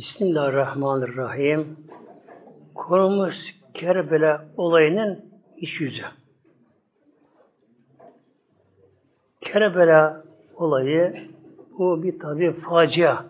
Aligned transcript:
Bismillahirrahmanirrahim. 0.00 1.76
Konumuz 2.74 3.34
Kerbela 3.74 4.44
olayının 4.56 5.24
iç 5.56 5.80
yüzü. 5.80 6.02
Kerbela 9.40 10.24
olayı 10.56 11.28
bu 11.78 12.02
bir 12.02 12.18
tabi 12.18 12.60
facia 12.60 13.24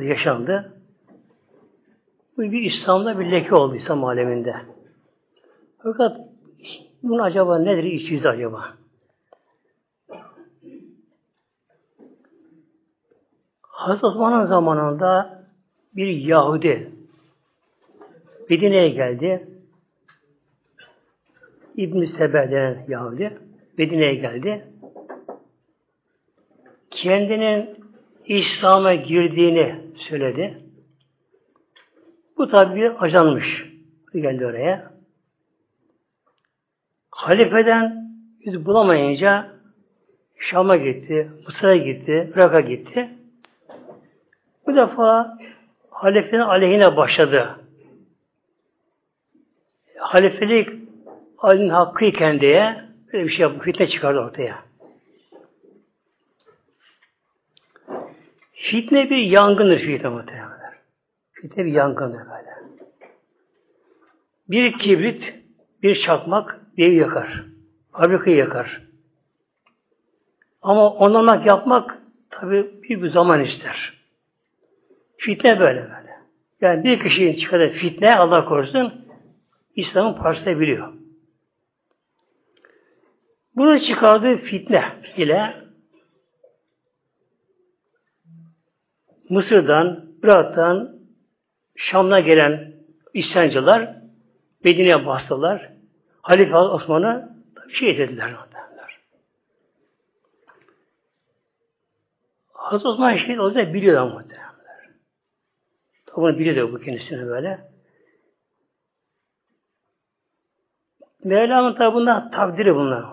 yaşandı. 0.00 0.72
Bu 2.36 2.42
bir 2.42 2.62
İslam'da 2.62 3.18
bir 3.18 3.32
leke 3.32 3.54
oldu 3.54 3.74
İslam 3.76 4.04
aleminde. 4.04 4.54
Fakat 5.82 6.16
bunun 7.02 7.18
acaba 7.18 7.58
nedir 7.58 7.84
iç 7.84 8.10
yüzü 8.10 8.28
acaba? 8.28 8.74
Hazreti 13.60 14.06
Osman'ın 14.06 14.44
zamanında 14.44 15.43
bir 15.96 16.06
Yahudi 16.06 16.90
Medine'ye 18.50 18.88
geldi. 18.88 19.48
İbn-i 21.76 22.06
Sebe 22.06 22.50
denen 22.50 22.84
Yahudi 22.88 23.38
Medine'ye 23.78 24.14
geldi. 24.14 24.68
Kendinin 26.90 27.84
İslam'a 28.26 28.94
girdiğini 28.94 29.80
söyledi. 29.96 30.58
Bu 32.36 32.48
tabi 32.48 32.76
bir 32.80 33.04
ajanmış. 33.04 33.64
Geldi 34.14 34.46
oraya. 34.46 34.90
Halifeden 37.10 38.10
yüz 38.40 38.66
bulamayınca 38.66 39.54
Şam'a 40.38 40.76
gitti, 40.76 41.30
Mısır'a 41.46 41.76
gitti, 41.76 42.32
Irak'a 42.34 42.60
gitti. 42.60 43.10
Bu 44.66 44.76
defa 44.76 45.38
halifenin 46.04 46.42
aleyhine 46.42 46.96
başladı. 46.96 47.60
Halifelik 49.98 50.68
Ali'nin 51.38 51.68
hakkıyken 51.68 52.40
diye 52.40 52.84
böyle 53.12 53.24
bir 53.24 53.30
şey 53.30 53.40
yapıp 53.40 53.62
fitne 53.64 53.86
çıkardı 53.86 54.20
ortaya. 54.20 54.64
Fitne 58.52 59.10
bir 59.10 59.16
yangındır 59.16 59.78
fitne 59.78 60.08
muhtemelenler. 60.08 60.74
Fitne 61.32 61.64
bir 61.64 61.72
yangındır 61.72 62.18
böyle. 62.18 62.54
Bir 64.48 64.78
kibrit, 64.78 65.34
bir 65.82 66.02
çakmak 66.06 66.60
bir 66.76 66.86
evi 66.86 66.96
yakar. 66.96 67.44
Fabrikayı 67.92 68.36
yakar. 68.36 68.80
Ama 70.62 70.90
onlamak 70.90 71.46
yapmak 71.46 71.98
tabi 72.30 72.82
bir, 72.82 73.02
bir 73.02 73.10
zaman 73.10 73.44
ister. 73.44 74.03
Fitne 75.16 75.60
böyle 75.60 75.82
böyle. 75.82 76.14
Yani 76.60 76.84
bir 76.84 77.00
kişinin 77.00 77.36
çıkardığı 77.36 77.68
fitne 77.68 78.16
Allah 78.16 78.44
korusun 78.44 79.06
İslam'ın 79.76 80.22
parçası 80.22 80.60
biliyor. 80.60 80.92
Bunu 83.56 83.80
çıkardığı 83.80 84.36
fitne 84.36 84.84
ile 85.16 85.54
Mısır'dan, 89.28 90.04
Irak'tan, 90.22 90.98
Şam'dan 91.76 92.24
gelen 92.24 92.72
isyancılar 93.14 93.96
Medine'ye 94.64 95.06
bastılar. 95.06 95.72
Halife 96.22 96.56
Osman'ı 96.56 97.36
şehit 97.68 98.00
ettiler. 98.00 98.34
Hazreti 102.52 102.88
Osman 102.88 103.16
şehit 103.16 103.38
olacak 103.38 103.74
biliyor 103.74 104.02
ama 104.02 104.24
Tabi 106.14 106.38
biliyor 106.38 106.72
bu 106.72 106.80
kendisini 106.80 107.26
böyle. 107.26 107.58
Mevlam'ın 111.24 111.74
tabi 111.74 111.94
bunlar 111.94 112.32
takdiri 112.32 112.74
bunlar. 112.74 113.04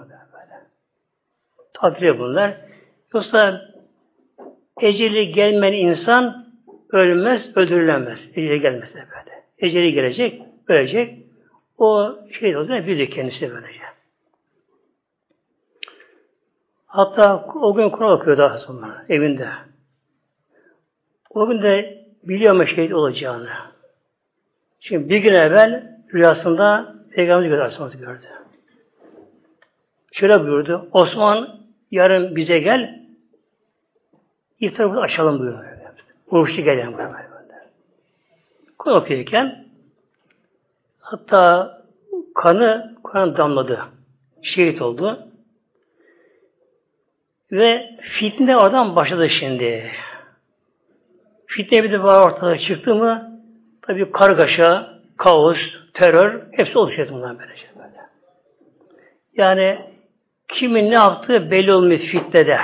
Takdiri 1.74 2.20
bunlar. 2.20 2.58
Yoksa 3.14 3.62
eceli 4.82 5.32
gelmeyen 5.32 5.88
insan 5.88 6.46
ölmez, 6.92 7.58
öldürülemez. 7.58 8.20
Eceli 8.30 8.62
gelmezse 8.62 8.96
böyle. 8.96 9.44
Eceli 9.58 9.94
gelecek, 9.94 10.42
ölecek. 10.68 11.26
O 11.78 12.16
şey 12.40 12.58
olacak, 12.58 12.88
biliyor 12.88 13.10
kendisi 13.10 13.52
böylece. 13.52 13.82
Hatta 16.86 17.46
o 17.56 17.74
gün 17.74 17.90
Kur'an 17.90 18.12
okuyor 18.12 18.38
daha 18.38 18.58
sonra 18.58 19.06
evinde. 19.10 19.48
O 21.30 21.48
gün 21.48 21.62
de 21.62 22.01
biliyor 22.24 22.54
mu 22.54 22.68
şehit 22.68 22.94
olacağını. 22.94 23.50
Şimdi 24.80 25.10
bir 25.10 25.18
gün 25.18 25.34
evvel 25.34 25.98
rüyasında 26.14 26.96
Peygamberimiz 27.12 27.60
gördü, 27.60 27.98
gördü. 27.98 28.26
Şöyle 30.12 30.42
buyurdu, 30.42 30.90
Osman 30.92 31.60
yarın 31.92 32.36
bize 32.36 32.60
gel, 32.60 33.00
iftarı 34.60 35.00
açalım 35.00 35.40
buyurdu. 35.40 35.66
Oruçlu 36.28 36.64
gelen 36.64 36.94
buyurdu. 36.94 37.16
Kur'an 38.78 38.96
okuyarken 38.96 39.66
hatta 41.00 41.72
kanı 42.36 42.96
Kur'an 43.04 43.38
damladı. 43.38 43.80
Şehit 44.42 44.82
oldu. 44.82 45.28
Ve 47.52 47.90
fitne 48.00 48.58
oradan 48.58 48.96
başladı 48.96 49.30
şimdi. 49.30 49.92
Fitne 51.56 51.84
bir 51.84 51.92
de 51.92 52.00
ortada 52.00 52.58
çıktı 52.58 52.96
mı 52.96 53.40
tabi 53.82 54.12
kargaşa, 54.12 55.00
kaos, 55.18 55.58
terör 55.94 56.42
hepsi 56.52 56.78
oluşuyor 56.78 57.10
bunlar 57.12 57.40
böylece 57.40 57.66
böyle. 57.76 57.98
Yani 59.38 59.80
kimin 60.48 60.92
ne 60.92 60.94
yaptığı 60.94 61.52
belli 61.52 61.74
olmuyor 61.74 62.00
fitnede. 62.00 62.58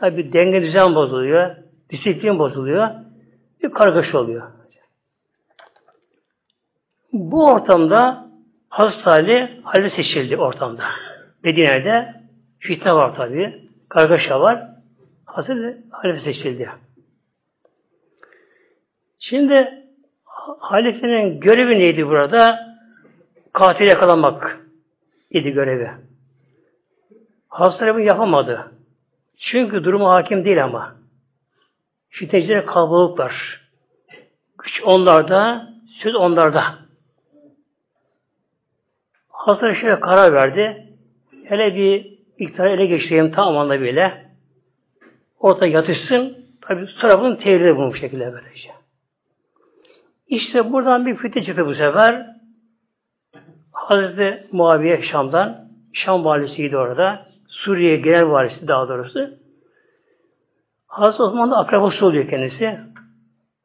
Tabi 0.00 0.32
denge 0.32 0.62
düzen 0.62 0.94
bozuluyor, 0.94 1.56
disiplin 1.90 2.38
bozuluyor, 2.38 2.88
bir 3.62 3.70
kargaşa 3.70 4.18
oluyor. 4.18 4.42
Bu 7.12 7.46
ortamda 7.46 8.24
Hazreti 8.68 9.60
halife 9.64 9.90
seçildi 9.96 10.36
ortamda. 10.36 10.84
Medine'de 11.44 12.14
fitne 12.58 12.94
var 12.94 13.14
tabi 13.16 13.68
kargaşa 13.88 14.40
var. 14.40 14.68
Hazır 15.24 15.76
halife 15.90 16.20
seçildi. 16.20 16.70
Şimdi 19.28 19.84
halifenin 20.58 21.40
görevi 21.40 21.78
neydi 21.78 22.06
burada? 22.06 22.58
Katil 23.52 23.86
yakalamak 23.86 24.60
idi 25.30 25.50
görevi. 25.50 25.90
Hazreti 27.48 27.94
bunu 27.94 28.00
yapamadı. 28.00 28.72
Çünkü 29.38 29.84
durumu 29.84 30.08
hakim 30.08 30.44
değil 30.44 30.64
ama. 30.64 30.96
Fitneciler 32.08 32.66
kalabalıklar. 32.66 33.60
Güç 34.58 34.82
onlarda, 34.84 35.68
söz 36.02 36.14
onlarda. 36.14 36.74
Hazreti 39.28 39.80
şöyle 39.80 40.00
karar 40.00 40.32
verdi. 40.32 40.86
Hele 41.44 41.74
bir 41.74 42.18
iktidarı 42.38 42.70
ele 42.70 42.86
geçireyim 42.86 43.30
tam 43.30 43.70
bile 43.70 44.24
orta 45.38 45.66
yatışsın 45.66 46.46
tabi 46.60 46.86
tarafın 47.00 47.36
tevride 47.36 47.76
bu 47.76 47.94
şekilde 47.94 48.32
böylece. 48.32 48.83
İşte 50.26 50.72
buradan 50.72 51.06
bir 51.06 51.16
fitne 51.16 51.42
çıktı 51.42 51.66
bu 51.66 51.74
sefer. 51.74 52.26
Hazreti 53.72 54.48
Muaviye 54.52 55.02
Şam'dan 55.02 55.68
Şam 55.92 56.24
valisiydi 56.24 56.76
orada. 56.76 57.26
Suriye 57.48 57.96
genel 57.96 58.30
valisi 58.30 58.68
daha 58.68 58.88
doğrusu. 58.88 59.30
Hazreti 60.86 61.22
Osman 61.22 61.50
akrabası 61.50 62.06
oluyor 62.06 62.28
kendisi. 62.30 62.80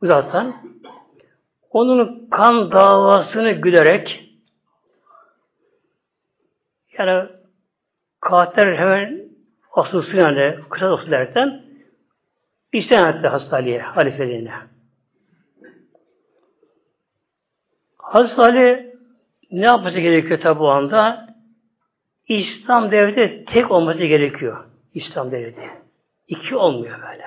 Uzaktan. 0.01 0.55
Onun 1.71 2.29
kan 2.29 2.71
davasını 2.71 3.51
gülerek 3.51 4.29
yani 6.97 7.29
Katiller 8.21 8.77
hemen 8.77 9.29
asılsın 9.73 10.17
yani 10.17 10.55
kısa 10.69 10.91
olsun 10.91 11.11
derken 11.11 11.63
isyan 12.73 13.17
etti 13.17 13.27
Hazreti 13.27 13.79
halifeliğine. 13.79 14.53
Hazreti 18.09 18.41
Ali 18.41 18.95
ne 19.51 19.65
yapması 19.65 19.99
gerekiyor 19.99 20.39
tabi 20.39 20.59
bu 20.59 20.69
anda? 20.69 21.27
İslam 22.27 22.91
devleti 22.91 23.45
tek 23.45 23.71
olması 23.71 24.05
gerekiyor. 24.05 24.65
İslam 24.93 25.31
devleti. 25.31 25.69
İki 26.27 26.55
olmuyor 26.55 26.99
böyle. 27.01 27.25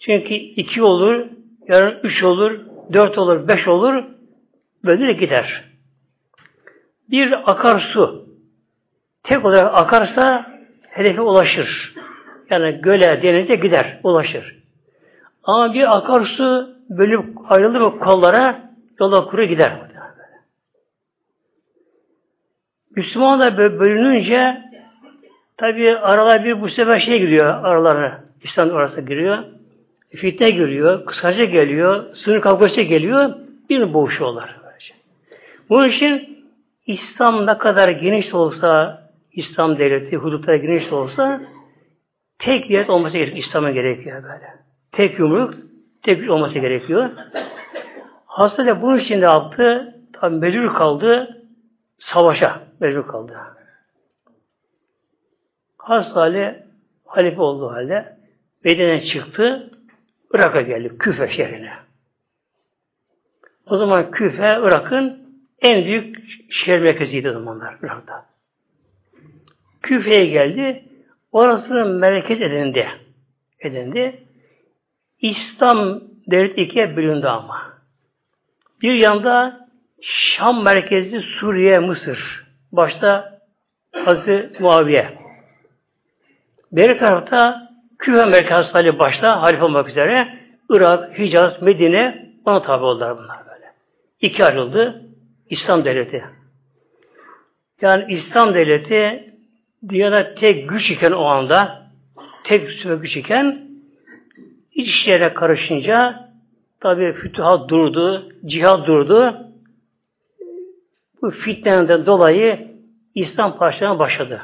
Çünkü 0.00 0.34
iki 0.34 0.82
olur, 0.82 1.26
yarın 1.68 1.98
üç 2.02 2.22
olur, 2.22 2.60
dört 2.92 3.18
olur, 3.18 3.48
beş 3.48 3.68
olur, 3.68 4.04
böyle 4.84 5.12
gider. 5.12 5.64
Bir 7.10 7.50
akarsu, 7.50 8.28
tek 9.22 9.44
olarak 9.44 9.74
akarsa 9.74 10.46
hedefe 10.82 11.20
ulaşır. 11.20 11.94
Yani 12.50 12.80
göle, 12.82 13.22
denize 13.22 13.54
gider, 13.54 14.00
ulaşır. 14.02 14.56
Ama 15.44 15.74
bir 15.74 15.96
akarsu 15.96 16.76
bölüp 16.90 17.52
ayrıldı 17.52 17.80
mı 17.80 17.98
kollara 17.98 18.73
yola 19.00 19.24
kuru 19.24 19.44
gider. 19.44 19.72
Müslüman 22.96 23.40
da 23.40 23.58
bölününce 23.58 24.62
tabi 25.56 25.96
aralar 25.98 26.44
bir 26.44 26.60
bu 26.60 26.68
sefer 26.68 26.98
şey 26.98 27.18
giriyor 27.18 27.64
aralarına. 27.64 28.24
İslam 28.42 28.70
orası 28.70 29.00
giriyor. 29.00 29.38
Fitne 30.10 30.50
giriyor, 30.50 31.06
kısaca 31.06 31.44
geliyor, 31.44 32.14
sınır 32.14 32.40
kavgası 32.40 32.80
geliyor, 32.80 33.34
bir 33.70 33.94
boğuşuyorlar. 33.94 34.56
Bunun 35.68 35.88
için 35.88 36.38
İslam 36.86 37.46
ne 37.46 37.58
kadar 37.58 37.88
geniş 37.88 38.34
olsa, 38.34 39.02
İslam 39.32 39.78
devleti 39.78 40.16
hudutları 40.16 40.56
geniş 40.56 40.92
olsa, 40.92 41.40
tek 42.38 42.68
devlet 42.68 42.90
olması 42.90 43.18
gerekiyor. 43.18 43.38
İslam'a 43.38 43.70
gerekiyor 43.70 44.22
böyle. 44.22 44.54
Tek 44.92 45.18
yumruk, 45.18 45.54
tek 46.02 46.20
güç 46.20 46.28
olması 46.28 46.58
gerekiyor. 46.58 47.10
Hasta 48.34 48.82
bunun 48.82 48.98
için 48.98 49.20
de 49.20 49.24
yaptı, 49.24 49.94
tabi 50.12 50.36
mecbur 50.36 50.74
kaldı, 50.74 51.42
savaşa 51.98 52.62
mecbur 52.80 53.06
kaldı. 53.06 53.36
Hasta 55.78 56.20
Ali, 56.20 56.62
halife 57.04 57.40
olduğu 57.40 57.70
halde 57.70 58.16
Medine'den 58.64 59.00
çıktı, 59.00 59.70
Irak'a 60.34 60.60
geldi, 60.60 60.98
Küfe 60.98 61.28
şehrine. 61.28 61.72
O 63.66 63.76
zaman 63.76 64.10
Küfe, 64.10 64.58
Irak'ın 64.62 65.28
en 65.60 65.84
büyük 65.84 66.16
şehir 66.50 66.78
merkeziydi 66.78 67.30
o 67.30 67.32
zamanlar 67.32 67.76
Irak'ta. 67.82 68.26
Küfe'ye 69.82 70.26
geldi, 70.26 70.84
orasının 71.32 71.88
merkez 71.88 72.42
edindi. 72.42 72.88
edindi. 73.60 74.20
İslam 75.20 76.00
devlet 76.30 76.58
ikiye 76.58 76.96
bölündü 76.96 77.26
ama. 77.26 77.73
Bir 78.84 78.94
yanda 78.94 79.66
Şam 80.02 80.62
merkezli 80.62 81.22
Suriye, 81.22 81.78
Mısır. 81.78 82.44
Başta 82.72 83.38
Hazreti 84.04 84.62
Muaviye. 84.62 85.18
Beri 86.72 86.98
tarafta 86.98 87.68
Küfe 87.98 88.24
merkez 88.24 88.74
hali 88.74 88.98
başta 88.98 89.42
halife 89.42 89.64
olmak 89.64 89.88
üzere 89.88 90.38
Irak, 90.70 91.18
Hicaz, 91.18 91.62
Medine 91.62 92.28
ona 92.44 92.62
tabi 92.62 92.84
oldular 92.84 93.18
bunlar 93.18 93.38
böyle. 93.46 93.66
İki 94.20 94.44
ayrıldı 94.44 95.02
İslam 95.50 95.84
devleti. 95.84 96.24
Yani 97.80 98.12
İslam 98.12 98.54
devleti 98.54 99.32
dünyada 99.88 100.34
tek 100.34 100.68
güç 100.68 100.90
iken 100.90 101.12
o 101.12 101.24
anda 101.24 101.82
tek 102.44 102.66
güç 102.86 103.16
iken 103.16 103.68
iç 104.72 104.88
işlere 104.88 105.34
karışınca 105.34 106.23
tabi 106.84 107.12
fütuhat 107.12 107.68
durdu, 107.68 108.32
cihad 108.46 108.86
durdu. 108.86 109.36
Bu 111.22 111.30
fitneden 111.30 112.06
dolayı 112.06 112.68
İslam 113.14 113.58
parçalarına 113.58 113.98
başladı. 113.98 114.40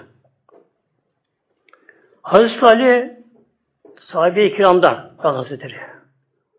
Hazreti 2.22 2.66
Ali 2.66 3.18
sahabe-i 4.00 4.56
kiramdan 4.56 5.14
Hazretleri. 5.18 5.76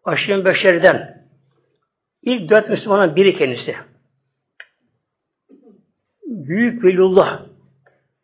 Aşırı 0.03 0.45
beşerden 0.45 1.27
ilk 2.23 2.49
dört 2.49 2.69
Müslümanın 2.69 3.15
biri 3.15 3.37
kendisi. 3.37 3.75
Büyük 6.25 6.83
velullah 6.83 7.41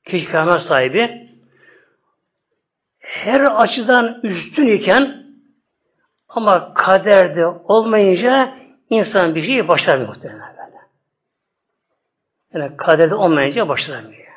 kişi 0.06 0.32
sahibi 0.68 1.30
her 3.00 3.42
açıdan 3.42 4.20
üstün 4.24 4.68
iken 4.68 5.17
ama 6.38 6.74
kaderde 6.74 7.46
olmayınca 7.46 8.54
insan 8.90 9.36
bir 9.36 9.44
şeyi 9.44 9.68
başaramıyor 9.68 10.10
muhtemelen 10.10 10.42
böyle. 10.58 10.78
Yani 12.54 12.78
kaderde 12.78 13.16
olmayınca 13.16 13.70
başaramıyor. 13.70 14.28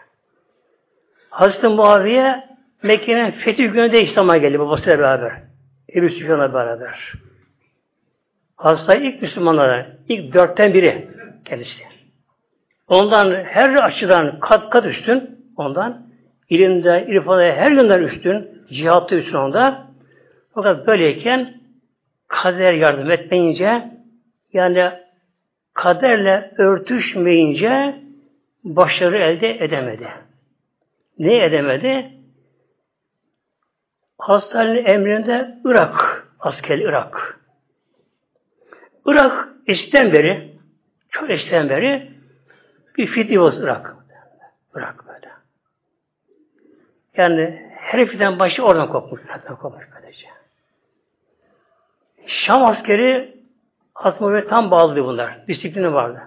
Hazreti 1.30 1.68
Muaviye 1.68 2.44
Mekke'nin 2.82 3.30
fethi 3.30 3.68
gününde 3.68 4.02
İslam'a 4.02 4.36
geldi 4.36 4.58
babasıyla 4.58 4.98
beraber. 4.98 5.32
Ebu 5.94 6.08
Süfyan'la 6.08 6.54
beraber. 6.54 7.12
Hasta 8.56 8.94
ilk 8.94 9.22
Müslümanlara, 9.22 9.86
ilk 10.08 10.34
dörtten 10.34 10.74
biri 10.74 11.08
kendisi. 11.44 11.82
Ondan 12.88 13.44
her 13.44 13.74
açıdan 13.74 14.40
kat 14.40 14.70
kat 14.70 14.86
üstün, 14.86 15.38
ondan 15.56 16.06
ilimde, 16.48 17.06
irfada 17.08 17.42
her 17.42 17.70
yönden 17.70 18.02
üstün, 18.02 18.48
cihatta 18.68 19.16
üstün 19.16 19.34
onda. 19.34 19.86
Fakat 20.54 20.86
böyleyken 20.86 21.59
kader 22.30 22.72
yardım 22.72 23.10
etmeyince, 23.10 23.90
yani 24.52 24.92
kaderle 25.74 26.54
örtüşmeyince 26.58 28.00
başarı 28.64 29.18
elde 29.18 29.64
edemedi. 29.64 30.08
Ne 31.18 31.44
edemedi? 31.44 32.10
Hastanenin 34.18 34.84
emrinde 34.84 35.58
Irak, 35.64 36.28
asker 36.40 36.78
Irak. 36.78 37.40
Irak 39.06 39.48
eskiden 39.66 40.12
beri, 40.12 40.52
çok 41.10 41.30
eskiden 41.30 41.68
beri 41.68 42.10
bir 42.98 43.06
fitni 43.06 43.38
olsun 43.38 43.62
Irak. 43.62 43.96
Irak 44.74 45.04
böyle. 45.08 45.28
Yani 47.16 47.70
her 47.76 48.06
fitnen 48.06 48.38
başı 48.38 48.62
oradan 48.62 48.88
kopmuş. 48.88 49.20
Oradan 49.30 49.56
kopmuş 49.56 49.84
böylece. 49.94 50.39
Şam 52.26 52.64
askeri 52.64 53.40
Asma 53.94 54.46
tam 54.46 54.70
bağlıydı 54.70 55.04
bunlar. 55.04 55.46
Disiplini 55.48 55.94
vardı. 55.94 56.22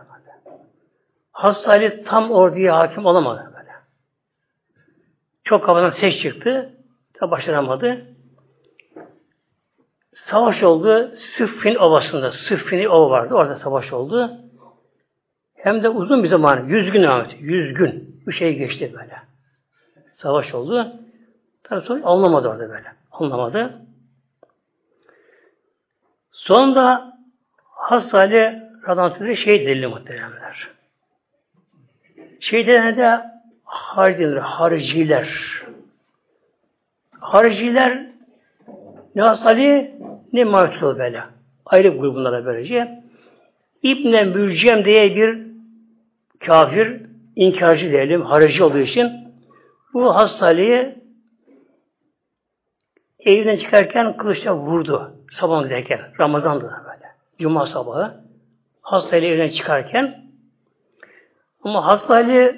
Hastane 1.31 2.03
tam 2.03 2.31
orduya 2.31 2.77
hakim 2.77 3.05
olamadı 3.05 3.51
böyle. 3.57 3.71
Çok 5.43 5.65
kafadan 5.65 5.89
ses 5.89 6.17
çıktı. 6.19 6.73
Da 7.21 7.31
başaramadı. 7.31 8.05
Savaş 10.13 10.63
oldu. 10.63 11.11
Sıffin 11.15 11.75
Ovası'nda. 11.75 12.31
Sıffin 12.31 12.85
Ova 12.85 13.09
vardı. 13.09 13.33
Orada 13.33 13.55
savaş 13.55 13.93
oldu. 13.93 14.31
Hem 15.55 15.83
de 15.83 15.89
uzun 15.89 16.23
bir 16.23 16.29
zaman. 16.29 16.65
Yüz 16.65 16.91
gün 16.91 17.03
etti. 17.03 17.37
Yüz 17.39 17.73
gün. 17.73 18.21
Bir 18.27 18.33
şey 18.33 18.57
geçti 18.57 18.93
böyle. 18.93 19.17
Savaş 20.15 20.53
oldu. 20.53 20.93
Tabi 21.63 21.85
sonra 21.85 22.05
anlamadı 22.05 22.47
orada 22.47 22.69
böyle. 22.69 22.87
Anlamadı. 23.11 23.81
Sonunda 26.43 27.13
Hasali 27.57 28.63
Radantü'de 28.88 29.35
şey 29.35 29.65
delili 29.65 29.88
muhteremler. 29.88 30.67
Şey 32.39 32.67
de 32.67 33.21
hariciler, 33.63 34.38
hariciler. 34.38 35.29
Hariciler 37.19 38.07
ne 39.15 39.21
Hasali 39.21 39.95
ne 40.33 40.43
Martulu 40.43 41.00
böyle. 41.00 41.23
Ayrı 41.65 41.88
grubunlara 41.88 42.45
böylece. 42.45 43.03
İbn 43.83 44.38
Mülcem 44.38 44.85
diye 44.85 45.15
bir 45.15 45.47
kafir, 46.39 47.01
inkarcı 47.35 47.91
diyelim, 47.91 48.21
harici 48.21 48.63
olduğu 48.63 48.79
için 48.79 49.12
bu 49.93 50.15
Hasali'yi 50.15 51.02
evinden 53.25 53.58
çıkarken 53.58 54.18
kılıçla 54.18 54.56
vurdu. 54.56 55.13
Sabah 55.32 55.63
giderken. 55.63 56.00
Ramazan'dı 56.20 56.63
böyle. 56.63 57.08
Cuma 57.39 57.68
sabahı. 57.68 58.13
Hastayla 58.82 59.27
evden 59.27 59.50
çıkarken 59.50 60.24
ama 61.63 61.86
hastayla 61.86 62.53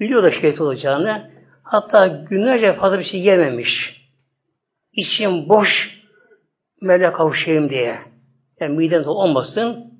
biliyor 0.00 0.22
da 0.22 0.30
şehit 0.30 0.60
olacağını 0.60 1.30
hatta 1.62 2.06
günlerce 2.06 2.72
fazla 2.72 2.98
bir 2.98 3.04
şey 3.04 3.20
yememiş. 3.20 4.00
İçim 4.92 5.48
boş 5.48 5.98
melek 6.80 7.14
kavuşayım 7.14 7.70
diye. 7.70 7.98
Yani 8.60 8.76
miden 8.76 9.04
olmasın 9.04 9.92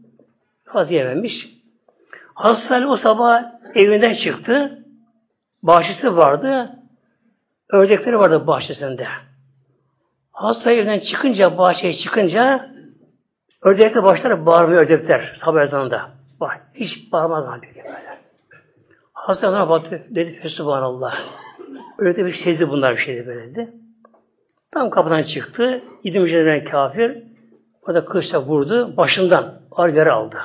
fazla 0.65 0.95
yememiş. 0.95 1.49
Hastane 2.35 2.87
o 2.87 2.97
sabah 2.97 3.43
evinden 3.75 4.15
çıktı. 4.15 4.79
Bahçesi 5.63 6.17
vardı. 6.17 6.71
Ördekleri 7.71 8.19
vardı 8.19 8.47
bahçesinde. 8.47 9.07
Hasta 10.35 10.73
evden 10.73 10.99
çıkınca, 10.99 11.59
bahçeye 11.59 11.93
çıkınca 11.95 12.71
ördekler 13.63 14.05
başlar 14.05 14.47
bağırmaya 14.47 14.81
ördekler 14.81 15.39
sabah 15.45 15.63
ezanında. 15.63 16.11
Bak, 16.41 16.61
hiç 16.75 17.13
bağırmaz 17.13 17.45
halbuki 17.49 17.85
böyle. 17.85 18.19
Hasta 19.13 19.49
ona 19.49 19.69
baktı, 19.69 20.03
dedi 20.11 20.41
Fesubhanallah. 20.43 21.19
Öyle 21.99 22.27
bir 22.27 22.35
sezdi 22.35 22.69
bunlar 22.69 22.97
bir 22.97 23.01
şeydi 23.01 23.27
böyle 23.27 23.51
dedi. 23.51 23.73
Tam 24.73 24.91
kapıdan 24.91 25.23
çıktı. 25.23 25.83
İdim 26.05 26.23
mücadelen 26.23 26.65
kafir. 26.65 27.23
O 27.89 27.95
da 27.95 28.05
kılıçla 28.05 28.43
vurdu. 28.43 28.97
Başından 28.97 29.61
ağır 29.71 29.89
yara 29.89 30.15
aldı. 30.15 30.39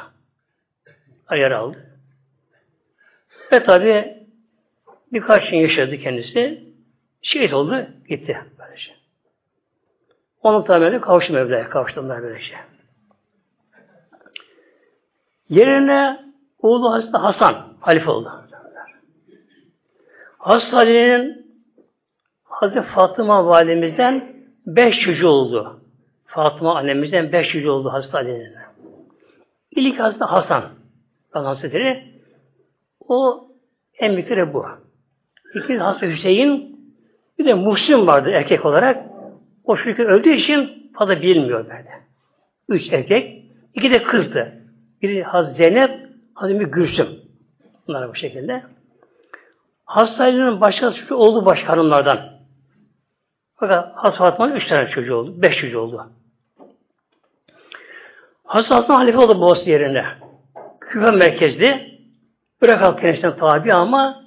Ağır 1.28 1.38
yara 1.38 1.58
aldı. 1.58 1.78
Ve 3.52 3.64
tabi 3.64 4.18
birkaç 5.14 5.50
gün 5.50 5.58
yaşadı 5.58 5.98
kendisi. 5.98 6.64
Şehit 7.22 7.54
oldu. 7.54 7.86
Gitti. 8.10 8.38
Onun 10.44 10.64
tamamen 10.64 11.02
kavuştu 11.02 11.34
Mevla'ya. 11.34 11.70
Kavuştu 11.70 12.02
onlar 12.02 12.24
böylece. 12.24 12.56
Yerine 15.50 16.20
oğlu 16.60 16.92
Hazreti 16.92 17.18
Hasan 17.18 17.56
halife 17.80 18.12
oldu. 18.12 18.32
Hazreti 20.38 20.76
Ali'nin 20.76 21.50
Hazreti 22.44 22.88
Fatıma 22.88 23.46
validemizden 23.46 24.36
beş 24.66 25.00
çocuğu 25.00 25.28
oldu. 25.28 25.80
Fatıma 26.26 26.78
annemizden 26.78 27.32
beş 27.32 27.52
çocuğu 27.52 27.72
oldu 27.72 27.90
Hazreti 27.90 28.18
Ali'nin. 28.18 28.54
İlk 29.72 30.00
Hazreti 30.00 30.24
Hasan 30.24 30.64
Hazretleri 31.32 32.04
o 33.08 33.48
en 34.00 34.14
büyükleri 34.14 34.54
bu. 34.54 34.66
İkinci 35.56 35.80
Hazreti 35.80 36.08
Hüseyin 36.08 36.80
bir 37.40 37.46
de 37.46 37.54
Muhsin 37.54 38.08
vardı 38.08 38.30
erkek 38.30 38.66
olarak. 38.66 39.10
O 39.70 39.78
çocuk 39.78 40.00
öldüğü 40.00 40.34
için 40.34 40.92
fazla 40.98 41.22
bilmiyor 41.22 41.66
böyle. 41.66 41.90
Üç 42.70 42.94
erkek, 42.94 43.46
iki 43.74 43.92
de 43.92 44.04
kızdı. 44.04 44.54
Biri 45.02 45.24
Hazreti 45.24 45.58
Zeynep, 45.58 46.10
Hazreti 46.34 46.66
Gülsüm. 46.66 47.08
Bunlar 47.88 48.10
bu 48.10 48.16
şekilde. 48.16 48.64
Hastanenin 49.86 50.62
başka 50.62 50.92
çocuğu 50.92 51.16
oldu 51.16 51.46
başka 51.46 51.74
hanımlardan. 51.74 52.20
Fakat 53.56 53.96
Hazreti 53.96 54.18
Fatma'nın 54.18 54.56
üç 54.56 54.68
tane 54.68 54.90
çocuğu 54.90 55.16
oldu. 55.16 55.42
Beş 55.42 55.58
çocuğu 55.58 55.80
oldu. 55.80 56.12
Hazreti 58.44 58.74
Hasan 58.74 58.96
halife 58.96 59.18
oldu 59.18 59.42
babası 59.42 59.70
yerine. 59.70 60.06
Küfe 60.82 61.12
merkezli. 61.12 62.00
Irak 62.62 62.82
halk 62.82 63.02
kendisinden 63.02 63.38
tabi 63.38 63.74
ama 63.74 64.24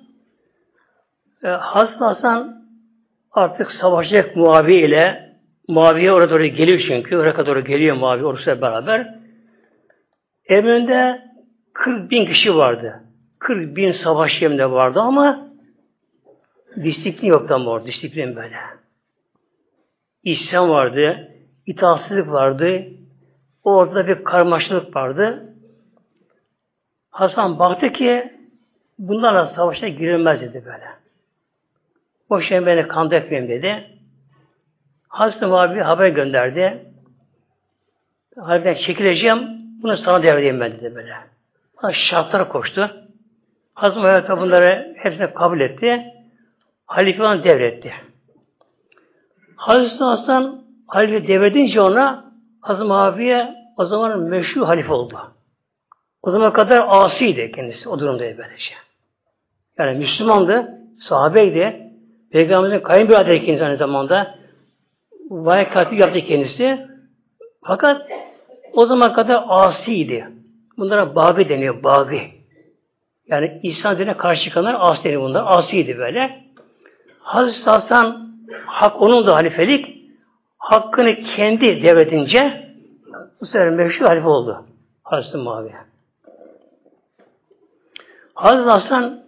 e, 1.45 1.49
Hazreti 1.49 2.05
Hasan 2.05 2.65
artık 3.33 3.73
savaşacak 3.73 4.37
Muavi 4.37 4.75
ile 4.75 5.32
Muaviye 5.69 6.13
oraya 6.13 6.31
doğru 6.31 6.45
geliyor 6.45 6.79
çünkü. 6.79 7.15
Irak'a 7.15 7.47
doğru 7.47 7.65
geliyor 7.65 7.97
Muaviye 7.97 8.27
orasıyla 8.27 8.61
beraber. 8.61 9.15
Emrinde 10.49 11.23
40 11.73 12.11
bin 12.11 12.27
kişi 12.27 12.57
vardı. 12.57 13.01
40 13.39 13.77
bin 13.77 13.93
savaş 13.93 14.43
yerinde 14.43 14.71
vardı 14.71 15.01
ama 15.01 15.49
disiplin 16.85 17.29
yoktu 17.29 17.55
ama 17.55 17.71
orada. 17.71 17.87
Disiplin 17.87 18.37
böyle. 18.37 18.57
İsyan 20.23 20.71
vardı. 20.71 21.29
itaatsizlik 21.67 22.29
vardı. 22.29 22.85
Orada 23.65 24.07
bir 24.09 24.25
karmaşıklık 24.25 24.97
vardı. 24.97 25.55
Hasan 27.11 27.59
baktı 27.59 27.93
ki 27.93 28.33
bunlarla 28.99 29.47
savaşa 29.47 29.89
girilmez 29.89 30.41
dedi 30.41 30.63
böyle. 30.67 30.87
Boşuna 32.31 32.67
beni 32.67 32.89
kandı 32.89 33.15
etmeyeyim 33.15 33.51
dedi. 33.51 34.02
Hazreti 35.13 35.47
abi 35.47 35.81
haber 35.81 36.09
gönderdi. 36.09 36.87
Halifeden 38.37 38.75
çekileceğim, 38.75 39.49
bunu 39.83 39.97
sana 39.97 40.23
devredeyim 40.23 40.61
ben 40.61 40.73
dedi 40.73 40.95
böyle. 40.95 41.15
Şartlara 41.93 42.49
koştu. 42.49 42.91
Hazreti 43.75 44.01
Muhammed 44.01 44.29
bunları 44.29 44.95
hepsini 44.99 45.35
kabul 45.35 45.61
etti. 45.61 46.05
Halife 46.87 47.23
onu 47.23 47.45
devretti. 47.45 47.93
Hazreti 49.57 50.05
Hasan 50.05 50.65
halife 50.87 51.29
devredince 51.29 51.81
ona 51.81 52.33
Hazreti 52.61 52.89
Muaviye 52.89 53.55
o 53.77 53.85
zaman 53.85 54.21
meşhur 54.21 54.63
halife 54.63 54.93
oldu. 54.93 55.19
O 56.23 56.31
zaman 56.31 56.53
kadar 56.53 56.85
asiydi 56.89 57.53
kendisi. 57.53 57.89
O 57.89 57.99
durumdaydı 57.99 58.39
böylece. 58.39 58.75
Yani 59.79 59.99
Müslümandı, 59.99 60.79
sahabeydi. 61.01 61.93
Peygamberin 62.31 62.81
kayınbiraderi 62.81 63.47
kendisi 63.47 63.65
aynı 63.65 63.77
zamanda. 63.77 64.42
Vay 65.33 65.71
katip 65.71 65.99
yaptı 65.99 66.21
kendisi. 66.21 66.79
Fakat 67.65 68.11
o 68.73 68.87
zaman 68.87 69.13
kadar 69.13 69.45
asiydi. 69.49 70.29
Bunlara 70.79 71.15
babi 71.15 71.49
deniyor, 71.49 71.83
babi. 71.83 72.31
Yani 73.27 73.61
İslam 73.63 73.99
dinine 73.99 74.17
karşı 74.17 74.45
çıkanlar 74.45 74.77
asi 74.79 75.05
deniyor 75.05 75.23
bunlar. 75.23 75.45
Asiydi 75.47 75.99
böyle. 75.99 76.43
Hazreti 77.19 77.71
Hasan 77.71 78.33
hak 78.67 79.03
onun 79.03 79.27
da 79.27 79.35
halifelik 79.35 80.03
hakkını 80.59 81.15
kendi 81.15 81.83
devletince 81.83 82.73
bu 83.41 83.47
sefer 83.47 83.71
meşhur 83.71 84.07
halife 84.07 84.29
oldu. 84.29 84.67
Hazreti 85.03 85.37
Muaviye. 85.37 85.77
Hazreti 88.35 88.71
Hasan 88.71 89.23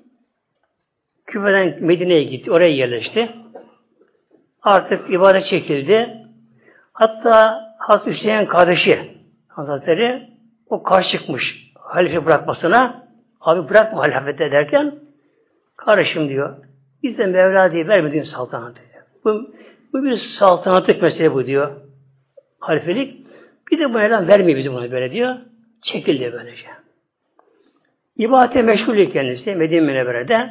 Küfe'den 1.27 1.77
Medine'ye 1.81 2.23
gitti. 2.23 2.53
Oraya 2.53 2.71
yerleşti. 2.71 3.44
Artık 4.65 5.11
ibadet 5.11 5.45
çekildi. 5.45 6.17
Hatta 6.93 7.65
Hazreti 7.79 8.11
Hüseyin 8.11 8.47
kardeşi 8.47 9.15
Hazretleri 9.49 10.29
o 10.67 10.83
karşı 10.83 11.19
çıkmış 11.19 11.73
halife 11.75 12.27
bırakmasına. 12.27 13.05
Abi 13.41 13.69
bırakma 13.69 14.03
halifete 14.03 14.53
derken 14.53 14.95
kardeşim 15.77 16.29
diyor. 16.29 16.57
Bizde 17.03 17.27
Mevla 17.27 17.73
diye 17.73 17.89
vermediğin 17.89 18.23
saltanat 18.23 18.77
diyor. 18.77 19.05
Bu, 19.25 19.51
bu 19.93 20.05
bir 20.05 20.17
saltanatlık 20.17 21.03
mesele 21.03 21.35
bu 21.35 21.47
diyor. 21.47 21.71
Halifelik. 22.59 23.27
Bir 23.71 23.79
de 23.79 23.85
bu 23.85 23.99
Mevla 23.99 24.27
vermiyor 24.27 24.59
bize 24.59 24.73
bunu 24.73 24.91
böyle 24.91 25.13
diyor. 25.13 25.37
Çekildi 25.83 26.33
böylece. 26.33 26.67
İbadete 28.17 28.63
meşgul 28.63 29.07
kendisi 29.07 29.55
Medine 29.55 29.81
Münevvere'de. 29.81 30.51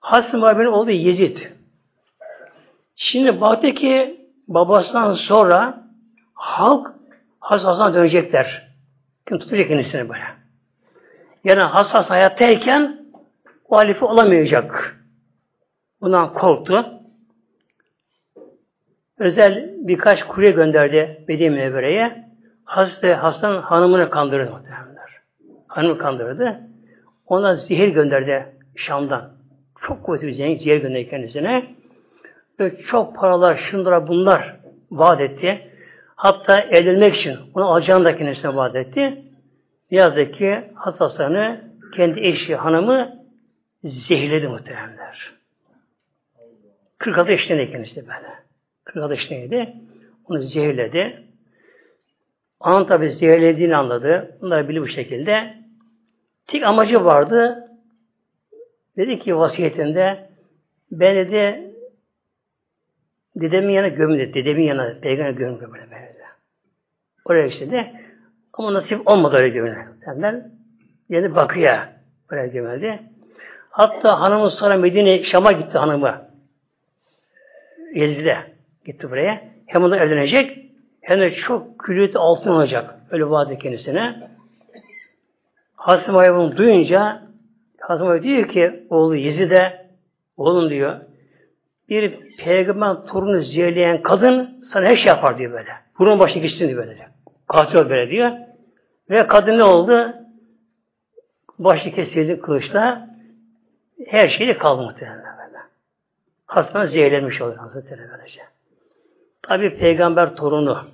Hazreti 0.00 0.36
Muhammed'in 0.36 0.68
oğlu 0.68 0.90
Yezid. 0.90 1.36
Şimdi 3.02 3.40
baktı 3.40 3.74
ki 3.74 4.20
babasından 4.48 5.14
sonra 5.14 5.84
halk 6.34 6.90
Hasan'a 7.40 7.94
dönecekler. 7.94 8.68
Kim 9.28 9.38
tutacak 9.38 9.68
kendisini 9.68 10.08
böyle. 10.08 10.22
Yani 11.44 11.60
Hasan 11.60 12.02
hayattayken 12.02 13.00
o 13.68 13.76
halife 13.76 14.04
olamayacak. 14.04 14.96
Bundan 16.00 16.34
korktu. 16.34 16.86
Özel 19.18 19.74
birkaç 19.78 20.24
kurye 20.24 20.50
gönderdi 20.50 21.24
Medine 21.28 21.50
Münevvere'ye. 21.50 22.24
Hazreti 22.64 23.14
Hasan 23.14 23.62
hanımını 23.62 24.10
kandırdı 24.10 24.50
muhtemelenler. 24.50 25.10
Hanımı 25.66 25.98
kandırdı. 25.98 26.60
Ona 27.26 27.54
zehir 27.54 27.88
gönderdi 27.88 28.46
Şam'dan. 28.76 29.30
Çok 29.82 30.02
kuvvetli 30.02 30.26
bir 30.26 30.32
zehir 30.32 30.82
gönderdi 30.82 31.10
kendisine. 31.10 31.79
Ve 32.60 32.76
çok 32.82 33.16
paralar, 33.16 33.56
şunlara 33.56 34.08
bunlar 34.08 34.56
vaat 34.90 35.20
etti. 35.20 35.70
Hatta 36.16 36.60
evlenmek 36.60 37.14
için 37.14 37.38
onu 37.54 37.64
alacağını 37.64 38.04
da 38.04 38.16
kendisine 38.16 38.56
vaat 38.56 38.76
etti. 38.76 39.24
Yazık 39.90 40.34
ki 40.34 40.64
Hasan'ı 40.74 41.60
kendi 41.96 42.20
eşi, 42.20 42.56
hanımı 42.56 43.16
zehirledi 43.84 44.48
muhteremler. 44.48 45.32
46 46.98 47.30
yaşındaydı 47.30 47.72
kendisi 47.72 48.00
böyle. 48.00 48.28
46 48.84 49.14
yaşındaydı. 49.14 49.72
Onu 50.24 50.42
zehirledi. 50.42 51.22
Anın 52.60 52.84
tabi 52.84 53.10
zehirlediğini 53.10 53.76
anladı. 53.76 54.38
Bunlar 54.40 54.68
bili 54.68 54.80
bu 54.80 54.88
şekilde. 54.88 55.54
Tek 56.46 56.62
amacı 56.62 57.04
vardı. 57.04 57.68
Dedi 58.96 59.18
ki 59.18 59.36
vasiyetinde 59.36 60.30
ben 60.90 61.16
dedi 61.16 61.69
dedemin 63.36 63.72
yanına 63.72 63.88
gömün 63.88 64.18
dedi. 64.18 64.34
Dedemin 64.34 64.64
yanına 64.64 65.00
peygamber 65.00 65.30
gömün 65.30 65.60
böyle 65.60 65.90
böyle. 65.90 66.10
Oraya 67.24 67.46
işte 67.46 67.92
ama 68.52 68.74
nasip 68.74 69.08
olmadı 69.08 69.36
öyle 69.36 69.48
gömülen. 69.48 69.86
Senden 70.04 70.50
yedi 71.08 71.34
bakıya 71.34 71.92
oraya 72.32 72.46
gömüldü. 72.46 72.98
Hatta 73.70 74.20
hanımı 74.20 74.50
sonra 74.50 74.76
Medine 74.76 75.24
Şam'a 75.24 75.52
gitti 75.52 75.78
hanımı. 75.78 76.30
Yezid'e 77.94 78.36
gitti 78.84 79.10
buraya. 79.10 79.42
Hem 79.66 79.82
onunla 79.82 79.96
evlenecek 79.96 80.58
hem 81.00 81.20
de 81.20 81.34
çok 81.34 81.78
külüyet 81.78 82.16
altın 82.16 82.50
olacak. 82.50 82.94
Öyle 83.10 83.30
vaat 83.30 83.58
kendisine. 83.58 84.30
Hasim 85.76 86.16
Ay'a 86.16 86.36
bunu 86.36 86.56
duyunca 86.56 87.22
Hasim 87.80 88.08
Ay 88.08 88.22
diyor 88.22 88.48
ki 88.48 88.84
oğlu 88.90 89.16
Yezid'e 89.16 89.86
oğlum 90.36 90.70
diyor 90.70 91.00
bir 91.90 92.36
peygamber 92.36 92.94
torunu 93.06 93.42
zehirleyen 93.42 94.02
kadın 94.02 94.60
sana 94.72 94.86
her 94.86 94.96
şey 94.96 95.08
yapar 95.08 95.38
diyor 95.38 95.52
böyle. 95.52 95.70
Bunun 95.98 96.18
başına 96.18 96.42
geçsin 96.42 96.68
diyor 96.68 96.86
böyle. 96.86 97.08
Katil 97.48 97.76
böyle 97.76 98.10
diyor. 98.10 98.32
Ve 99.10 99.26
kadın 99.26 99.58
ne 99.58 99.64
oldu? 99.64 100.14
Başı 101.58 101.94
kesildi 101.94 102.40
kılıçla. 102.40 103.08
Her 104.06 104.28
şeyi 104.28 104.58
kaldı 104.58 104.82
muhtemelen 104.82 105.18
böyle. 105.18 105.58
Hastadan 106.46 106.86
zehirlenmiş 106.86 107.40
oluyor 107.40 107.58
Hazretleri 107.58 108.00
böylece. 108.12 108.40
Tabi 109.42 109.76
peygamber 109.76 110.36
torunu. 110.36 110.84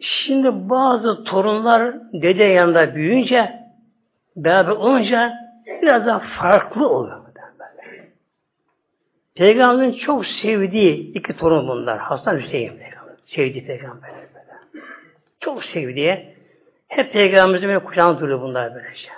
Şimdi 0.00 0.70
bazı 0.70 1.24
torunlar 1.24 1.94
dede 2.12 2.44
yanında 2.44 2.94
büyüyünce 2.94 3.52
beraber 4.36 4.72
olunca 4.72 5.32
biraz 5.82 6.06
daha 6.06 6.18
farklı 6.18 6.88
oluyor. 6.88 7.21
Peygamberin 9.34 9.92
çok 9.92 10.26
sevdiği 10.26 11.12
iki 11.12 11.36
torun 11.36 11.68
bunlar. 11.68 11.98
Hasan 11.98 12.38
Hüseyin 12.38 12.76
peygamber. 12.78 13.14
Sevdiği 13.24 13.66
peygamber. 13.66 14.10
Çok 15.40 15.64
sevdiği. 15.64 16.32
Hep 16.88 17.12
Peygamberimizin 17.12 17.68
böyle 17.68 17.84
kucağına 17.84 18.20
duruyor 18.20 18.40
bunlar 18.40 18.74
böylece. 18.74 19.08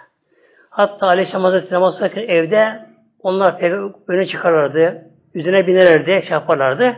Hatta 0.70 1.06
Aleyhisselam 1.06 1.44
Hazretleri 1.44 1.74
namaz 1.74 2.02
evde 2.16 2.86
onlar 3.22 3.62
öne 4.08 4.26
çıkarlardı. 4.26 5.04
Üzerine 5.34 5.66
binerlerdi, 5.66 6.26
şey 6.26 6.32
yaparlardı. 6.32 6.96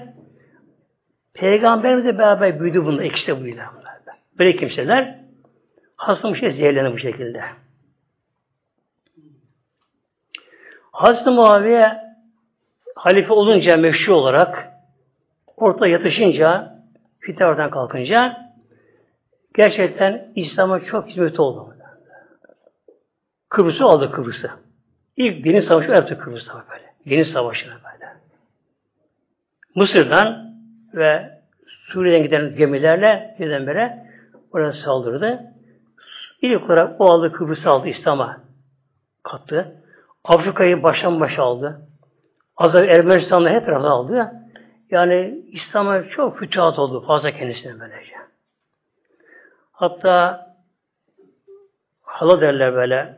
Peygamberimizle 1.34 2.18
beraber 2.18 2.60
büyüdü 2.60 2.84
bunlar. 2.84 3.04
İkisi 3.04 3.26
de 3.26 3.44
büyüdü 3.44 3.60
bunlar. 3.80 3.96
Böyle 4.38 4.56
kimseler 4.56 5.18
hastamış 5.96 6.40
şey 6.40 6.50
zehirlenir 6.50 6.92
bu 6.92 6.98
şekilde. 6.98 7.42
Hazreti 10.92 11.30
Muaviye 11.30 12.05
halife 12.96 13.32
olunca 13.32 13.76
meşru 13.76 14.14
olarak 14.14 14.72
orta 15.56 15.86
yatışınca 15.86 16.76
fitne 17.20 17.70
kalkınca 17.70 18.36
gerçekten 19.54 20.32
İslam'a 20.34 20.80
çok 20.80 21.08
hizmet 21.08 21.40
oldu. 21.40 21.74
Kıbrıs'ı 23.48 23.84
aldı 23.84 24.10
Kıbrıs'ı. 24.10 24.50
İlk 25.16 25.44
deniz 25.44 25.64
savaşı 25.64 25.90
yaptı 25.90 26.18
Kıbrıs'ta 26.18 26.64
böyle. 26.70 26.84
Deniz 27.06 27.28
savaşını 27.28 27.72
böyle. 27.72 28.12
Mısır'dan 29.74 30.54
ve 30.94 31.30
Suriye'den 31.66 32.22
giden 32.22 32.56
gemilerle 32.56 33.36
birdenbire 33.38 34.06
oraya 34.52 34.72
saldırdı. 34.72 35.40
İlk 36.42 36.64
olarak 36.70 37.00
o 37.00 37.04
aldı 37.04 37.32
Kıbrıs'ı 37.32 37.70
aldı 37.70 37.88
İslam'a 37.88 38.40
kattı. 39.22 39.82
Afrika'yı 40.24 40.82
baştan 40.82 41.20
başa 41.20 41.42
aldı. 41.42 41.80
Azar 42.56 42.84
Ermenistan'da 42.84 43.48
her 43.48 43.64
tarafı 43.64 43.86
aldı. 43.86 44.32
Yani 44.90 45.44
İslam'a 45.52 46.08
çok 46.08 46.38
fütuhat 46.38 46.78
oldu 46.78 47.06
fazla 47.06 47.30
kendisine 47.30 47.80
böylece. 47.80 48.14
Hatta 49.72 50.46
hala 52.02 52.40
derler 52.40 52.74
böyle 52.74 53.14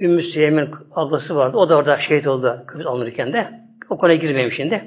Ümmü 0.00 0.22
Süleym'in 0.22 0.74
ablası 0.94 1.36
vardı. 1.36 1.56
O 1.56 1.68
da 1.68 1.76
orada 1.76 2.00
şehit 2.00 2.26
oldu 2.26 2.64
kız 2.66 2.86
alınırken 2.86 3.32
de. 3.32 3.60
O 3.90 3.98
konuya 3.98 4.16
girmeyeyim 4.16 4.52
şimdi. 4.52 4.84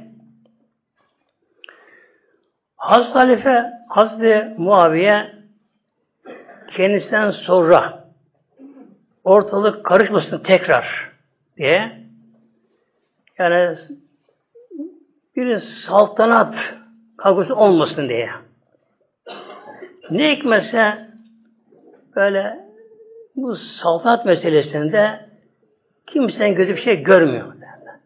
Hazreti 2.76 3.14
Halife, 3.14 3.66
Hazreti 3.90 4.54
Muaviye 4.58 5.36
kendisinden 6.78 7.32
sonra 7.32 8.06
ortalık 9.24 9.86
karışmasın 9.86 10.44
tekrar 10.44 11.15
diye 11.58 12.06
yani 13.38 13.78
bir 15.36 15.58
saltanat 15.60 16.76
kavgası 17.18 17.56
olmasın 17.56 18.10
diye. 18.10 18.30
Ne 20.12 20.36
hikmetse 20.36 21.10
böyle 22.16 22.60
bu 23.36 23.56
saltanat 23.56 24.26
meselesinde 24.26 25.20
kimsenin 26.08 26.56
gözü 26.56 26.76
bir 26.76 26.82
şey 26.82 27.04
görmüyor. 27.04 27.54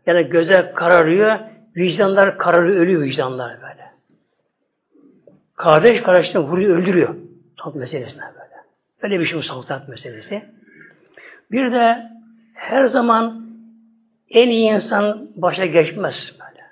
Yani 0.06 0.30
göze 0.30 0.72
kararıyor, 0.76 1.40
vicdanlar 1.76 2.38
kararıyor, 2.38 2.78
ölüyor 2.78 3.02
vicdanlar 3.02 3.62
böyle. 3.62 3.90
Kardeş 5.56 6.02
kardeşini 6.02 6.42
vuruyor, 6.42 6.78
öldürüyor. 6.78 7.16
Saltanat 7.58 7.76
meselesine 7.76 8.22
böyle. 8.22 8.56
Böyle 9.04 9.20
bir 9.20 9.26
şey 9.26 9.38
bu 9.38 9.44
saltanat 9.44 9.90
meselesi. 9.90 10.46
Bir 11.52 11.72
de 11.72 12.10
her 12.60 12.86
zaman 12.86 13.46
en 14.30 14.50
iyi 14.50 14.70
insan 14.72 15.30
başa 15.36 15.66
geçmez 15.66 16.16
böyle. 16.40 16.66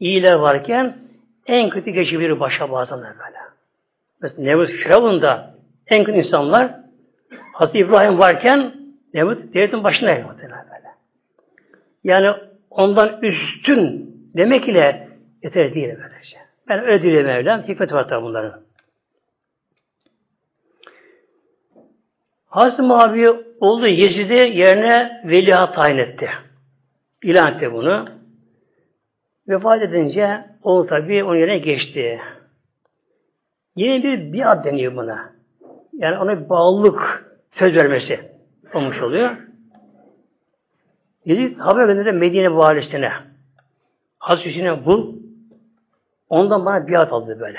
İyiler 0.00 0.34
varken 0.34 0.96
en 1.46 1.70
kötü 1.70 1.90
geçebilir 1.90 2.40
başa 2.40 2.70
bazen 2.70 2.98
böyle. 2.98 3.38
Mesela 4.22 4.42
Nemrut 4.42 4.70
Firavun 4.70 5.24
en 5.86 6.04
kötü 6.04 6.18
insanlar 6.18 6.70
Hazreti 7.52 7.78
İbrahim 7.78 8.18
varken 8.18 8.74
Nemrut 9.14 9.54
devletin 9.54 9.84
başına 9.84 10.10
muhtemelen 10.10 10.66
böyle. 10.70 10.88
Yani 12.04 12.36
ondan 12.70 13.18
üstün 13.22 14.10
demek 14.36 14.68
ile 14.68 15.08
yeter 15.42 15.74
değil 15.74 15.88
böylece. 15.88 16.36
Ben 16.68 16.84
öyle 16.84 17.02
değil 17.02 17.24
Mevlam. 17.24 17.62
Hikmet 17.62 17.92
var 17.92 18.08
tabi 18.08 18.24
bunların. 18.24 18.63
Hazreti 22.54 22.82
Muaviye 22.82 23.32
oldu 23.60 23.86
Yezid'i 23.86 24.34
yerine 24.34 25.22
veliaht 25.24 25.74
tayin 25.74 25.98
etti. 25.98 26.30
İlan 27.22 27.54
etti 27.54 27.72
bunu. 27.72 28.08
Vefat 29.48 29.82
edince 29.82 30.44
o 30.62 30.86
tabi 30.86 31.24
onun 31.24 31.36
yerine 31.36 31.58
geçti. 31.58 32.20
Yeni 33.76 34.02
bir 34.02 34.32
biat 34.32 34.64
deniyor 34.64 34.96
buna. 34.96 35.32
Yani 35.92 36.18
ona 36.18 36.40
bir 36.40 36.48
bağlılık 36.48 37.26
söz 37.52 37.74
vermesi 37.74 38.20
olmuş 38.74 39.02
oluyor. 39.02 39.36
Yezid 41.24 41.58
haber 41.58 41.86
gönderdi 41.86 42.12
Medine 42.12 42.56
valisine. 42.56 43.12
Hazreti 44.18 44.48
Hüseyin'e 44.48 44.84
bul. 44.84 45.14
Ondan 46.28 46.66
bana 46.66 46.88
biat 46.88 47.12
aldı 47.12 47.40
böyle. 47.40 47.58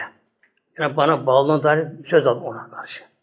Yani 0.79 0.97
bana 0.97 1.25
bağlılığına 1.25 1.63
dair 1.63 1.87
söz 2.09 2.27
aldı 2.27 2.39
ona 2.39 2.69
karşı. 2.69 3.14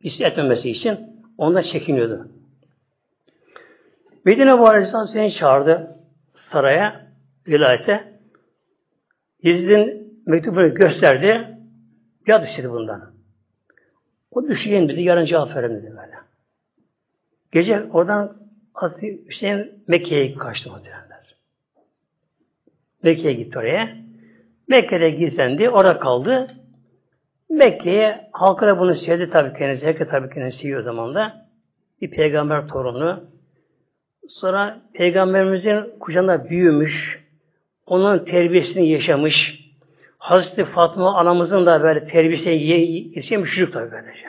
İsmi 0.00 0.26
etmemesi 0.26 0.70
için 0.70 0.98
ondan 1.38 1.62
çekiniyordu. 1.62 2.28
Medine 4.24 4.58
valisi 4.58 5.12
seni 5.12 5.32
çağırdı 5.32 5.96
saraya, 6.34 7.06
vilayete. 7.48 8.18
Yezid'in 9.42 10.12
mektubunu 10.26 10.74
gösterdi. 10.74 11.58
Biat 12.26 12.48
istedi 12.48 12.70
bundan. 12.70 13.16
O 14.30 14.48
düşeyim 14.48 14.88
dedi, 14.88 15.02
yarın 15.02 15.24
cevap 15.24 15.56
verin 15.56 15.70
dedi 15.70 15.90
böyle. 15.90 16.16
Gece 17.52 17.82
oradan 17.82 18.36
Hazreti 18.72 19.26
Hüseyin 19.28 19.84
Mekke'ye 19.88 20.34
kaçtı 20.34 20.70
muhtemelenler. 20.70 21.36
Mekke'ye 23.02 23.34
gitti 23.34 23.58
oraya. 23.58 23.96
Mekke'de 24.68 25.10
gizlendi, 25.10 25.70
orada 25.70 25.98
kaldı. 25.98 26.54
Mekke'ye 27.50 28.28
halkı 28.32 28.66
da 28.66 28.78
bunu 28.78 28.94
sevdi 28.94 29.30
tabii 29.30 29.58
kendisi. 29.58 29.86
Herkes 29.86 30.08
tabii 30.08 30.34
kendisi 30.34 30.58
seviyor 30.58 30.80
o 30.80 30.82
zaman 30.82 31.14
da. 31.14 31.46
Bir 32.00 32.10
peygamber 32.10 32.68
torunu. 32.68 33.24
Sonra 34.28 34.80
peygamberimizin 34.94 35.98
kucağında 36.00 36.50
büyümüş. 36.50 37.26
Onun 37.86 38.24
terbiyesini 38.24 38.88
yaşamış. 38.88 39.66
Hazreti 40.18 40.64
Fatma 40.64 41.18
anamızın 41.18 41.66
da 41.66 41.82
böyle 41.82 42.06
terbiyesine 42.06 42.54
yetişen 42.54 43.44
çocuk 43.44 43.72
tabii 43.72 43.92
böylece. 43.92 44.26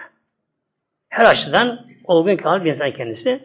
Her 1.09 1.25
açıdan 1.25 1.79
olgun 2.03 2.35
kalır 2.35 2.65
bir 2.65 2.73
insan 2.73 2.91
kendisi. 2.91 3.39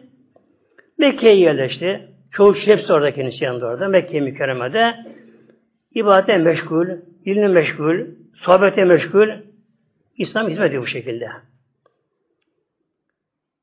Mekke'ye 0.97 1.35
yerleşti. 1.35 2.07
Çoğu 2.31 2.53
kişi 2.53 2.71
hepsi 2.71 2.93
orada 2.93 3.13
kendisi 3.13 3.43
yanında 3.43 3.65
orada. 3.65 3.87
Mekke 3.87 4.19
mükerremede 4.19 4.95
ibadete 5.95 6.37
meşgul, 6.37 6.87
ilimle 7.25 7.47
meşgul, 7.47 7.99
sohbete 8.33 8.85
meşgul, 8.85 9.29
İslam 10.17 10.49
hizmet 10.49 10.67
ediyor 10.67 10.83
bu 10.83 10.87
şekilde. 10.87 11.29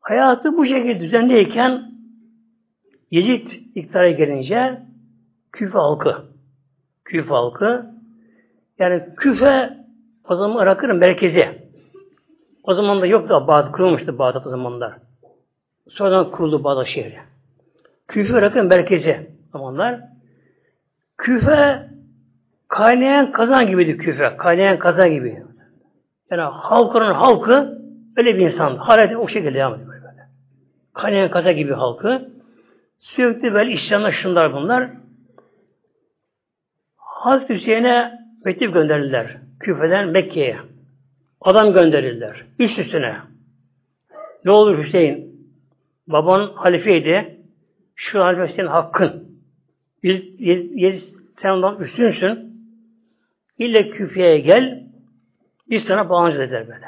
Hayatı 0.00 0.56
bu 0.56 0.66
şekilde 0.66 1.00
düzenliyken 1.00 1.90
Yezid 3.10 3.50
iktidara 3.74 4.10
gelince 4.10 4.82
Küfe 5.52 5.78
halkı, 5.78 6.24
Küfe 7.04 7.28
halkı 7.28 7.86
yani 8.78 9.04
Küfe 9.16 9.70
o 10.28 10.36
zaman 10.36 10.62
Irak'ın 10.62 10.96
merkezi. 10.96 11.48
O 12.62 12.74
zaman 12.74 13.00
da 13.00 13.06
yoktu 13.06 13.44
Bağdat, 13.48 13.72
kurulmuştu 13.72 14.18
Bağdat 14.18 14.46
o 14.46 14.50
zamanlar. 14.50 14.92
Sonradan 15.88 16.30
kuruldu 16.30 16.64
Bağdat 16.64 16.86
şehri. 16.86 17.18
Küfe 18.08 18.38
Irak'ın 18.38 18.66
merkezi 18.66 19.30
zamanlar. 19.52 20.00
Küfe 21.18 21.88
kaynayan 22.68 23.32
kazan 23.32 23.66
gibiydi 23.66 23.96
Küfe. 23.96 24.36
Kaynayan 24.36 24.78
kazan 24.78 25.10
gibi. 25.10 25.42
Yani 26.30 26.40
halkının 26.40 27.14
halkı 27.14 27.78
öyle 28.16 28.36
bir 28.36 28.50
insandı. 28.50 28.78
Hala 28.78 29.18
o 29.18 29.28
şekilde 29.28 29.54
devam 29.54 29.74
ediyor 29.74 29.88
böyle. 29.88 30.26
Kaynayan 30.94 31.30
kazan 31.30 31.56
gibi 31.56 31.72
halkı. 31.72 32.28
Sürekli 33.00 33.54
böyle 33.54 33.72
isyanlar 33.72 34.12
şunlar 34.12 34.52
bunlar. 34.52 34.90
Hazreti 36.96 37.54
Hüseyin'e 37.54 38.18
mektup 38.44 38.74
gönderirler. 38.74 39.36
Küfeden 39.60 40.08
Mekke'ye. 40.08 40.56
Adam 41.40 41.72
gönderirler. 41.72 42.44
Üst 42.58 42.78
üstüne. 42.78 43.16
Ne 44.44 44.50
olur 44.50 44.84
Hüseyin? 44.84 45.30
Baban 46.06 46.52
halifeydi. 46.54 47.36
Şu 47.96 48.20
halife 48.20 48.48
senin 48.48 48.66
hakkın. 48.66 49.28
Biz, 50.02 50.38
biz, 50.76 51.14
sen 51.42 51.50
ondan 51.50 51.80
üstünsün. 51.80 52.50
İlle 53.58 53.90
küfeye 53.90 54.38
gel. 54.38 54.89
Biz 55.70 55.84
sana 55.84 56.08
bağlanacağız 56.08 56.50
der 56.50 56.68
böyle. 56.68 56.86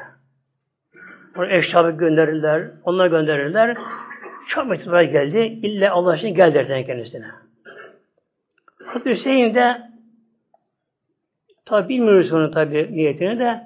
Onu 1.37 1.47
eşyabı 1.47 1.91
gönderirler. 1.91 2.71
Onlar 2.85 3.07
gönderirler. 3.07 3.77
Çok 4.49 4.67
mektuplar 4.67 5.03
geldi. 5.03 5.39
İlle 5.39 5.91
Allah 5.91 6.17
için 6.17 6.35
gel 6.35 6.55
derden 6.55 6.87
kendisine. 6.87 7.27
Hazreti 8.87 9.11
Hüseyin 9.11 9.55
de 9.55 9.93
Tabi 11.65 11.89
bilmiyoruz 11.89 12.33
onun 12.33 12.51
tabi 12.51 12.93
niyetini 12.93 13.39
de 13.39 13.61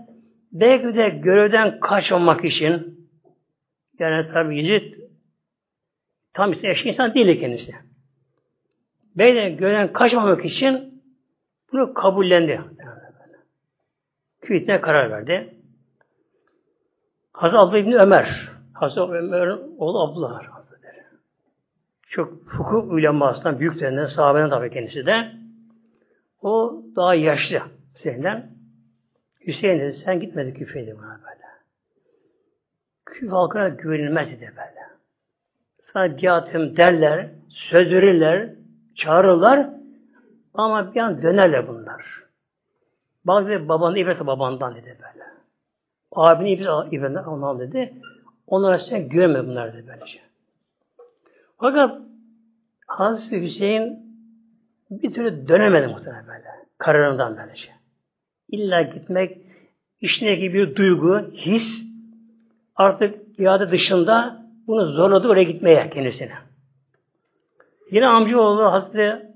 belki 0.53 0.97
de 0.97 1.09
görevden 1.09 1.81
kaçmamak 1.81 2.45
için 2.45 2.99
yani 3.99 4.33
tabi 4.33 4.59
Yezid 4.59 4.95
tam 6.35 6.53
işte 6.53 6.71
eşki 6.71 6.89
insan 6.89 7.15
değil 7.15 7.41
kendisi. 7.41 7.75
Belki 9.17 9.37
de 9.37 9.51
görevden 9.51 9.93
kaçmamak 9.93 10.45
için 10.45 11.03
bunu 11.73 11.95
kabullendi. 11.95 12.61
Küvitine 14.43 14.81
karar 14.81 15.11
verdi. 15.11 15.55
Hazreti 17.33 17.59
Abdullah 17.59 17.79
İbni 17.79 17.97
Ömer 17.97 18.51
Hazreti 18.75 19.01
Ömer'in 19.01 19.77
oğlu 19.79 20.03
Abdullah 20.03 20.57
çok 22.17 22.33
hukuk 22.47 22.93
ulemasından 22.93 23.61
büyüklerinden, 23.61 24.07
sahabeden 24.07 24.51
tabii 24.51 24.71
kendisi 24.71 25.07
de. 25.07 25.33
O 26.43 26.83
daha 26.97 27.15
yaşlı 27.15 27.63
Hüseyin'den. 27.95 28.51
Hüseyin 29.47 29.81
dedi, 29.81 29.97
sen 30.05 30.21
gitmedi 30.21 30.55
küfeydi 30.55 30.97
bana 30.99 31.19
böyle. 31.19 31.47
Küf 33.07 33.33
halkına 33.33 33.69
güvenilmez 33.69 34.29
dedi 34.29 34.53
böyle. 34.57 34.87
Sana 35.81 36.17
cihatım 36.17 36.77
derler, 36.77 37.29
söz 37.49 37.93
verirler, 37.93 38.51
çağırırlar 38.95 39.71
ama 40.55 40.95
bir 40.95 41.01
an 41.01 41.23
dönerler 41.23 41.69
bunlar. 41.69 42.26
Bazı 43.27 43.49
dedi, 43.49 43.69
babanın 43.69 43.97
ibret 43.97 44.27
babandan 44.27 44.75
dedi 44.75 44.87
böyle. 44.87 45.25
Abinin 46.13 46.57
ibret 46.91 47.27
ondan 47.27 47.59
dedi. 47.59 47.95
Onlara 48.47 48.79
sen 48.79 49.09
güvenme 49.09 49.47
bunlar 49.47 49.73
dedi 49.73 49.85
böylece. 49.89 50.19
Fakat 51.59 52.01
Hazreti 52.87 53.43
Hüseyin 53.43 54.07
bir 54.91 55.13
türlü 55.13 55.49
dönemedi 55.49 55.87
muhtemelen 55.87 56.27
böyle. 56.27 56.49
Kararından 56.79 57.37
böylece. 57.37 57.69
İlla 58.49 58.83
gitmek 58.83 59.39
içindeki 60.01 60.55
bir 60.55 60.77
duygu, 60.77 61.19
his 61.33 61.83
artık 62.77 63.39
iade 63.39 63.71
dışında 63.71 64.43
bunu 64.67 64.87
zorladı 64.87 65.29
oraya 65.29 65.43
gitmeye 65.43 65.91
kendisine. 65.91 66.35
Yine 67.91 68.07
amcaoğlu 68.07 68.73
Hazreti 68.73 69.27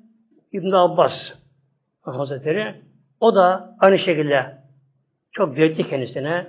İbn 0.52 0.72
Abbas 0.72 1.32
Hazretleri 2.02 2.74
o 3.20 3.34
da 3.34 3.76
aynı 3.78 3.98
şekilde 3.98 4.56
çok 5.32 5.56
diretti 5.56 5.88
kendisine. 5.88 6.46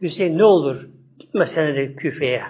Hüseyin 0.00 0.38
ne 0.38 0.44
olur 0.44 0.88
gitme 1.18 1.46
sen 1.54 1.74
de 1.74 1.94
küfeye. 1.96 2.42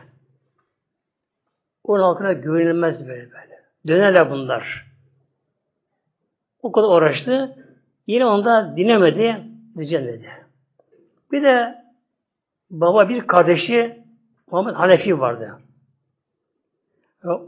Onun 1.85 2.03
halkına 2.03 2.33
güvenilmez 2.33 3.09
böyle 3.09 3.33
böyle. 3.33 3.61
Dönerler 3.87 4.31
bunlar. 4.31 4.87
O 6.62 6.73
kadar 6.73 6.89
uğraştı. 6.89 7.57
Yine 8.07 8.27
onda 8.27 8.77
dinemedi, 8.77 9.43
düzenledi. 9.77 10.31
Bir 11.33 11.43
de 11.43 11.75
baba 12.71 13.09
bir 13.09 13.27
kardeşi 13.27 14.03
Muhammed 14.51 14.75
Hanefi 14.75 15.21
vardı. 15.21 15.59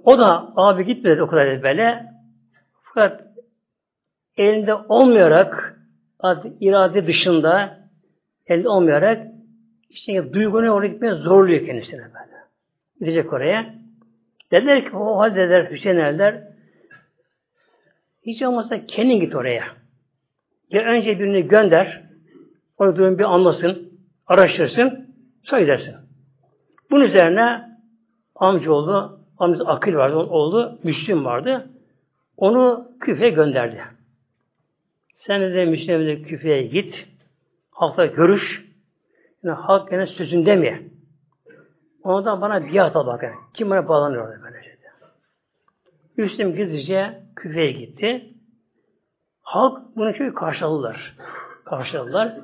O 0.04 0.18
da 0.18 0.52
abi 0.56 0.86
gitmedi 0.86 1.22
o 1.22 1.26
kadar 1.26 1.62
böyle. 1.62 2.06
Fakat 2.82 3.27
elinde 4.38 4.74
olmayarak 4.74 5.78
irade 6.60 7.06
dışında 7.06 7.78
elde 8.46 8.68
olmayarak 8.68 9.26
işte 9.90 10.32
duygunu 10.32 10.70
oraya 10.70 10.88
gitmeye 10.88 11.14
zorluyor 11.14 11.66
kendisine 11.66 12.00
böyle. 12.00 12.38
Gidecek 13.00 13.32
oraya. 13.32 13.74
Dediler 14.50 14.84
ki 14.84 14.96
o 14.96 15.18
halde 15.18 15.50
der 15.50 15.70
Hüseyin 15.70 15.96
Erler 15.96 16.42
hiç 18.26 18.42
olmazsa 18.42 18.86
kendin 18.86 19.20
git 19.20 19.34
oraya. 19.34 19.64
Ya 20.70 20.82
önce 20.82 21.18
birini 21.18 21.48
gönder, 21.48 22.02
onu 22.78 22.96
durum 22.96 23.18
bir 23.18 23.24
anlasın, 23.24 23.92
araştırsın, 24.26 25.14
söylersin. 25.42 25.94
Bunun 26.90 27.04
üzerine 27.04 27.68
amcaoğlu, 28.34 29.20
amcası 29.38 29.68
Akil 29.70 29.94
vardı, 29.94 30.16
oğlu 30.16 30.78
Müslüm 30.82 31.24
vardı. 31.24 31.70
Onu 32.36 32.88
küfeye 33.00 33.30
gönderdi. 33.30 33.97
Sen 35.28 35.54
de 35.54 35.64
Müslüm'e 35.64 36.22
küfeye 36.22 36.62
git, 36.62 37.08
halkla 37.70 38.06
görüş, 38.06 38.64
yani 39.42 39.56
halk 39.56 39.90
gene 39.90 40.06
sözünde 40.06 40.56
mi? 40.56 40.90
Ondan 42.02 42.40
bana 42.40 42.72
biat 42.72 42.96
al 42.96 43.06
bakın. 43.06 43.30
Kim 43.54 43.70
bana 43.70 43.88
bağlanıyor 43.88 44.28
orada 44.28 44.42
böylece. 44.42 44.78
Müslüm 46.16 46.56
gizlice 46.56 47.22
küfeye 47.36 47.72
gitti. 47.72 48.34
Halk 49.40 49.96
bunu 49.96 50.14
çok 50.14 50.36
karşıladılar. 50.36 51.16
Karşıladılar. 51.64 52.38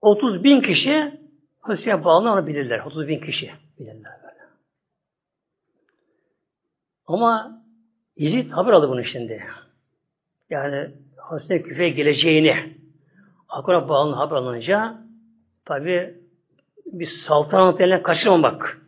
30 0.00 0.44
bin 0.44 0.60
kişi 0.60 1.20
Hristiyan 1.60 2.04
bağlı 2.04 2.30
onu 2.30 2.46
bilirler. 2.46 2.80
30 2.86 3.08
bin 3.08 3.20
kişi 3.20 3.50
bilirler 3.78 4.12
böyle. 4.22 4.40
Ama 7.06 7.62
Yezid 8.16 8.50
haber 8.50 8.72
aldı 8.72 8.88
bunu 8.88 9.04
şimdi. 9.04 9.44
Yani 10.50 10.90
Hristiyan 11.16 11.62
küfeye 11.62 11.90
geleceğini 11.90 12.56
Akraba 13.48 13.88
bağlı 13.88 14.14
haber 14.14 14.36
alınca 14.36 14.98
tabi 15.64 16.14
bir 16.86 17.06
saltanat 17.06 17.80
eline 17.80 18.02
kaçırmamak. 18.02 18.78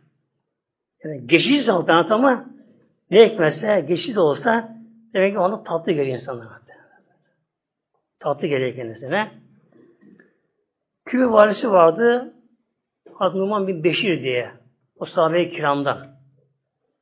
Yani 1.03 1.27
geçici 1.27 1.63
saltanat 1.63 2.11
ama 2.11 2.45
ne 3.11 3.21
ekmezse, 3.21 3.85
geçici 3.87 4.19
olsa 4.19 4.77
demek 5.13 5.33
ki 5.33 5.39
onu 5.39 5.63
tatlı 5.63 5.91
geliyor 5.91 6.17
insanlara. 6.17 6.61
Tatlı 8.19 8.47
geliyor 8.47 8.75
kendisine. 8.75 9.31
Kübe 11.05 11.31
valisi 11.31 11.71
vardı 11.71 12.33
Numan 13.21 13.67
bin 13.67 13.83
Beşir 13.83 14.23
diye. 14.23 14.51
O 14.95 15.05
sahabe-i 15.05 15.51
kiramdan. 15.51 16.07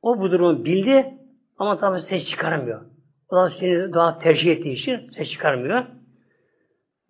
O 0.02 0.20
bu 0.20 0.30
durumu 0.30 0.64
bildi 0.64 1.14
ama 1.58 1.78
tabi 1.78 2.00
ses 2.00 2.26
çıkaramıyor. 2.26 2.91
O 3.32 3.36
da 3.36 3.50
seni 3.50 3.92
daha 3.92 4.18
tercih 4.18 4.46
ettiği 4.46 4.72
için 4.72 5.10
ses 5.16 5.30
çıkarmıyor. 5.30 5.84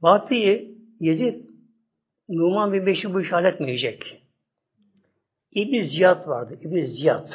Baktı 0.03 0.35
Yezid 1.01 1.45
Numan 2.29 2.73
bin 2.73 2.87
Beşir 2.87 3.15
bu 3.15 3.21
işi 3.21 3.31
halletmeyecek. 3.31 4.23
İbn 5.53 5.83
Ziyad 5.83 6.29
vardı. 6.29 6.59
İbn 6.61 6.87
Ziyad. 6.87 7.29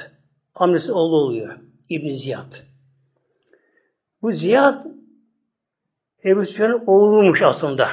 Amcası 0.55 0.95
oğlu 0.95 1.15
oluyor. 1.15 1.59
İbn 1.89 2.15
Ziyad. 2.15 2.53
Bu 4.21 4.31
Ziyad 4.31 4.85
Ebu 6.25 6.45
Süfyan'ın 6.45 6.83
oğluymuş 6.85 7.41
aslında. 7.41 7.89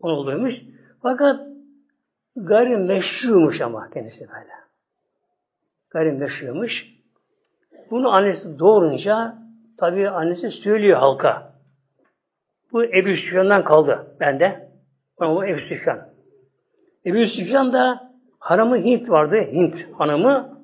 Onun 0.00 0.16
oğluymuş. 0.16 0.54
Fakat 1.02 1.46
gayrimeşruymuş 2.36 3.60
ama 3.60 3.90
kendisi 3.90 4.20
böyle. 4.20 4.52
Gayrimeşruymuş. 5.90 6.86
Bunu 7.90 8.08
annesi 8.08 8.58
doğurunca 8.58 9.41
tabii 9.82 10.08
annesi 10.08 10.50
söylüyor 10.50 10.98
halka. 10.98 11.52
Bu 12.72 12.84
Ebu 12.84 13.16
Süfyan'dan 13.16 13.64
kaldı 13.64 14.16
bende. 14.20 14.68
Ama 15.18 15.46
Ebu 15.46 15.60
Süfyan. 15.60 15.98
Ebu 17.06 17.26
Süfyan 17.26 17.72
da 17.72 18.10
hanımı 18.38 18.76
Hint 18.76 19.10
vardı. 19.10 19.36
Hint 19.52 19.74
hanımı 19.98 20.58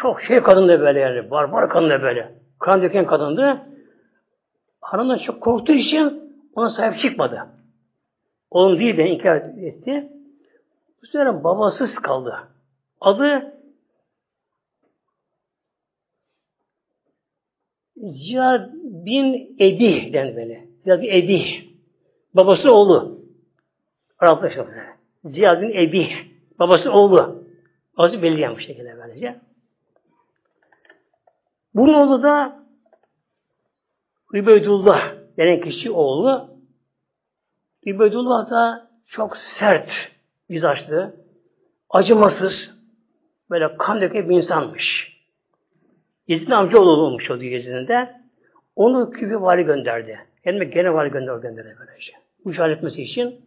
çok 0.00 0.22
şey 0.22 0.42
kadındı 0.42 0.80
böyle 0.80 1.00
yani. 1.00 1.30
Barbar 1.30 1.68
kadındı 1.68 2.02
böyle. 2.02 2.32
Kan 2.60 2.82
döken 2.82 3.06
kadındı. 3.06 3.58
Hanımdan 4.80 5.18
çok 5.18 5.40
korktuğu 5.40 5.72
için 5.72 6.32
ona 6.54 6.70
sahip 6.70 6.98
çıkmadı. 6.98 7.46
Oğlum 8.50 8.78
değil 8.78 8.98
beni 8.98 9.08
inkar 9.08 9.36
etti. 9.36 10.08
Bu 11.02 11.06
sefer 11.06 11.44
babasız 11.44 11.94
kaldı. 11.94 12.36
Adı 13.00 13.54
Ziyad 18.02 18.70
bin 18.82 19.56
Ebi 19.60 20.12
den 20.12 20.36
böyle. 20.36 20.68
Ziyad 20.84 21.02
bin 21.02 21.08
Ebi. 21.08 21.44
Babası 22.34 22.72
oğlu. 22.72 23.20
Araplaşıyor. 24.18 24.66
Ziyad 25.24 25.62
bin 25.62 25.70
Ebi. 25.70 26.08
Babası 26.58 26.92
oğlu. 26.92 27.44
Babası 27.98 28.22
belli 28.22 28.40
yani 28.40 28.56
bu 28.56 28.60
şekilde 28.60 28.96
böylece. 28.98 29.40
Bunun 31.74 31.94
oğlu 31.94 32.22
da 32.22 32.62
Übeydullah 34.32 35.14
denen 35.36 35.60
kişi 35.60 35.90
oğlu. 35.90 36.50
Übeydullah 37.86 38.50
da 38.50 38.90
çok 39.06 39.36
sert 39.58 39.90
mizaçlı, 40.48 41.16
acımasız, 41.90 42.70
böyle 43.50 43.76
kan 43.76 44.00
döken 44.00 44.28
bir 44.28 44.36
insanmış. 44.36 45.11
Yezid'in 46.28 46.50
amcaoğlu 46.50 46.90
olmuş 46.90 47.30
o 47.30 47.36
Yezid'in 47.36 47.88
de. 47.88 48.22
Onu 48.76 49.10
kübü 49.10 49.40
vali 49.40 49.62
gönderdi. 49.62 50.18
Yani 50.44 50.70
gene 50.70 50.94
vali 50.94 51.10
gönder 51.10 51.36
gönderdi 51.36 51.76
böylece. 51.80 52.12
Mücadele 52.44 52.74
etmesi 52.74 53.02
için. 53.02 53.40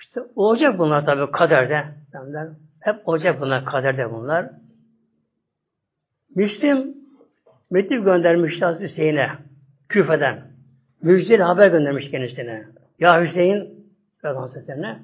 İşte 0.00 0.20
olacak 0.36 0.78
bunlar 0.78 1.06
tabii 1.06 1.30
kaderde. 1.30 1.84
Derler. 2.12 2.48
Hep 2.80 3.08
olacak 3.08 3.40
bunlar 3.40 3.64
kaderde 3.64 4.12
bunlar. 4.12 4.50
Müslim 6.36 6.94
mektup 7.70 8.04
göndermiş 8.04 8.62
Hüseyin'e 8.80 9.30
küfeden. 9.88 10.42
müjdeli 11.02 11.42
haber 11.42 11.68
göndermiş 11.68 12.10
kendisine. 12.10 12.64
Ya 12.98 13.24
Hüseyin 13.24 13.84
Hazretlerine 14.22 14.98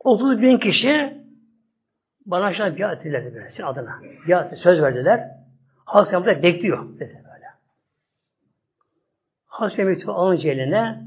30 0.00 0.42
bin 0.42 0.58
kişi 0.58 1.21
bana 2.26 2.64
an 2.64 2.76
biat 2.76 2.98
ettiler 2.98 3.24
dedi. 3.24 3.52
Senin 3.56 3.66
adına. 3.66 4.00
Biat 4.28 4.58
söz 4.58 4.82
verdiler. 4.82 5.30
Halk 5.84 6.08
sen 6.08 6.20
burada 6.20 6.42
bekliyor 6.42 6.98
dedi 6.98 7.22
böyle. 7.24 7.46
Halk 9.46 9.78
mektubu 9.78 10.12
alınca 10.12 10.50
eline 10.50 11.02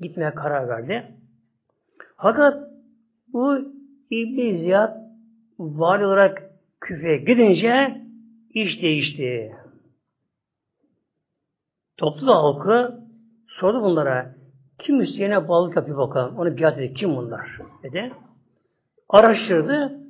gitmeye 0.00 0.34
karar 0.34 0.68
verdi. 0.68 1.04
Fakat 2.16 2.70
bu 3.32 3.58
İbn 4.10 4.56
Ziyad 4.56 4.96
vali 5.58 6.06
olarak 6.06 6.42
küfeye 6.80 7.16
gidince 7.16 8.00
iş 8.50 8.82
değişti. 8.82 9.56
Toplu 11.96 12.34
halkı 12.34 13.00
sordu 13.48 13.82
bunlara. 13.82 14.34
Kim 14.78 15.00
Hüseyin'e 15.00 15.48
bağlılık 15.48 15.76
yapıyor 15.76 15.98
bakalım. 15.98 16.38
Onu 16.38 16.56
biat 16.56 16.78
edin. 16.78 16.94
Kim 16.94 17.16
bunlar? 17.16 17.58
Dedi. 17.82 18.12
Araştırdı. 19.08 20.05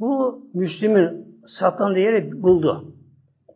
Bu 0.00 0.42
Müslüm'ün 0.54 1.26
saklandığı 1.58 1.98
yeri 1.98 2.42
buldu. 2.42 2.94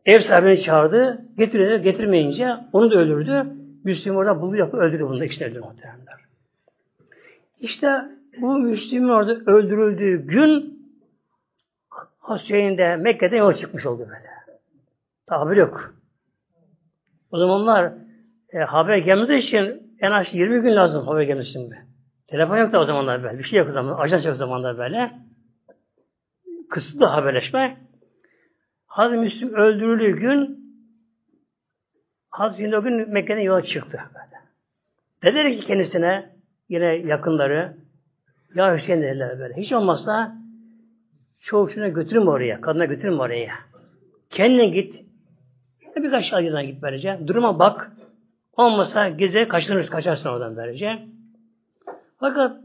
Ev 0.07 0.21
sahibini 0.21 0.63
çağırdı. 0.63 1.25
Getirdi. 1.39 1.83
Getirmeyince 1.83 2.57
onu 2.73 2.91
da 2.91 2.95
öldürdü. 2.95 3.47
Müslüm 3.85 4.17
orada 4.17 4.41
buldu 4.41 4.57
yapıp 4.57 4.75
öldürdü 4.75 5.05
bunu 5.05 5.21
da 5.21 5.25
işte 5.25 5.45
öldürdü. 5.45 5.67
İşte 7.61 7.89
bu 8.41 8.59
Müslüm'ün 8.59 9.09
orada 9.09 9.33
öldürüldüğü 9.33 10.27
gün 10.27 10.77
Hüseyin 12.29 12.79
de 12.79 12.97
Mekke'de 12.97 13.37
yola 13.37 13.55
çıkmış 13.55 13.87
oldu 13.87 14.01
böyle. 14.01 14.29
Tabir 15.27 15.57
yok. 15.57 15.95
O 17.31 17.39
zamanlar 17.39 17.93
e, 18.53 18.59
haber 18.59 18.97
gelmesi 18.97 19.35
için 19.35 19.83
en 20.01 20.11
az 20.11 20.27
20 20.33 20.63
gün 20.63 20.77
lazım 20.77 21.07
haber 21.07 21.23
gelmesi 21.23 21.51
için. 21.51 21.75
Telefon 22.29 22.57
yoktu 22.57 22.79
o 22.79 22.85
zamanlar 22.85 23.23
böyle. 23.23 23.39
Bir 23.39 23.45
şey 23.45 23.59
yok 23.59 23.69
o 23.71 23.73
zamanlar. 23.73 24.05
Ajans 24.05 24.25
yok 24.25 24.35
o 24.35 24.37
zamanlar 24.37 24.79
böyle. 24.79 25.13
Kısıtlı 26.71 27.07
haberleşme. 27.07 27.77
Hazreti 28.87 29.21
Müslüm 29.21 29.55
öldürüldüğü 29.55 30.21
gün 30.21 30.67
Hazreti 32.31 32.77
o 32.77 32.83
gün 32.83 33.13
Mekke'den 33.13 33.41
yola 33.41 33.63
çıktı. 33.63 34.01
Dediler 35.25 35.57
ki 35.57 35.67
kendisine 35.67 36.31
yine 36.69 36.87
yakınları 36.87 37.77
ya 38.55 38.77
Hüseyin 38.77 39.03
dediler 39.03 39.39
böyle. 39.39 39.55
Hiç 39.55 39.73
olmazsa 39.73 40.33
çoğu 41.41 41.71
şuna 41.71 41.89
götürün 41.89 42.27
oraya. 42.27 42.61
Kadına 42.61 42.85
götürün 42.85 43.19
oraya. 43.19 43.55
Kendine 44.31 44.67
git. 44.67 45.07
Birkaç 45.97 46.33
aydan 46.33 46.67
git 46.67 46.83
böylece. 46.83 47.21
Duruma 47.27 47.59
bak. 47.59 47.93
Olmasa 48.57 49.09
geze 49.09 49.49
kaçınırsın, 49.49 49.91
kaçarsın 49.91 50.29
oradan 50.29 50.57
böylece. 50.57 50.99
Fakat 52.21 52.61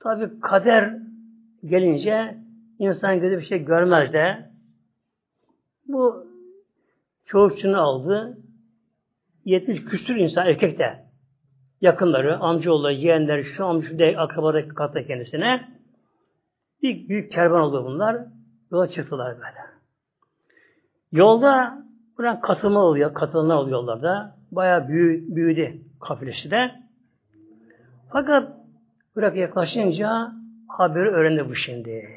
tabi 0.00 0.40
kader 0.40 0.94
gelince 1.64 2.34
insan 2.78 3.20
gözü 3.20 3.38
bir 3.38 3.44
şey 3.44 3.64
görmez 3.64 4.12
de 4.12 4.50
bu 5.88 6.26
çoğuşçunu 7.26 7.80
aldı. 7.80 8.38
70 9.44 9.84
küsür 9.84 10.16
insan 10.16 10.46
erkek 10.46 10.78
de 10.78 11.06
yakınları, 11.80 12.38
amcaoğulları, 12.38 12.92
yeğenleri, 12.92 13.44
şu 13.44 13.66
amca 13.66 13.88
şu 13.88 13.98
de 13.98 14.18
akrabadaki 14.18 14.68
katta 14.68 15.06
kendisine 15.06 15.68
bir 16.82 17.08
büyük 17.08 17.32
kervan 17.32 17.60
oldu 17.60 17.84
bunlar. 17.84 18.16
Yola 18.72 18.90
çıktılar 18.90 19.34
böyle. 19.36 19.66
Yolda 21.12 21.78
buradan 22.18 22.40
katılma 22.40 22.80
oluyor, 22.80 23.14
katılma 23.14 23.60
oluyor 23.60 23.78
yollarda. 23.78 24.36
Bayağı 24.52 24.88
büyü, 24.88 25.36
büyüdü 25.36 25.80
kafilesi 26.00 26.50
de. 26.50 26.70
Fakat 28.12 28.52
Irak 29.16 29.36
yaklaşınca 29.36 30.32
haberi 30.68 31.08
öğrendi 31.08 31.48
bu 31.48 31.54
şimdi. 31.54 32.08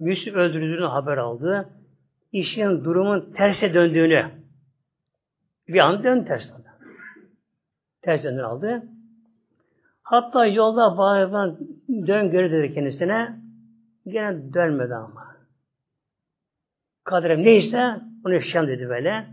Müslüm 0.00 0.34
öldürüldüğünü 0.34 0.86
haber 0.86 1.16
aldı. 1.16 1.68
İşin 2.32 2.84
durumun 2.84 3.32
terse 3.32 3.74
döndüğünü 3.74 4.30
bir 5.68 5.78
an 5.78 6.04
döndü 6.04 6.24
ters 6.28 6.42
döndü. 6.48 6.68
Ters 8.02 8.24
döndü 8.24 8.42
aldı. 8.42 8.82
Hatta 10.02 10.46
yolda 10.46 10.98
bağırdan 10.98 11.58
dön 12.06 12.30
geri 12.30 12.52
dedi 12.52 12.74
kendisine. 12.74 13.40
Gene 14.06 14.54
dönmedi 14.54 14.94
ama. 14.94 15.36
Kadir'im 17.04 17.42
neyse 17.42 18.00
onu 18.24 18.34
yaşayacağım 18.34 18.68
dedi 18.68 18.88
böyle. 18.88 19.26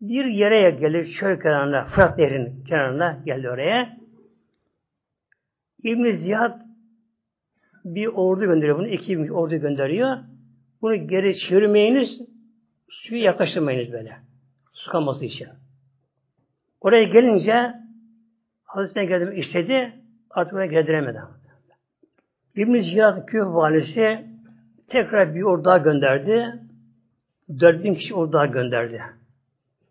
Bir 0.00 0.24
yere 0.24 0.70
gelir 0.70 1.16
çöl 1.20 1.40
kenarında, 1.40 1.84
Fırat 1.84 2.18
Nehri'nin 2.18 2.64
kenarında 2.64 3.22
geldi 3.24 3.50
oraya. 3.50 3.96
İbn 5.82 6.16
Ziyad 6.16 6.63
bir 7.84 8.06
ordu 8.06 8.40
gönderiyor 8.40 8.78
bunu, 8.78 8.88
iki 8.88 9.18
bir 9.18 9.28
ordu 9.28 9.56
gönderiyor. 9.56 10.16
Bunu 10.82 11.08
geri 11.08 11.38
çevirmeyiniz, 11.38 12.20
suyu 12.88 13.22
yaklaştırmayınız 13.22 13.92
böyle. 13.92 14.16
Su 14.72 14.90
kalması 14.90 15.24
için. 15.24 15.48
Oraya 16.80 17.04
gelince 17.04 17.74
Hazreti 18.64 19.08
geldim 19.08 19.40
istedi, 19.40 19.92
artık 20.30 20.54
oraya 20.54 20.66
geldiremedi. 20.66 21.20
İbn-i 22.56 22.82
Ziyad 22.82 23.26
Küf 23.26 23.46
valisi 23.46 24.24
tekrar 24.88 25.34
bir 25.34 25.42
orduğa 25.42 25.78
gönderdi. 25.78 26.52
4000 27.60 27.94
kişi 27.94 28.14
orduğa 28.14 28.46
gönderdi. 28.46 29.02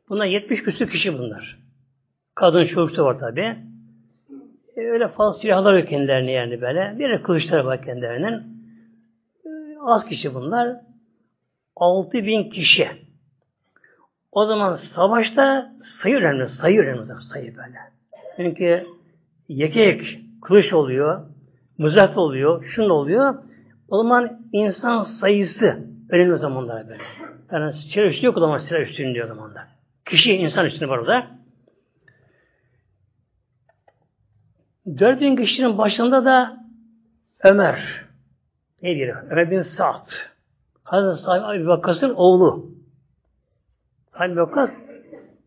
Bunlar 0.10 0.26
70 0.26 0.64
küsur 0.64 0.90
kişi 0.90 1.14
bunlar. 1.14 1.58
Kadın 2.36 2.68
çocuksu 2.68 3.04
var 3.04 3.20
tabi. 3.20 3.58
E, 4.78 4.82
öyle 4.82 5.08
fazla 5.08 5.40
silahlar 5.40 5.74
yok 5.74 5.90
kendilerine 5.90 6.32
yani 6.32 6.62
böyle. 6.62 6.96
Bir 7.00 7.24
kılıçlar 7.24 7.60
var 7.60 7.86
kendilerinin. 7.86 8.34
E, 9.46 9.50
az 9.82 10.06
kişi 10.06 10.34
bunlar. 10.34 10.76
6000 11.76 12.50
kişi. 12.50 12.88
O 14.32 14.46
zaman 14.46 14.76
savaşta 14.76 15.72
sayı 16.02 16.16
önemli. 16.16 16.50
Sayı 16.50 16.80
önemli. 16.80 17.06
Sayı 17.34 17.56
böyle. 17.58 17.78
Çünkü 18.38 18.86
yekek 19.48 20.20
kılıç 20.42 20.74
oluyor. 20.74 21.22
Mızrak 21.78 22.18
oluyor. 22.18 22.66
Şun 22.66 22.90
oluyor. 22.90 23.36
O 23.88 23.98
zaman 23.98 24.40
insan 24.52 25.04
sayısı 25.04 25.88
önemli 26.10 26.34
o 26.34 26.38
zamanlar 26.38 26.88
böyle. 26.90 27.04
Yani 27.52 27.74
silah 27.74 28.08
üstü 28.08 28.26
yok 28.26 28.38
o 28.38 28.40
zaman 28.40 28.60
silah 28.60 28.82
üstünün 28.82 29.14
diyor 29.14 29.26
o 29.26 29.28
zamanlar. 29.28 29.64
Kişi 30.06 30.34
insan 30.34 30.66
üstünü 30.66 30.90
var 30.90 30.98
orada. 30.98 31.28
4000 34.86 35.36
kişinin 35.36 35.78
başında 35.78 36.26
da 36.26 36.58
Ömer. 37.44 38.06
Ne 38.82 38.96
diyor? 38.96 39.24
Ömer 39.30 39.52
bin 39.52 39.62
Sa'd. 39.62 40.10
Hazreti 40.84 41.24
Sahibi 41.24 41.62
Ebu 41.62 41.70
Vakkas'ın 41.70 42.14
oğlu. 42.16 42.72
Sahibi 44.18 44.38
Vakkas 44.38 44.70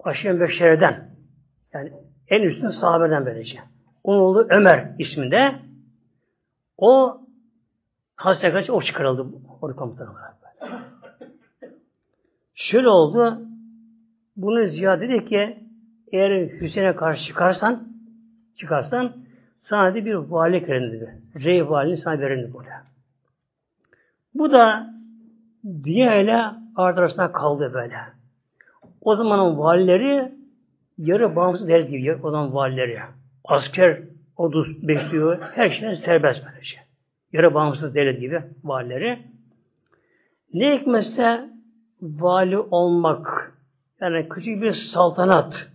Aşiyen 0.05 0.41
Beşer'den. 0.41 1.11
Yani 1.73 1.93
en 2.29 2.43
üstün 2.43 2.71
sahabeden 2.71 3.27
böylece. 3.27 3.59
Onun 4.05 4.19
oğlu 4.19 4.47
Ömer 4.51 4.95
isminde. 4.99 5.55
O 6.79 7.21
Hazreti 8.17 8.53
Kaç 8.53 8.71
o 8.71 8.83
çıkarıldı 8.83 9.27
ordu 9.61 9.77
komutanı 9.77 10.11
olarak. 10.11 10.37
Şöyle 12.55 12.89
oldu. 12.89 13.39
Bunu 14.37 14.69
ziyade 14.69 15.09
dedi 15.09 15.29
ki 15.29 15.59
eğer 16.13 16.61
Hüseyin'e 16.61 16.97
karşı 16.97 17.25
çıkarsan 17.25 17.89
çıkarsan 18.57 19.26
sana 19.69 19.95
dedi 19.95 20.07
bir 20.07 20.15
valilik 20.15 20.69
verin 20.69 20.93
dedi. 20.93 21.15
Rey 21.45 21.69
valini 21.69 21.97
sana 21.97 22.21
verin 22.21 22.55
böyle. 22.55 22.71
Bu 24.35 24.53
da 24.53 24.91
art 26.77 26.99
arasında 26.99 27.33
kaldı 27.33 27.71
böyle. 27.75 27.97
O 29.01 29.17
zamanın 29.17 29.59
valileri 29.59 30.33
yarı 30.99 31.37
bağımsız 31.37 31.69
devlet 31.69 31.91
gibi 31.91 32.15
o 32.23 32.31
zaman 32.31 32.55
valileri. 32.55 32.99
Asker 33.45 34.03
ordu 34.37 34.67
besliyor. 34.83 35.39
Her 35.55 35.71
şeyden 35.71 35.95
serbest 35.95 36.41
böylece. 36.47 36.77
Yarı 37.33 37.55
bağımsız 37.55 37.95
devlet 37.95 38.21
gibi 38.21 38.43
valileri. 38.65 39.19
Ne 40.55 40.79
hikmetse 40.79 41.51
vali 42.03 42.59
olmak 42.59 43.53
yani 44.01 44.29
küçük 44.29 44.63
bir 44.63 44.73
saltanat 44.73 45.69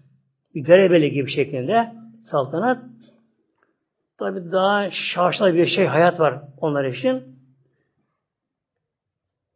bir 0.55 0.65
derebeli 0.65 1.11
gibi 1.11 1.31
şeklinde 1.31 1.91
saltanat 2.31 2.90
tabi 4.21 4.51
daha 4.51 4.91
şaşalı 4.91 5.53
bir 5.53 5.67
şey 5.67 5.85
hayat 5.85 6.19
var 6.19 6.41
onlar 6.57 6.85
için. 6.85 7.23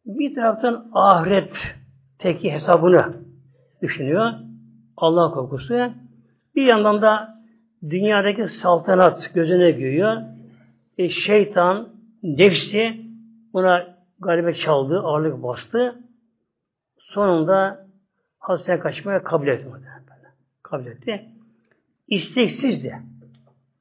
Bir 0.06 0.36
taraftan 0.36 0.88
ahiret 0.94 1.54
teki 2.20 2.52
hesabını 2.52 3.14
düşünüyor. 3.82 4.32
Allah 4.98 5.32
korkusu. 5.32 5.92
Bir 6.56 6.66
yandan 6.66 7.02
da 7.02 7.36
dünyadaki 7.90 8.48
saltanat 8.48 9.34
gözüne 9.34 9.72
görüyor. 9.72 10.22
E, 10.98 11.10
şeytan, 11.10 11.90
nefsi 12.24 13.02
buna 13.54 13.96
galiba 14.20 14.54
çaldı, 14.54 15.00
ağırlık 15.00 15.44
bastı. 15.44 15.96
Sonunda 17.00 17.86
Hazreti 18.40 18.80
kaçmaya 18.80 19.24
kabul 19.24 19.48
etti. 19.48 19.68
Kabul 20.64 20.86
etti. 20.86 21.26
İsteksizdi. 22.08 23.00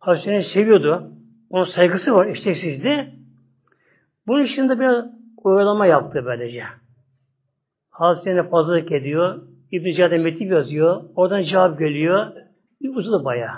Hazreti 0.04 0.48
seviyordu. 0.48 1.10
Onun 1.50 1.64
saygısı 1.64 2.14
var, 2.14 2.26
isteksizdi. 2.26 3.14
Bunun 4.26 4.44
için 4.44 4.68
de 4.68 4.80
biraz 4.80 5.04
oylama 5.36 5.86
yaptı 5.86 6.22
böylece. 6.24 6.64
Hazreti 7.90 8.50
pazarlık 8.50 8.92
ediyor. 8.92 9.42
İbn-i 9.70 9.94
Cihad'e 9.94 10.18
metin 10.18 10.50
yazıyor. 10.50 11.02
Oradan 11.16 11.42
cevap 11.42 11.78
geliyor. 11.78 12.32
Bir 12.82 12.96
uzadı 12.96 13.24
bayağı. 13.24 13.54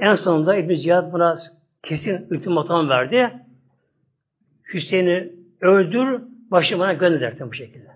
En 0.00 0.14
sonunda 0.14 0.56
İbn-i 0.56 0.80
Cihad 0.80 1.12
buna 1.12 1.38
kesin 1.82 2.26
ultimatum 2.30 2.88
verdi. 2.88 3.32
Hüseyin'i 4.74 5.32
öldür, 5.60 6.22
başı 6.50 6.78
bana 6.78 6.92
gönder 6.92 7.34
bu 7.40 7.54
şekilde. 7.54 7.90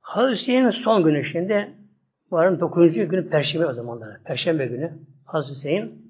Hazreti 0.00 0.40
Hüseyin'in 0.40 0.70
son 0.70 1.04
günü 1.04 1.24
varın 2.30 2.60
9. 2.60 2.94
günü 2.94 3.28
Perşembe 3.28 3.66
o 3.66 3.72
zamanlar. 3.72 4.22
Perşembe 4.24 4.66
günü 4.66 4.92
Hazreti 5.24 5.56
Hüseyin 5.56 6.06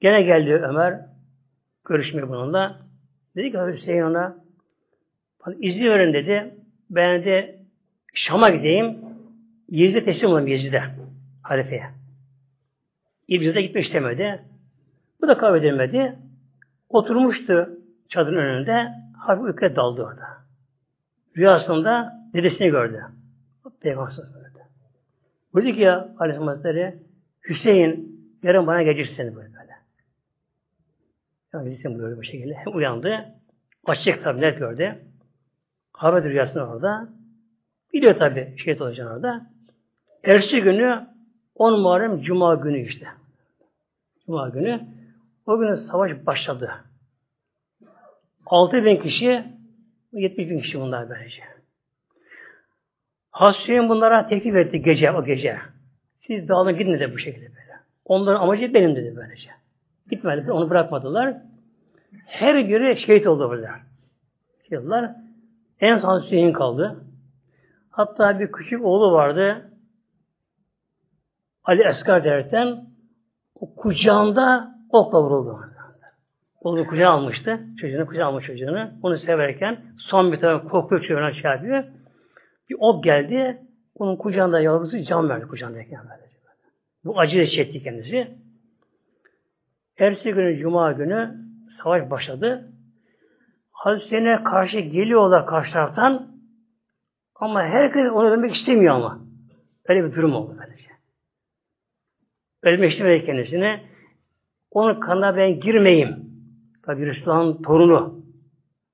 gene 0.00 0.22
geldi 0.22 0.54
Ömer 0.54 1.00
görüşmeye 1.84 2.28
bununla. 2.28 2.80
Dedi 3.36 3.50
ki 3.50 3.58
Hazreti 3.58 3.78
Hüseyin 3.78 4.02
ona 4.02 4.36
izni 5.60 5.90
verin 5.90 6.12
dedi. 6.12 6.54
Ben 6.90 7.24
de 7.24 7.60
Şam'a 8.14 8.50
gideyim. 8.50 8.98
Yezid'e 9.68 10.04
teslim 10.04 10.30
olayım 10.30 10.48
Yezid'e. 10.48 10.82
Halifeye. 11.42 11.90
İblis'e 13.28 13.62
gitmek 13.62 13.84
istemedi. 13.84 14.42
Bu 15.22 15.28
da 15.28 15.38
kabul 15.38 15.58
edilmedi. 15.58 16.18
Oturmuştu 16.88 17.70
çadırın 18.08 18.36
önünde. 18.36 18.88
Hafif 19.18 19.44
uykuya 19.44 19.76
daldı 19.76 20.02
orada. 20.02 20.26
Rüyasında 21.36 22.12
dedesini 22.34 22.68
gördü. 22.68 23.02
Peygamber. 23.80 24.43
Buyurdu 25.54 25.72
ki 25.72 25.80
ya 25.80 26.14
Aleyhisselam 26.18 26.48
Hazretleri 26.48 26.94
Hüseyin 27.48 28.20
yarın 28.42 28.66
bana 28.66 28.82
geleceksin 28.82 29.16
seni 29.16 29.36
böyle. 29.36 29.54
Yani 31.54 31.70
bizim 31.70 31.98
buyurdu 31.98 32.16
bu 32.16 32.22
şekilde. 32.22 32.56
Uyandı. 32.70 33.24
Açacak 33.86 34.24
tabi 34.24 34.40
net 34.40 34.58
gördü. 34.58 34.98
Haber 35.92 36.24
rüyasında 36.24 36.68
orada. 36.68 37.08
Biliyor 37.92 38.18
tabi 38.18 38.54
şehit 38.64 38.80
olacağını 38.80 39.12
orada. 39.12 39.46
Ersi 40.24 40.60
günü 40.60 41.06
10 41.54 41.80
Muharrem 41.80 42.20
Cuma 42.20 42.54
günü 42.54 42.80
işte. 42.80 43.06
Cuma 44.26 44.48
günü. 44.48 44.80
O 45.46 45.58
gün 45.58 45.74
savaş 45.74 46.26
başladı. 46.26 46.70
6 48.46 48.84
bin 48.84 48.96
kişi 48.96 49.44
70 50.12 50.50
bin 50.50 50.60
kişi 50.60 50.80
bunlar 50.80 51.08
böylece. 51.08 51.53
Hasretin 53.34 53.88
bunlara 53.88 54.26
teklif 54.26 54.56
etti 54.56 54.82
gece 54.82 55.12
o 55.12 55.24
gece. 55.24 55.58
Siz 56.20 56.48
dağılın 56.48 56.78
gidin 56.78 56.92
dedi 56.92 57.12
bu 57.14 57.18
şekilde 57.18 57.46
böyle. 57.46 57.72
Onların 58.04 58.40
amacı 58.40 58.74
benim 58.74 58.96
dedi 58.96 59.14
böylece. 59.16 59.50
Gitmediler, 60.10 60.48
onu 60.48 60.70
bırakmadılar. 60.70 61.34
Her 62.26 62.68
biri 62.68 63.00
şehit 63.00 63.26
oldu 63.26 63.48
burada. 63.50 63.70
Şehitler. 64.68 65.10
En 65.80 65.98
son 65.98 66.22
Hüseyin 66.22 66.52
kaldı. 66.52 67.04
Hatta 67.90 68.40
bir 68.40 68.52
küçük 68.52 68.84
oğlu 68.84 69.12
vardı. 69.12 69.70
Ali 71.64 71.82
Eskar 71.82 72.24
derken 72.24 72.84
o 73.54 73.74
kucağında 73.74 74.74
okla 74.90 75.22
vuruldu. 75.22 75.60
Oğlu 76.60 76.86
kucağına 76.86 77.14
almıştı. 77.14 77.60
Çocuğunu 77.80 78.06
kucağına 78.06 78.28
almış 78.28 78.46
çocuğunu. 78.46 78.90
Onu 79.02 79.18
severken 79.18 79.78
son 79.98 80.32
bir 80.32 80.40
tane 80.40 80.68
kokuyor 80.68 81.02
çocuğuna 81.02 81.32
şey. 81.32 82.03
Bir 82.70 82.76
ok 82.80 83.04
geldi. 83.04 83.62
Onun 83.94 84.16
kucağında 84.16 84.60
yavrusu 84.60 85.02
can 85.02 85.28
verdi 85.28 85.46
kucağındayken. 85.46 86.00
Bu 87.04 87.18
acı 87.20 87.46
çekti 87.46 87.82
kendisi. 87.82 88.28
Ertesi 89.98 90.32
günü 90.32 90.58
Cuma 90.58 90.92
günü 90.92 91.34
savaş 91.82 92.10
başladı. 92.10 92.72
Hazreti 93.70 94.44
karşı 94.44 94.78
geliyorlar 94.78 95.46
karşı 95.46 95.72
taraftan 95.72 96.34
ama 97.34 97.62
herkes 97.62 98.10
onu 98.12 98.30
ölmek 98.30 98.54
istemiyor 98.54 98.94
ama. 98.94 99.20
Öyle 99.88 100.04
bir 100.04 100.16
durum 100.16 100.34
oldu 100.34 100.56
böylece. 100.58 100.88
Ölmek 102.62 102.92
istemedi 102.92 103.26
kendisine. 103.26 103.84
Onun 104.70 105.00
kanına 105.00 105.36
ben 105.36 105.60
girmeyeyim. 105.60 106.16
Tabi 106.86 107.06
Resulullah'ın 107.06 107.62
torunu. 107.62 108.24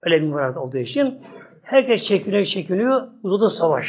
Öyle 0.02 0.22
bir 0.22 0.26
murat 0.26 0.56
olduğu 0.56 0.78
için 0.78 1.22
herkes 1.70 2.08
çekiniyor, 2.08 2.44
çekiniyor. 2.44 3.08
Uzadı 3.22 3.50
savaş. 3.50 3.86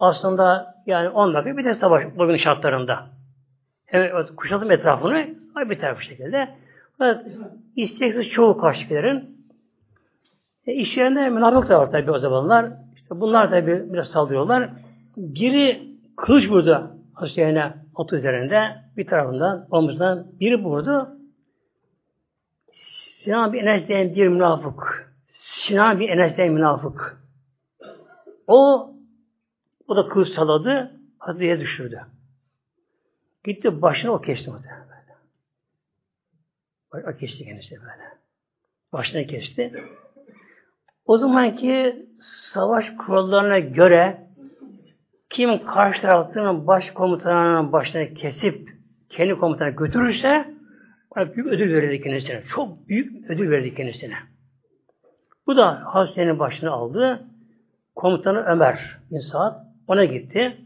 Aslında 0.00 0.74
yani 0.86 1.08
10 1.08 1.34
dakika 1.34 1.56
bir 1.56 1.64
de 1.64 1.74
savaş 1.74 2.04
bugün 2.18 2.36
şartlarında. 2.36 3.06
Hem 3.86 4.26
kuşatalım 4.36 4.70
etrafını, 4.70 5.28
bir 5.56 5.78
taraf 5.80 6.00
şekilde. 6.00 6.48
Fakat 6.98 7.26
isteksiz 7.76 8.30
çoğu 8.32 8.58
karşıkilerin 8.58 9.36
e, 10.66 10.72
işlerinde 10.72 11.28
münafık 11.28 11.68
da 11.68 11.80
var 11.80 11.90
tabi 11.90 12.10
o 12.10 12.18
zamanlar. 12.18 12.70
İşte 12.96 13.20
bunlar 13.20 13.50
tabi 13.50 13.92
biraz 13.92 14.08
saldırıyorlar. 14.08 14.70
Biri 15.16 15.82
kılıç 16.16 16.50
vurdu 16.50 16.90
Hüseyin'e 17.22 17.72
atı 17.96 18.16
üzerinde 18.16 18.60
bir 18.96 19.06
tarafından 19.06 19.66
omuzdan 19.70 20.26
biri 20.40 20.64
vurdu. 20.64 21.08
Sinan 23.24 23.52
bir 23.52 23.62
Enes 23.62 23.88
bir 23.88 24.28
münafık. 24.28 25.09
Sinan 25.70 26.00
bir 26.00 26.08
Enes 26.08 26.36
diyen 26.36 26.52
münafık. 26.52 27.16
O 28.46 28.90
o 29.88 29.96
da 29.96 30.08
kılıç 30.08 30.28
saladı, 30.34 31.00
Hazretleri'ye 31.18 31.60
düşürdü. 31.60 32.00
Gitti 33.44 33.82
başına 33.82 34.10
o 34.10 34.20
kesti 34.20 34.50
muhtemelen. 34.50 34.80
O 36.92 37.16
kesti 37.18 37.44
kendisi 37.44 37.76
böyle. 37.76 38.04
Başına 38.92 39.24
kesti. 39.24 39.84
O 41.04 41.18
zamanki 41.18 42.06
savaş 42.52 42.84
kurallarına 42.98 43.58
göre 43.58 44.26
kim 45.30 45.66
karşı 45.66 46.02
tarafının 46.02 46.66
baş 46.66 46.90
komutanının 46.90 47.72
başına 47.72 48.14
kesip 48.14 48.68
kendi 49.10 49.34
komutanına 49.34 49.74
götürürse 49.74 50.54
ona 51.16 51.34
büyük 51.34 51.46
ödül 51.46 51.74
verirdi 51.74 52.02
kendisine. 52.02 52.42
Çok 52.54 52.88
büyük 52.88 53.30
ödül 53.30 53.50
verirdi 53.50 53.74
kendisine. 53.74 54.29
Bu 55.50 55.56
da 55.56 55.80
Hazretleri'nin 55.84 56.38
başını 56.38 56.70
aldı. 56.70 57.22
Komutanı 57.94 58.38
Ömer 58.38 58.96
bin 59.10 59.18
Saad 59.18 59.54
ona 59.88 60.04
gitti. 60.04 60.56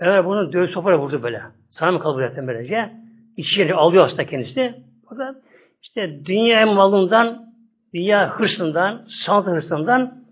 Ömer 0.00 0.24
bunu 0.24 0.52
dövüş 0.52 0.70
sopayla 0.70 0.98
vurdu 0.98 1.22
böyle. 1.22 1.42
Sana 1.70 1.92
mı 1.92 2.00
kabul 2.00 2.22
ettin 2.22 2.46
böylece? 2.46 2.92
İçeri 3.36 3.74
alıyor 3.74 4.06
aslında 4.06 4.26
kendisi. 4.26 4.74
Fakat 5.08 5.36
işte 5.82 6.24
dünya 6.24 6.66
malından, 6.66 7.52
dünya 7.94 8.38
hırsından, 8.38 9.06
sanat 9.26 9.46
hırsından 9.46 10.24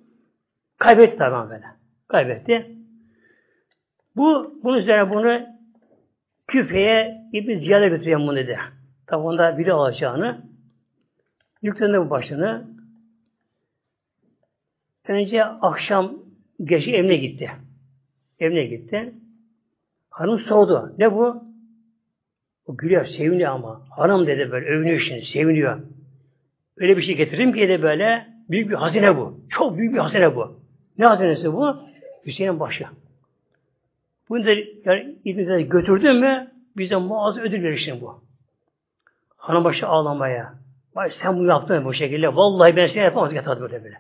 kaybetti 0.78 1.18
tabi 1.18 1.50
böyle. 1.50 1.64
Kaybetti. 2.08 2.76
Bu, 4.16 4.54
bunun 4.64 4.78
üzerine 4.78 5.10
bunu 5.10 5.40
küfeye 6.46 7.14
İbn 7.32 7.58
Ziyad'a 7.58 7.88
götürüyor 7.88 8.20
bunu 8.20 8.36
dedi. 8.36 8.58
Tabi 9.06 9.22
onda 9.22 9.58
biri 9.58 9.72
alacağını. 9.72 10.38
Yüklendi 11.62 11.98
bu 11.98 12.10
başını. 12.10 12.75
Önce 15.08 15.44
akşam 15.44 16.12
gece 16.64 16.90
evine 16.90 17.16
gitti. 17.16 17.50
Evine 18.40 18.64
gitti. 18.64 19.12
Hanım 20.10 20.38
sordu. 20.38 20.94
Ne 20.98 21.12
bu? 21.12 21.42
O 22.66 22.76
gülüyor, 22.76 23.04
seviniyor 23.04 23.52
ama. 23.52 23.80
Hanım 23.90 24.26
dedi 24.26 24.52
böyle, 24.52 24.66
övünüyor 24.66 25.00
şimdi, 25.00 25.26
seviniyor. 25.32 25.80
Öyle 26.76 26.96
bir 26.96 27.02
şey 27.02 27.16
getirdim 27.16 27.52
ki 27.52 27.68
de 27.68 27.82
böyle, 27.82 28.26
büyük 28.50 28.70
bir 28.70 28.74
hazine 28.74 29.16
bu. 29.16 29.40
Çok 29.50 29.78
büyük 29.78 29.94
bir 29.94 29.98
hazine 29.98 30.36
bu. 30.36 30.60
Ne 30.98 31.06
hazinesi 31.06 31.52
bu? 31.52 31.76
Hüseyin'in 32.26 32.60
başı. 32.60 32.84
Bunu 34.28 34.44
da 34.44 34.50
yani 34.84 35.16
İbn-i 35.24 35.68
götürdün 35.68 36.16
mü, 36.16 36.50
bize 36.76 36.96
muazzam 36.96 37.44
ödül 37.44 37.62
verir 37.62 37.94
bu. 38.00 38.20
Hanım 39.36 39.64
başı 39.64 39.86
ağlamaya. 39.86 40.54
Vay 40.94 41.10
sen 41.22 41.36
bunu 41.36 41.48
yaptın 41.48 41.84
bu 41.84 41.94
şekilde. 41.94 42.36
Vallahi 42.36 42.76
ben 42.76 42.86
seni 42.86 43.02
yapamaz 43.02 43.32
yatardı 43.32 43.60
böyle 43.60 43.84
böyle. 43.84 43.96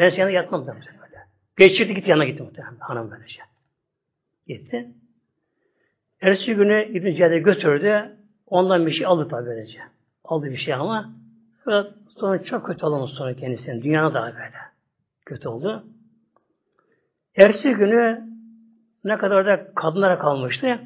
Ben 0.00 0.10
seni 0.10 0.20
yanına 0.20 0.34
yatmam 0.34 0.66
da 0.66 0.74
böyle. 0.74 1.16
Geçirdi 1.58 1.94
gitti 1.94 2.10
yanına 2.10 2.24
gitti 2.24 2.42
muhtemelen. 2.42 2.76
Hanım 2.78 3.10
böylece. 3.10 3.40
Gitti. 4.46 4.88
Ertesi 6.20 6.54
günü 6.54 6.84
İbn 6.84 7.16
Cihad'e 7.16 7.38
götürdü. 7.38 8.16
Ondan 8.46 8.86
bir 8.86 8.92
şey 8.92 9.06
aldı 9.06 9.28
tabi 9.28 9.46
böylece. 9.46 9.78
Aldı 10.24 10.46
bir 10.46 10.56
şey 10.56 10.74
ama 10.74 11.12
sonra 12.08 12.44
çok 12.44 12.66
kötü 12.66 12.86
olmuş 12.86 13.10
sonra 13.10 13.34
kendisinin. 13.34 13.82
Dünyana 13.82 14.14
daha 14.14 14.26
böyle. 14.26 14.52
Kötü 15.26 15.48
oldu. 15.48 15.84
Ertesi 17.36 17.74
günü 17.74 18.24
ne 19.04 19.18
kadar 19.18 19.46
da 19.46 19.74
kadınlara 19.74 20.18
kalmıştı. 20.18 20.78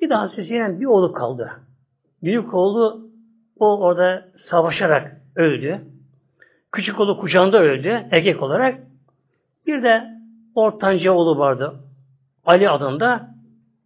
Bir 0.00 0.10
daha 0.10 0.36
Hüseyin 0.36 0.80
bir 0.80 0.86
oğlu 0.86 1.12
kaldı. 1.12 1.52
Büyük 2.22 2.54
oğlu 2.54 3.10
o 3.58 3.80
orada 3.80 4.28
savaşarak 4.50 5.16
öldü. 5.36 5.91
Küçük 6.72 7.00
oğlu 7.00 7.20
kucağında 7.20 7.58
öldü 7.58 8.06
erkek 8.10 8.42
olarak. 8.42 8.78
Bir 9.66 9.82
de 9.82 10.04
ortanca 10.54 11.12
oğlu 11.12 11.38
vardı. 11.38 11.74
Ali 12.44 12.70
adında. 12.70 13.28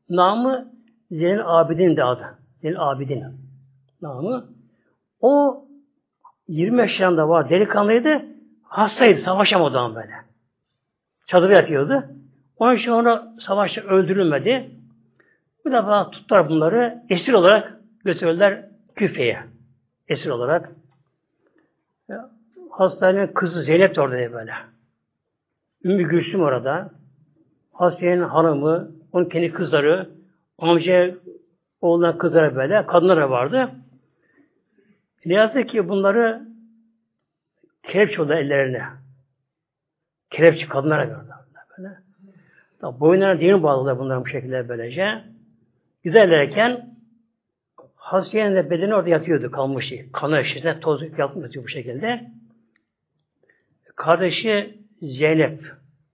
Namı 0.08 0.72
Zeynel 1.10 1.42
Abidin 1.46 1.96
de 1.96 2.04
adı. 2.04 2.38
Zeynel 2.62 2.90
Abidin 2.90 3.24
namı. 4.02 4.46
O 5.20 5.64
20 6.48 6.78
yaşlarında 6.78 7.28
var. 7.28 7.50
Delikanlıydı. 7.50 8.26
Hastaydı. 8.62 9.20
Savaşamadı 9.20 9.78
ama 9.78 9.94
böyle. 9.94 10.14
Çadırda 11.26 11.52
yatıyordu. 11.52 12.04
Onun 12.58 12.76
için 12.76 12.90
onu 12.90 13.22
savaşta 13.40 13.80
öldürülmedi. 13.80 14.70
Bir 15.66 15.72
defa 15.72 16.10
tuttular 16.10 16.48
bunları. 16.48 17.02
Esir 17.08 17.32
olarak 17.32 17.80
götürdüler 18.04 18.64
Küfe'ye. 18.94 19.42
Esir 20.08 20.30
olarak. 20.30 20.72
Hastanenin 22.76 23.26
kızı 23.26 23.62
Zeynep 23.62 23.96
de 23.96 24.00
orada 24.00 24.32
böyle. 24.32 24.52
Ümmü 25.84 26.08
Gülsüm 26.08 26.40
orada. 26.40 26.90
Hastanenin 27.72 28.22
hanımı, 28.22 28.90
onun 29.12 29.24
kendi 29.24 29.52
kızları, 29.52 30.10
amca 30.58 31.14
oğlan 31.80 32.18
kızları 32.18 32.56
böyle, 32.56 32.86
kadınlar 32.86 33.16
vardı. 33.16 33.70
Ne 35.24 35.34
yazık 35.34 35.68
ki 35.68 35.88
bunları 35.88 36.42
kelepçe 37.82 38.22
oldu 38.22 38.32
ellerine. 38.32 38.84
Kelepçe 40.30 40.68
kadınlara 40.68 41.08
verdiler 41.08 41.36
böyle. 41.78 41.94
Tabi 42.80 43.00
boyunlarına 43.00 43.40
düğün 43.40 43.62
bağladılar 43.62 43.98
bunların 43.98 44.24
bu 44.24 44.28
şekilde 44.28 44.68
böylece. 44.68 45.24
Giderlerken 46.04 46.96
Hasiye'nin 47.96 48.56
de 48.56 48.70
bedeni 48.70 48.94
orada 48.94 49.08
yatıyordu, 49.08 49.50
kalmıştı. 49.50 49.96
Kanı 50.12 50.40
içinde 50.40 50.80
toz 50.80 51.18
yatmıştı 51.18 51.64
bu 51.64 51.68
şekilde. 51.68 52.35
Kardeşi 53.96 54.78
Zeynep 55.02 55.60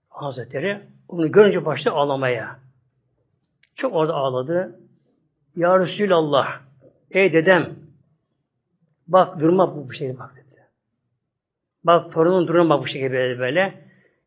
Hazretleri 0.09 0.81
onu 1.07 1.31
görünce 1.31 1.65
başladı 1.65 1.95
ağlamaya. 1.95 2.59
Çok 3.75 3.93
orada 3.93 4.13
ağladı. 4.13 4.79
Ya 5.55 5.79
Resulallah, 5.79 6.61
ey 7.11 7.33
dedem, 7.33 7.69
bak 9.07 9.39
durma 9.39 9.75
bu, 9.75 9.87
bu 9.87 9.93
şekilde 9.93 10.19
bak 10.19 10.35
dedi. 10.35 10.61
Bak 11.83 12.13
torunun 12.13 12.47
duruma 12.47 12.77
bak 12.77 12.83
bu 12.83 12.87
şekilde 12.87 13.11
böyle, 13.11 13.39
böyle. 13.39 13.73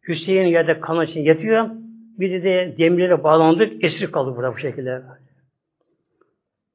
Hüseyin 0.08 0.46
yerde 0.46 0.80
kan 0.80 1.06
için 1.06 1.20
yatıyor. 1.20 1.70
Biz 2.18 2.44
de 2.44 2.74
demirlere 2.78 3.24
bağlandık, 3.24 3.84
esir 3.84 4.12
kaldık 4.12 4.36
burada 4.36 4.54
bu 4.54 4.58
şekilde. 4.58 5.02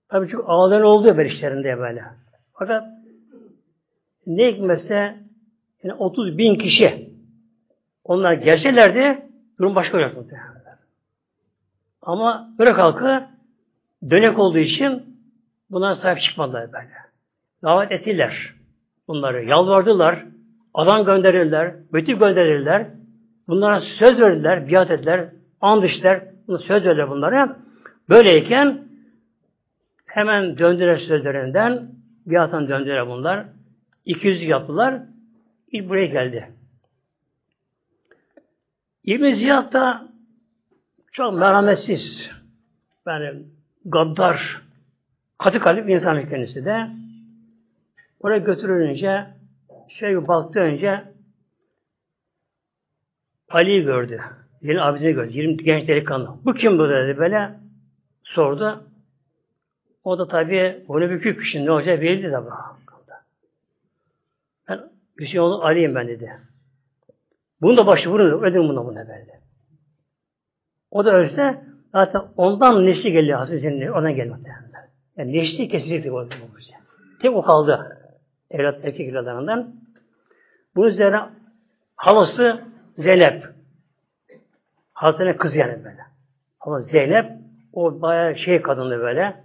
Tabii 0.09 0.27
çok 0.27 0.49
ağlayan 0.49 0.83
oldu 0.83 1.17
böyle 1.17 1.29
işlerinde 1.29 1.77
böyle. 1.77 2.03
Fakat 2.53 2.83
ne 4.27 4.51
hikmetse 4.51 5.17
yani 5.83 5.93
30 5.93 6.37
bin 6.37 6.55
kişi 6.55 7.09
onlar 8.03 8.33
gelselerdi 8.33 9.25
durum 9.59 9.75
başka 9.75 9.97
olacaktı. 9.97 10.37
Ama 12.01 12.49
Irak 12.59 12.77
halkı 12.77 13.23
dönek 14.09 14.39
olduğu 14.39 14.57
için 14.57 15.03
buna 15.69 15.95
sahip 15.95 16.21
çıkmadılar 16.21 16.73
böyle. 16.73 16.89
Davet 17.63 17.91
ettiler 17.91 18.53
bunları. 19.07 19.45
Yalvardılar. 19.45 20.25
Adam 20.73 21.05
gönderirler. 21.05 21.73
Bütün 21.93 22.19
gönderirler. 22.19 22.87
Bunlara 23.47 23.81
söz 23.81 24.19
verdiler. 24.19 24.67
Biat 24.69 24.91
ettiler. 24.91 25.29
And 25.61 25.83
içtiler. 25.83 26.23
Söz 26.47 26.85
verdiler 26.85 27.09
bunlara. 27.09 27.57
Böyleyken 28.09 28.81
hemen 30.05 30.57
döndüler 30.57 30.97
sözlerinden. 30.97 31.91
Biattan 32.25 32.67
döndüler 32.67 33.07
bunlar. 33.07 33.45
200 34.05 34.43
yaptılar. 34.43 35.01
İlk 35.71 35.89
buraya 35.89 36.05
geldi. 36.05 36.51
İbn 39.03 39.33
Ziyad 39.33 39.73
da 39.73 40.07
çok 41.11 41.33
merhametsiz, 41.33 42.31
yani 43.07 43.43
gaddar, 43.85 44.61
katı 45.37 45.59
kalip 45.59 45.89
insan 45.89 46.29
kendisi 46.29 46.65
de. 46.65 46.87
Oraya 48.19 48.37
götürülünce 48.37 49.27
şey 49.89 50.27
baktı 50.27 50.59
önce 50.59 51.03
Ali'yi 53.49 53.83
gördü. 53.83 54.21
Yeni 54.61 54.81
abisini 54.81 55.13
gördü. 55.13 55.31
20 55.33 55.57
genç 55.57 55.87
delikanlı. 55.87 56.35
Bu 56.45 56.53
kim 56.53 56.79
bu 56.79 56.89
dedi 56.89 57.17
böyle. 57.17 57.51
Sordu. 58.23 58.83
O 60.03 60.19
da 60.19 60.27
tabii 60.27 60.83
onu 60.87 61.09
bükük 61.09 61.45
şimdi 61.51 61.65
ne 61.65 61.71
olacak 61.71 62.01
belli 62.01 62.31
de 62.31 62.45
bu. 62.45 62.51
Hüseyin 65.19 65.41
oğlu 65.41 65.63
Ali'yim 65.63 65.95
ben 65.95 66.07
dedi. 66.07 66.31
Bunu 67.61 67.77
da 67.77 67.87
başı 67.87 68.09
vurun, 68.09 68.43
ödün 68.43 68.69
buna 68.69 68.85
buna 68.85 69.07
böyle. 69.07 69.41
O 70.91 71.05
da 71.05 71.13
ölse 71.13 71.61
zaten 71.91 72.21
ondan 72.37 72.85
neşli 72.85 73.11
geliyor 73.11 73.37
Hazreti 73.37 73.91
Ondan 73.91 74.15
gelmedi. 74.15 74.49
Yani 75.17 75.33
neşli 75.33 75.67
kesilecekti 75.67 76.11
bu. 76.11 76.27
Tek 77.21 77.35
o 77.35 77.41
kaldı. 77.41 77.97
Evlat 78.49 78.85
erkek 78.85 79.09
evlatlarından. 79.09 79.75
Bu 80.75 80.87
üzerine 80.87 81.19
halası 81.95 82.61
Zeynep. 82.97 83.43
Hasan'ın 84.93 85.33
kızı 85.33 85.57
yani 85.57 85.83
böyle. 85.83 86.01
Ama 86.59 86.81
Zeynep 86.81 87.31
o 87.73 88.01
bayağı 88.01 88.35
şey 88.35 88.61
kadındı 88.61 88.99
böyle. 88.99 89.35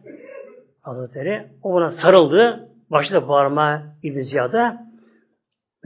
Hazretleri. 0.83 1.47
O 1.63 1.73
buna 1.73 1.93
sarıldı. 1.93 2.69
Başladı 2.91 3.29
bağırma 3.29 3.83
İbn 4.03 4.23
Ziyad'a. 4.23 4.86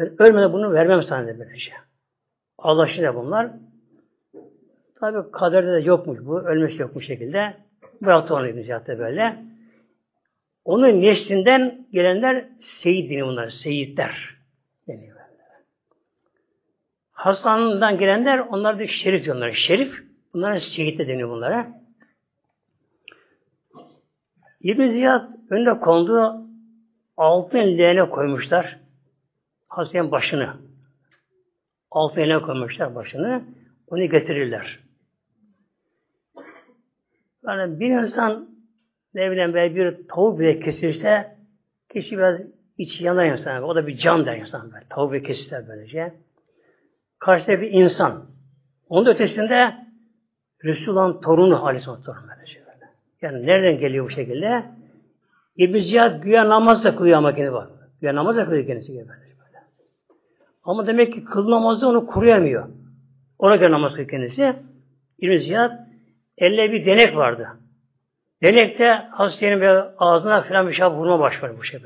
Ben 0.00 0.22
ölmeden 0.22 0.52
bunu 0.52 0.72
vermem 0.72 1.02
sana 1.02 1.26
dedi 1.26 1.38
böyle 1.38 1.58
şey. 1.58 1.74
Şimdi 2.94 3.14
bunlar. 3.14 3.50
Tabi 5.00 5.30
kaderde 5.30 5.72
de 5.72 5.80
yokmuş 5.80 6.18
bu. 6.22 6.40
Ölmesi 6.40 6.82
yokmuş 6.82 7.06
şekilde. 7.06 7.56
Bıraktı 8.02 8.34
onu 8.34 8.48
İbn 8.48 8.62
Ziyad'da 8.62 8.98
böyle. 8.98 9.36
Onun 10.64 11.02
neslinden 11.02 11.86
gelenler 11.92 12.44
seyit 12.82 13.10
deniyor 13.10 13.28
bunlar. 13.28 13.50
Seyitler 13.50 14.36
deniyor. 14.88 15.16
Hasan'dan 17.12 17.98
gelenler 17.98 18.38
onlar 18.38 18.78
da 18.78 18.86
şerif 18.86 19.24
diyorlar. 19.24 19.52
Şerif 19.52 19.94
bunlara 20.34 20.60
seyit 20.60 20.98
de 20.98 21.08
deniyor 21.08 21.30
bunlara. 21.30 21.68
İbn 24.60 24.90
Ziyad 24.90 25.28
önüne 25.50 25.80
kondu 25.80 26.46
altın 27.16 27.78
leğene 27.78 28.10
koymuşlar. 28.10 28.80
Hasan'ın 29.70 30.10
başını. 30.10 30.56
Altın 31.90 32.16
leğene 32.16 32.42
koymuşlar 32.42 32.94
başını. 32.94 33.42
Onu 33.86 34.10
getirirler. 34.10 34.78
Yani 37.46 37.80
bir 37.80 37.90
insan 37.90 38.48
ne 39.14 39.30
bileyim 39.30 39.54
böyle 39.54 39.76
bir 39.76 40.08
tavuk 40.08 40.40
bile 40.40 40.60
kesilse 40.60 41.36
kişi 41.92 42.18
biraz 42.18 42.40
içi 42.78 43.04
yanar 43.04 43.26
insan. 43.26 43.62
O 43.62 43.74
da 43.74 43.86
bir 43.86 43.96
can 43.96 44.26
der 44.26 44.36
insan 44.36 44.72
böyle. 44.72 44.84
Tavuk 44.90 45.12
bile 45.12 45.22
kesilse 45.22 45.64
böylece. 45.68 46.14
Karşıda 47.18 47.60
bir 47.60 47.70
insan. 47.70 48.26
Onun 48.88 49.06
ötesinde 49.06 49.74
Resulullah'ın 50.64 51.20
torunu 51.20 51.66
Aleyhisselam 51.66 52.02
torunu 52.02 52.26
böylece. 52.36 52.60
Yani 53.22 53.46
nereden 53.46 53.78
geliyor 53.80 54.04
bu 54.04 54.10
şekilde? 54.10 54.64
İbn 55.56 55.78
Ziyad 55.78 56.22
güya 56.22 56.48
namaz 56.48 56.84
da 56.84 56.96
kılıyor 56.96 57.18
ama 57.18 57.34
kendisi 57.34 57.54
bak. 57.54 57.70
Güya 58.00 58.14
namaz 58.14 58.36
da 58.36 58.44
kılıyor 58.44 58.66
kendisi 58.66 58.92
gibi 58.92 59.08
böyle. 59.08 59.29
Ama 60.62 60.86
demek 60.86 61.14
ki 61.14 61.24
kıl 61.24 61.50
namazı 61.50 61.88
onu 61.88 62.06
kuruyamıyor. 62.06 62.68
Ona 63.38 63.56
göre 63.56 63.72
namaz 63.72 63.92
kılıyor 63.92 64.08
kendisi. 64.08 64.56
İbn 65.18 65.38
Ziyad 65.38 65.72
elle 66.38 66.72
bir 66.72 66.86
denek 66.86 67.16
vardı. 67.16 67.48
Denekte 68.42 68.88
hastanenin 69.10 69.60
bir 69.60 69.82
ağzına 69.98 70.42
filan 70.42 70.68
bir 70.68 70.72
şey 70.72 70.86
vurma 70.86 71.20
başlıyor 71.20 71.58
bu 71.58 71.64
şey. 71.64 71.80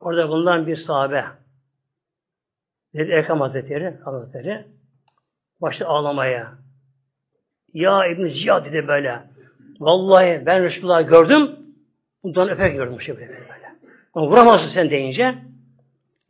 Orada 0.00 0.28
bulunan 0.28 0.66
bir 0.66 0.76
sahabe 0.76 1.24
dedi 2.94 3.10
Erkam 3.10 3.40
Hazretleri, 3.40 3.96
Hazretleri 4.04 4.64
başladı 5.60 5.88
ağlamaya. 5.88 6.52
Ya 7.74 8.06
İbn 8.06 8.28
Ziyad 8.28 8.64
dedi 8.64 8.88
böyle. 8.88 9.22
Vallahi 9.80 10.42
ben 10.46 10.64
Resulullah'ı 10.64 11.02
gördüm. 11.02 11.56
Bundan 12.22 12.48
öpek 12.48 12.74
gördüm 12.74 13.00
şey 13.00 13.16
böyle. 13.16 13.28
böyle. 13.28 13.70
Ama 14.14 14.26
vuramazsın 14.26 14.70
sen 14.74 14.90
deyince 14.90 15.34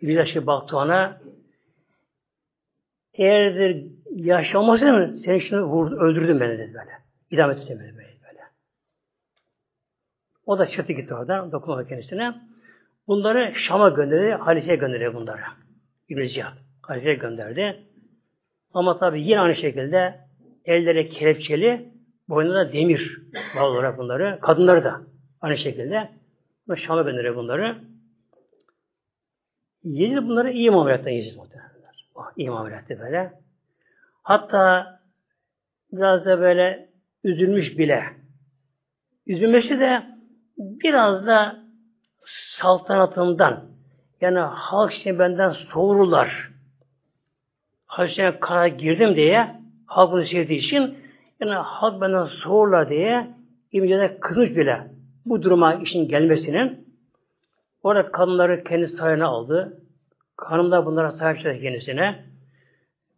yaşlı 0.02 0.46
baktı 0.46 0.76
ona 0.76 1.20
eğer 3.14 3.76
yaşamasın 4.10 5.16
seni 5.16 5.40
şunu 5.40 5.64
vurdu, 5.64 5.96
öldürdüm 5.96 6.40
beni 6.40 6.58
dedi 6.58 6.74
böyle. 6.74 6.90
İdam 7.30 7.50
etsin 7.50 7.80
beni 7.80 7.96
böyle. 7.96 8.10
O 10.46 10.58
da 10.58 10.66
çıktı 10.66 10.92
gitti 10.92 11.14
oradan. 11.14 11.52
Dokunmadı 11.52 11.88
kendisine. 11.88 12.34
Bunları 13.06 13.54
Şam'a 13.68 13.88
gönderdi. 13.88 14.42
Halice'ye 14.42 14.76
gönderdi 14.76 15.14
bunları. 15.14 15.40
İbn 16.08 16.26
Ziyad. 16.26 16.52
Halice'ye 16.82 17.14
gönderdi. 17.14 17.76
Ama 18.74 18.98
tabi 18.98 19.22
yine 19.22 19.40
aynı 19.40 19.56
şekilde 19.56 20.20
elleri 20.64 21.10
kelepçeli, 21.10 21.88
boynunda 22.28 22.54
da 22.54 22.72
demir 22.72 23.22
bağlı 23.56 23.70
olarak 23.70 23.98
bunları. 23.98 24.38
Kadınları 24.40 24.84
da 24.84 25.00
aynı 25.40 25.56
şekilde. 25.56 26.08
Şam'a 26.76 27.02
gönderiyor 27.02 27.36
bunları. 27.36 27.76
Yezid 29.84 30.16
bunları 30.16 30.50
iyi 30.52 30.70
muameletten 30.70 31.10
Yezid 31.10 31.36
muhtemelenler. 31.36 32.06
Ah, 32.16 32.30
İmam 32.36 32.72
etti 32.72 32.98
böyle. 33.00 33.32
Hatta 34.22 34.86
biraz 35.92 36.24
da 36.24 36.40
böyle 36.40 36.88
üzülmüş 37.24 37.78
bile. 37.78 38.04
Üzülmesi 39.26 39.80
de 39.80 40.02
biraz 40.58 41.26
da 41.26 41.56
saltanatından 42.60 43.64
yani 44.20 44.38
halk 44.38 44.92
işte 44.92 45.18
benden 45.18 45.50
soğururlar. 45.50 46.50
Hazreti 47.86 48.40
kara 48.40 48.68
girdim 48.68 49.16
diye 49.16 49.56
halk 49.86 50.12
bunu 50.12 50.26
sevdiği 50.26 50.58
için 50.58 50.98
yani 51.40 51.54
halk 51.54 52.00
benden 52.00 52.24
soğurlar 52.24 52.88
diye 52.88 53.30
İmce'de 53.72 54.20
kızmış 54.20 54.56
bile 54.56 54.86
bu 55.26 55.42
duruma 55.42 55.74
işin 55.74 56.08
gelmesinin 56.08 56.79
orada 57.82 58.10
kadınları 58.12 58.64
kendi 58.64 58.88
sayına 58.88 59.26
aldı. 59.26 59.82
Hanım 60.36 60.70
da 60.70 60.86
bunlara 60.86 61.12
sahip 61.12 61.42
kendisine. 61.42 62.24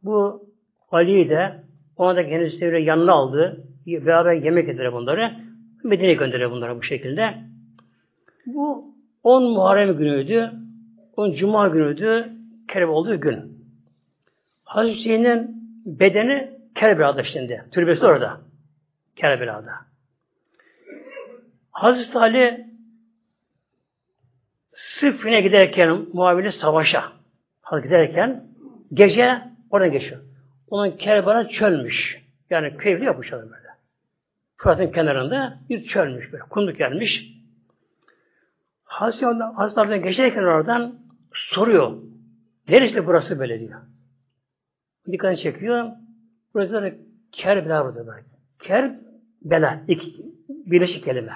Bu 0.02 0.42
Ali'yi 0.90 1.30
de 1.30 1.62
ona 1.96 2.16
da 2.16 2.28
kendisi 2.28 2.64
yanına 2.64 3.12
aldı. 3.12 3.64
Beraber 3.86 4.32
yemek 4.32 4.68
yediler 4.68 4.92
bunları. 4.92 5.32
Medine'ye 5.84 6.14
gönderiyor 6.14 6.50
bunları 6.50 6.76
bu 6.78 6.82
şekilde. 6.82 7.34
Bu 8.46 8.84
10 9.22 9.42
Muharrem 9.42 9.96
günüydü. 9.96 10.50
10 11.16 11.32
Cuma 11.32 11.68
günüydü. 11.68 12.32
Kerbe 12.68 12.90
olduğu 12.90 13.20
gün. 13.20 13.52
Hazreti 14.64 14.98
Hüseyin'in 14.98 15.56
bedeni 15.86 16.50
Kerbela'da 16.74 17.22
şimdi. 17.24 17.64
Türbesi 17.72 18.06
orada. 18.06 18.40
Kerbela'da. 19.16 19.72
Hazreti 21.72 22.18
Ali 22.18 22.71
Sıffin'e 24.98 25.40
giderken 25.40 26.06
muavili 26.12 26.52
savaşa 26.52 27.12
giderken 27.82 28.44
gece 28.92 29.42
oradan 29.70 29.92
geçiyor. 29.92 30.20
Onun 30.68 30.90
Kerbela 30.90 31.48
çölmüş. 31.48 32.22
Yani 32.50 32.76
köyde 32.76 33.04
yapmış 33.04 33.32
adam 33.32 33.50
böyle. 33.50 33.68
Fırat'ın 34.56 34.92
kenarında 34.92 35.58
bir 35.68 35.84
çölmüş 35.84 36.32
böyle. 36.32 36.42
Kunduk 36.50 36.78
gelmiş. 36.78 37.32
Hazreti 38.84 39.26
Hazreti 39.56 40.02
geçerken 40.02 40.42
oradan 40.42 40.98
soruyor. 41.34 41.96
Neresi 42.68 43.06
burası 43.06 43.38
böyle 43.38 43.60
diyor. 43.60 43.80
Dikkatini 45.12 45.38
çekiyor. 45.38 45.90
Burası 46.54 46.72
da 46.72 46.92
Kerbela 47.32 47.84
burada 47.84 48.06
böyle. 48.06 48.24
Kerbela. 48.62 49.80
iki 49.88 50.16
birleşik 50.48 51.04
kelime. 51.04 51.32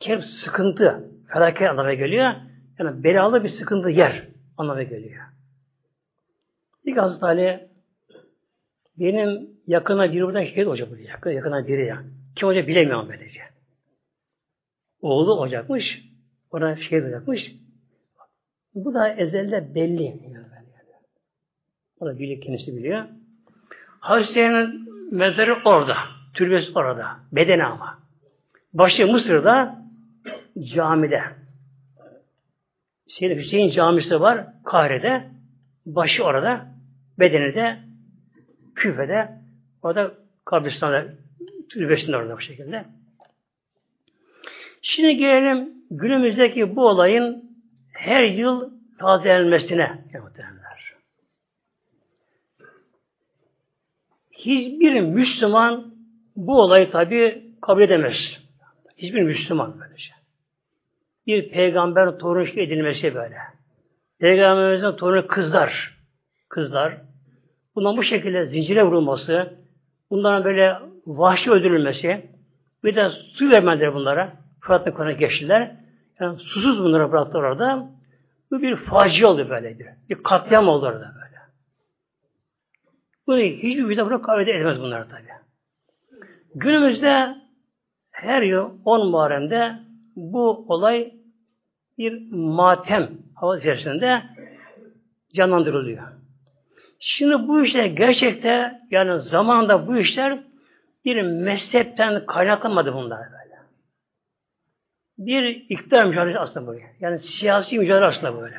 Kerb 0.00 0.22
sıkıntı. 0.22 1.17
Felaket 1.32 1.70
anlamına 1.70 1.94
geliyor. 1.94 2.34
Yani 2.78 3.04
belalı 3.04 3.44
bir 3.44 3.48
sıkıntı 3.48 3.90
yer 3.90 4.28
anlamına 4.56 4.82
geliyor. 4.82 5.24
İlk 6.84 6.98
Hazreti 6.98 7.24
Ali 7.24 7.68
benim 8.98 9.50
yakına 9.66 10.12
biri 10.12 10.22
buradan 10.22 10.44
şikayet 10.44 10.68
olacak 10.68 10.88
bu 10.90 10.96
yakına, 10.96 11.32
yakına 11.32 11.66
biri 11.66 11.86
ya. 11.86 12.02
Kim 12.36 12.48
olacak 12.48 12.68
bilemiyorum 12.68 13.08
böylece. 13.08 13.40
Oğlu 15.02 15.32
olacakmış. 15.32 16.02
Oradan 16.50 16.74
şikayet 16.74 17.04
olacakmış. 17.04 17.52
Bu 18.74 18.94
da 18.94 19.08
ezelde 19.08 19.74
belli. 19.74 20.14
O 22.00 22.06
da 22.06 22.18
biliyor, 22.18 22.40
kendisi 22.40 22.76
biliyor. 22.76 23.04
Hazretleri'nin 24.00 24.88
mezarı 25.14 25.58
orada. 25.64 25.96
Türbesi 26.34 26.72
orada. 26.74 27.06
Bedeni 27.32 27.64
ama. 27.64 27.98
Başı 28.72 29.06
Mısır'da 29.06 29.77
camide. 30.64 31.22
Seyyid 33.06 33.38
Hüseyin 33.38 33.70
camisi 33.70 34.20
var 34.20 34.46
Kahire'de. 34.64 35.28
Başı 35.86 36.24
orada. 36.24 36.66
Bedeni 37.18 37.54
de 37.54 37.78
Küfe'de. 38.74 39.28
Orada 39.82 40.14
kabristan'da 40.44 41.06
türbesinde 41.70 42.16
orada 42.16 42.36
bu 42.36 42.40
şekilde. 42.40 42.84
Şimdi 44.82 45.16
gelelim 45.16 45.74
günümüzdeki 45.90 46.76
bu 46.76 46.88
olayın 46.88 47.44
her 47.92 48.24
yıl 48.24 48.70
tazelenmesine. 48.98 50.04
Muhtemelenler. 50.14 50.94
Hiçbir 54.32 55.00
Müslüman 55.00 55.94
bu 56.36 56.60
olayı 56.60 56.90
tabi 56.90 57.44
kabul 57.62 57.82
edemez. 57.82 58.16
Hiçbir 58.96 59.22
Müslüman 59.22 59.80
böylece. 59.80 60.17
Bir 61.28 61.48
peygamber 61.48 62.18
torun 62.18 62.46
edilmesi 62.56 63.14
böyle. 63.14 63.36
Peygamberimizin 64.20 64.92
torunu 64.92 65.26
kızlar. 65.26 65.98
Kızlar. 66.48 66.96
Bundan 67.74 67.96
bu 67.96 68.02
şekilde 68.02 68.46
zincire 68.46 68.82
vurulması, 68.82 69.52
bunların 70.10 70.44
böyle 70.44 70.76
vahşi 71.06 71.50
öldürülmesi, 71.50 72.26
bir 72.84 72.96
de 72.96 73.10
su 73.10 73.50
vermediler 73.50 73.94
bunlara. 73.94 74.32
Fırat'ın 74.60 74.90
konu 74.90 75.16
geçtiler. 75.16 75.76
Yani 76.20 76.38
susuz 76.38 76.78
bunlara 76.78 77.12
bıraktılar 77.12 77.42
orada. 77.42 77.90
Bu 78.50 78.62
bir 78.62 78.76
facia 78.76 79.28
oldu 79.28 79.50
böyleydi. 79.50 79.96
Bir 80.10 80.22
katliam 80.22 80.68
oldu 80.68 80.86
orada 80.86 81.12
böyle. 81.14 81.38
Bunu 83.26 83.38
hiçbir 83.38 83.88
bize 83.88 84.06
bunu 84.06 84.22
kabul 84.22 84.42
edemez 84.42 84.80
bunlar 84.80 85.08
tabi. 85.08 85.28
Günümüzde 86.54 87.36
her 88.10 88.42
yıl 88.42 88.70
10 88.84 89.10
Muharrem'de 89.10 89.78
bu 90.16 90.64
olay 90.68 91.17
bir 91.98 92.32
matem 92.32 93.10
hava 93.34 93.58
içerisinde 93.58 94.22
canlandırılıyor. 95.34 96.02
Şimdi 97.00 97.48
bu 97.48 97.64
işler 97.64 97.84
gerçekte 97.84 98.80
yani 98.90 99.20
zamanda 99.20 99.86
bu 99.86 99.96
işler 99.96 100.38
bir 101.04 101.22
mezhepten 101.22 102.26
kaynaklanmadı 102.26 102.94
bunlar 102.94 103.18
böyle. 103.18 103.58
Bir 105.18 105.66
iktidar 105.68 106.04
mücadelesi 106.04 106.38
aslında 106.38 106.66
böyle. 106.66 106.86
Yani 107.00 107.18
siyasi 107.18 107.78
mücadele 107.78 108.04
aslında 108.04 108.40
böyle. 108.40 108.56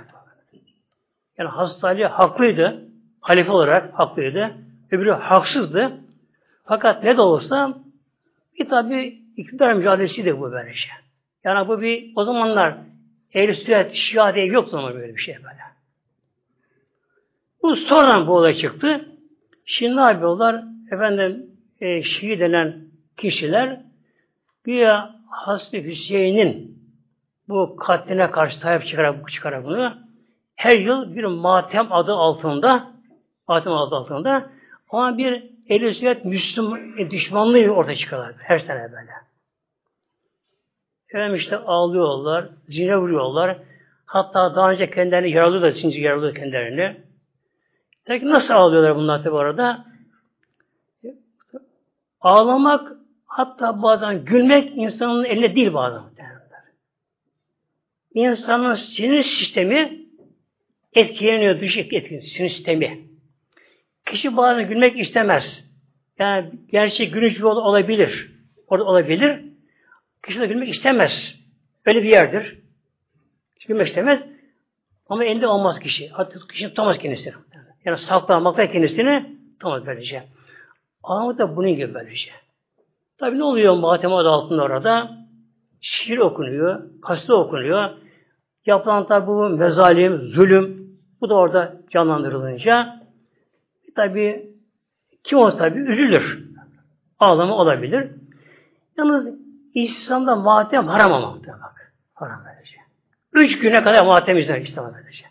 Yani 1.38 1.50
Hazreti 1.50 1.88
Ali 1.88 2.06
haklıydı. 2.06 2.82
Halife 3.22 3.52
olarak 3.52 4.00
haklıydı. 4.00 4.52
Öbürü 4.92 5.12
haksızdı. 5.12 5.92
Fakat 6.66 7.04
ne 7.04 7.18
de 7.18 7.22
olsa 7.22 7.78
bir 8.60 8.70
tabi 8.70 9.22
iktidar 9.38 9.74
mücadelesiydi 9.74 10.40
bu 10.40 10.52
böyle 10.52 10.74
şey. 10.74 10.92
Yani 11.44 11.68
bu 11.68 11.82
bir 11.82 12.12
o 12.16 12.24
zamanlar 12.24 12.78
ehl 13.34 13.54
sünnet 13.54 13.94
şia 13.94 14.36
diye 14.36 14.46
yoktu 14.46 14.78
ama 14.78 14.94
böyle 14.94 15.16
bir 15.16 15.22
şey 15.22 15.36
böyle. 15.36 15.60
Bu 17.64 17.76
sonradan 17.76 18.28
bu 18.28 18.32
olay 18.36 18.56
çıktı. 18.56 19.06
Şimdi 19.66 19.96
ne 19.96 20.02
yapıyorlar? 20.02 20.64
Efendim 20.92 21.46
e, 21.82 22.04
Şii 22.04 22.40
denen 22.40 22.76
kişiler 23.18 23.82
güya 24.64 25.16
Hazreti 25.30 25.86
Hüseyin'in 25.86 26.80
bu 27.50 27.76
katline 27.76 28.32
karşı 28.32 28.60
sahip 28.60 28.86
çıkarak, 28.86 29.32
çıkarak 29.32 29.66
bunu 29.66 29.94
her 30.56 30.78
yıl 30.80 31.16
bir 31.16 31.24
matem 31.24 31.94
adı 31.94 32.14
altında 32.14 32.92
matem 33.48 33.74
adı 33.74 33.96
altında 33.96 34.50
ama 34.90 35.18
bir 35.18 35.44
ehl 35.70 35.94
sünnet 35.94 36.26
Müslüman 36.26 36.98
e, 36.98 37.12
düşmanlığı 37.12 37.70
ortaya 37.70 37.96
çıkarlar 37.96 38.34
her 38.38 38.60
sene 38.60 38.92
böyle. 38.92 39.29
Efendim 41.10 41.36
işte 41.36 41.58
ağlıyorlar, 41.58 42.50
zine 42.68 42.98
vuruyorlar. 42.98 43.58
Hatta 44.06 44.56
daha 44.56 44.72
önce 44.72 44.92
kendilerini 44.92 45.32
yaralıyor 45.32 45.62
da 45.62 45.72
zincir 45.72 46.02
yaralıyor 46.02 46.36
kendilerini. 46.36 46.98
Peki 48.06 48.30
nasıl 48.30 48.54
ağlıyorlar 48.54 48.96
bunlar 48.96 49.24
tabi 49.24 49.36
orada? 49.36 49.86
Ağlamak 52.22 52.92
hatta 53.26 53.82
bazen 53.82 54.26
gülmek 54.26 54.78
insanın 54.78 55.24
eline 55.24 55.56
değil 55.56 55.74
bazen. 55.74 56.02
İnsanın 58.14 58.76
sinir 58.76 59.24
sistemi 59.24 60.00
etkileniyor, 60.94 61.60
dış 61.60 61.78
etkileniyor, 61.78 62.22
sinir 62.22 62.50
sistemi. 62.50 63.00
Kişi 64.06 64.38
bazen 64.38 64.68
gülmek 64.70 65.00
istemez. 65.00 65.70
Yani 66.20 66.52
gerçek 66.72 67.14
gülünç 67.14 67.42
olabilir. 67.42 68.32
Orada 68.68 68.86
olabilir. 68.86 69.49
Kişi 70.26 70.40
de 70.40 70.48
gülmek 70.48 70.70
istemez. 70.70 71.36
Öyle 71.86 72.04
bir 72.04 72.10
yerdir. 72.10 72.60
Gülmek 73.68 73.88
istemez. 73.88 74.24
Ama 75.10 75.26
elde 75.26 75.48
olmaz 75.48 75.80
kişi. 75.80 76.10
Hatta 76.10 76.40
kişi 76.52 76.70
tutamaz 76.70 76.98
kendisini. 76.98 77.34
Yani 77.86 77.98
saklamakta 77.98 78.72
kendisini 78.72 79.38
tutamaz 79.52 79.86
böylece. 79.86 80.24
Ama 81.04 81.38
da 81.38 81.56
bunun 81.56 81.76
gibi 81.76 81.94
böylece. 81.94 82.32
Tabi 83.18 83.38
ne 83.38 83.44
oluyor 83.44 83.78
matem 83.78 84.14
adı 84.14 84.30
altında 84.30 84.64
orada? 84.64 85.12
Şiir 85.82 86.18
okunuyor, 86.18 86.82
kaside 87.02 87.34
okunuyor. 87.34 87.90
Yapılan 88.66 89.08
tabi 89.08 89.28
bu 89.28 89.50
mezalim, 89.50 90.18
zulüm, 90.18 90.90
bu 91.22 91.30
da 91.30 91.36
orada 91.36 91.82
canlandırılınca 91.90 93.00
tabi 93.96 94.50
kim 95.24 95.38
olsa 95.38 95.58
tabi 95.58 95.80
üzülür. 95.80 96.50
Ağlama 97.20 97.58
olabilir. 97.58 98.12
Yalnız 98.98 99.49
İslam'da 99.74 100.36
matem 100.36 100.88
haram 100.88 101.14
ama 101.14 101.36
bak. 101.36 101.94
Haram 102.14 102.44
böylece. 102.46 102.78
Üç 103.34 103.60
güne 103.60 103.84
kadar 103.84 104.06
matem 104.06 104.38
izler 104.38 104.62
İslam'da 104.62 104.94
böylece. 104.96 105.26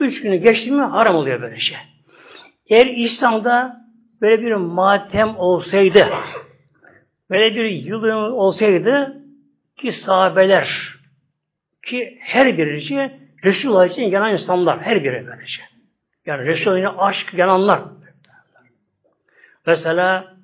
Üç 0.00 0.22
günü 0.22 0.36
geçti 0.36 0.70
mi 0.70 0.82
haram 0.82 1.14
oluyor 1.14 1.42
böyle 1.42 1.60
şey. 1.60 1.78
Eğer 2.66 2.86
İslam'da 2.86 3.86
böyle 4.20 4.42
bir 4.42 4.54
matem 4.54 5.36
olsaydı, 5.36 6.08
böyle 7.30 7.54
bir 7.54 7.64
yıl 7.64 8.02
olsaydı 8.32 9.22
ki 9.76 9.92
sahabeler 9.92 10.92
ki 11.86 12.18
her 12.20 12.58
birisi 12.58 13.22
Resulullah 13.44 13.86
için 13.86 14.02
yanan 14.02 14.32
insanlar, 14.32 14.82
her 14.82 15.04
biri 15.04 15.26
böylece. 15.26 15.46
Şey. 15.46 15.64
Yani 16.26 16.46
Resulullah'ın 16.46 16.98
aşk 16.98 17.34
yananlar. 17.34 17.82
Mesela 19.66 20.34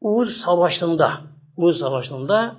Uğuz 0.00 0.40
Savaşı'nda, 0.40 1.20
Uğuz 1.56 1.78
Savaşı'nda 1.78 2.56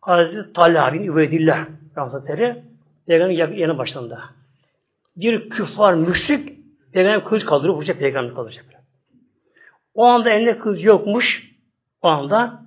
Hazreti 0.00 0.52
Talha 0.52 0.92
bin 0.92 1.02
Übeydillah 1.02 1.66
Rahmetleri 1.96 2.62
Peygamber'in 3.06 3.56
yanı 3.56 3.78
başında. 3.78 4.20
Bir 5.16 5.50
küffar 5.50 5.94
müşrik 5.94 6.58
Peygamber 6.92 7.24
kılıç 7.24 7.44
kaldırıp 7.44 7.76
vuracak 7.76 7.98
Peygamber 7.98 8.34
kalacak. 8.34 8.64
O 9.94 10.04
anda 10.04 10.30
elinde 10.30 10.58
kılıç 10.58 10.84
yokmuş. 10.84 11.54
O 12.02 12.08
anda 12.08 12.62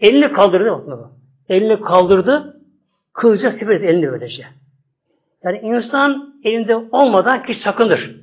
elini 0.00 0.32
kaldırdı. 0.32 1.10
Elini 1.48 1.80
kaldırdı. 1.80 2.60
Kılıca 3.12 3.50
sipet 3.52 3.82
elini 3.82 4.10
böylece. 4.10 4.46
Yani 5.44 5.58
insan 5.58 6.34
elinde 6.44 6.76
olmadan 6.76 7.42
ki 7.42 7.54
sakınır. 7.54 8.16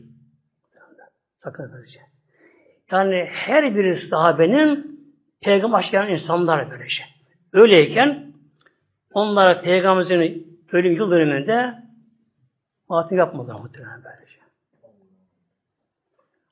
Sakınır 1.43 1.74
böylece. 1.74 1.99
Yani 2.91 3.30
her 3.32 3.76
bir 3.76 3.97
sahabenin 3.97 4.95
peygamber 5.46 5.80
aşkı 5.80 6.12
insanlar 6.12 6.72
böylece. 6.72 7.04
Öyleyken 7.54 8.34
onlara 9.14 9.62
peygamberimizin 9.62 10.48
ölüm 10.72 10.96
yıl 10.96 11.12
döneminde 11.12 11.74
matem 12.89 13.18
yapmadılar 13.18 13.60
muhtemelen 13.60 14.04
böylece. 14.04 14.39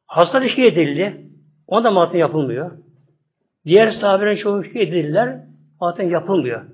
Hasta 0.06 0.42
bir 0.42 0.50
şey 0.50 0.68
edildi. 0.68 1.28
Ona 1.68 1.84
da 1.84 1.92
matem 1.92 2.20
yapılmıyor. 2.20 2.72
Diğer 3.66 3.90
sahabelerin 3.90 4.36
çoğu 4.36 4.64
şey 4.64 4.84
edildiler. 4.84 5.40
Matem 5.82 6.10
yapılmıyor. 6.10 6.66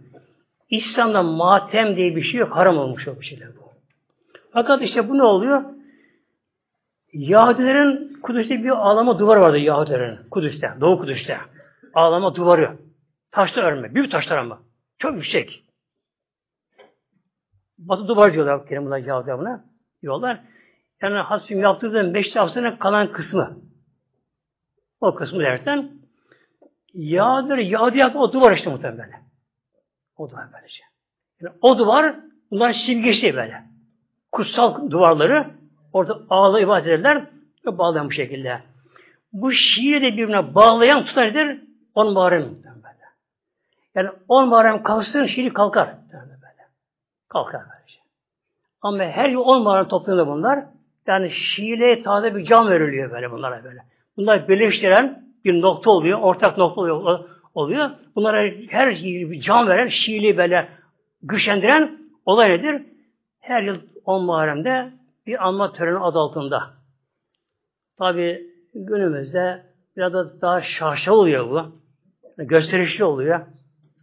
İslam'da 0.69 1.23
matem 1.23 1.95
diye 1.95 2.15
bir 2.15 2.21
şey 2.21 2.39
yok. 2.39 2.55
Haram 2.55 2.77
olmuş 2.77 3.07
o 3.07 3.19
bir 3.19 3.25
şeyler 3.25 3.47
bu. 3.57 3.71
Fakat 4.53 4.81
işte 4.81 5.09
bu 5.09 5.17
ne 5.17 5.23
oluyor? 5.23 5.63
Yahudilerin 7.13 8.21
Kudüs'te 8.21 8.63
bir 8.63 8.69
ağlama 8.69 9.19
duvarı 9.19 9.41
vardı 9.41 9.57
Yahudilerin 9.57 10.17
Kudüs'te, 10.31 10.73
Doğu 10.81 10.99
Kudüs'te. 10.99 11.37
Ağlama 11.93 12.35
duvarı. 12.35 12.77
Taşla 13.31 13.61
örme. 13.61 13.95
Büyük 13.95 14.11
taşlar 14.11 14.37
ama. 14.37 14.59
Çok 14.99 15.15
yüksek. 15.15 15.63
Batı 17.77 18.07
duvar 18.07 18.33
diyorlar 18.33 18.67
Kerimullah 18.67 19.07
Yahudiler 19.07 19.39
buna. 19.39 19.65
Diyorlar. 20.01 20.41
Yani 21.01 21.17
Hasim 21.17 21.61
yaptırdığı 21.61 22.03
Meşri 22.03 22.39
Hafsa'nın 22.39 22.75
kalan 22.75 23.11
kısmı. 23.11 23.59
O 25.01 25.15
kısmı 25.15 25.39
derken 25.39 25.91
Yahudiler 26.93 27.57
Yahudi 27.57 27.97
yaptı 27.97 28.19
o 28.19 28.33
duvar 28.33 28.51
işte 28.51 28.69
muhtemelen. 28.69 29.23
O 30.17 30.29
duvar 30.29 30.45
böylece. 30.53 30.83
Yani 31.41 31.55
o 31.61 31.77
duvar 31.77 32.15
bunlar 32.51 32.73
simgesi 32.73 33.35
böyle. 33.35 33.63
Kutsal 34.31 34.91
duvarları 34.91 35.47
orada 35.93 36.21
ağla 36.29 36.59
ibadet 36.59 36.87
ederler 36.87 37.25
ve 37.67 37.77
bağlayan 37.77 38.07
bu 38.07 38.11
şekilde. 38.11 38.61
Bu 39.33 39.51
şiiri 39.51 40.01
de 40.01 40.17
birbirine 40.17 40.55
bağlayan 40.55 41.05
tutan 41.05 41.23
nedir? 41.23 41.61
On 41.95 42.13
Muharrem 42.13 42.43
böyle. 42.43 43.05
Yani 43.95 44.09
on 44.27 44.49
Muharrem 44.49 44.83
kalksın 44.83 45.25
şiiri 45.25 45.53
kalkar. 45.53 45.87
Böyle. 46.13 46.67
Kalkar 47.27 47.61
böylece. 47.61 47.99
Ama 48.81 49.03
her 49.03 49.29
yıl 49.29 49.39
on 49.39 49.63
Muharrem 49.63 49.87
toplanıyor 49.87 50.27
bunlar. 50.27 50.65
Yani 51.07 51.31
şiire 51.31 52.03
taze 52.03 52.35
bir 52.35 52.45
can 52.45 52.69
veriliyor 52.69 53.11
böyle 53.11 53.31
bunlara 53.31 53.63
böyle. 53.63 53.79
Bunlar 54.17 54.47
birleştiren 54.47 55.23
bir 55.45 55.61
nokta 55.61 55.91
oluyor, 55.91 56.19
ortak 56.19 56.57
nokta 56.57 56.81
oluyor. 57.55 57.91
Bunlara 58.15 58.51
her 58.69 58.89
bir 58.89 59.41
can 59.41 59.67
veren, 59.67 59.87
şiiri 59.87 60.37
böyle 60.37 60.69
güçlendiren 61.21 61.99
olay 62.25 62.49
nedir? 62.49 62.85
Her 63.39 63.63
yıl 63.63 63.81
10 64.05 64.25
Muharrem'de 64.25 64.91
bir 65.27 65.47
anma 65.47 65.73
töreni 65.73 65.99
adı 65.99 66.19
altında. 66.19 66.69
Tabi 67.97 68.47
günümüzde 68.73 69.63
biraz 69.99 70.13
da 70.13 70.41
daha 70.41 70.61
şaşalı 70.61 71.15
oluyor 71.15 71.49
bu. 71.49 71.65
Gösterişli 72.37 73.03
oluyor. 73.03 73.39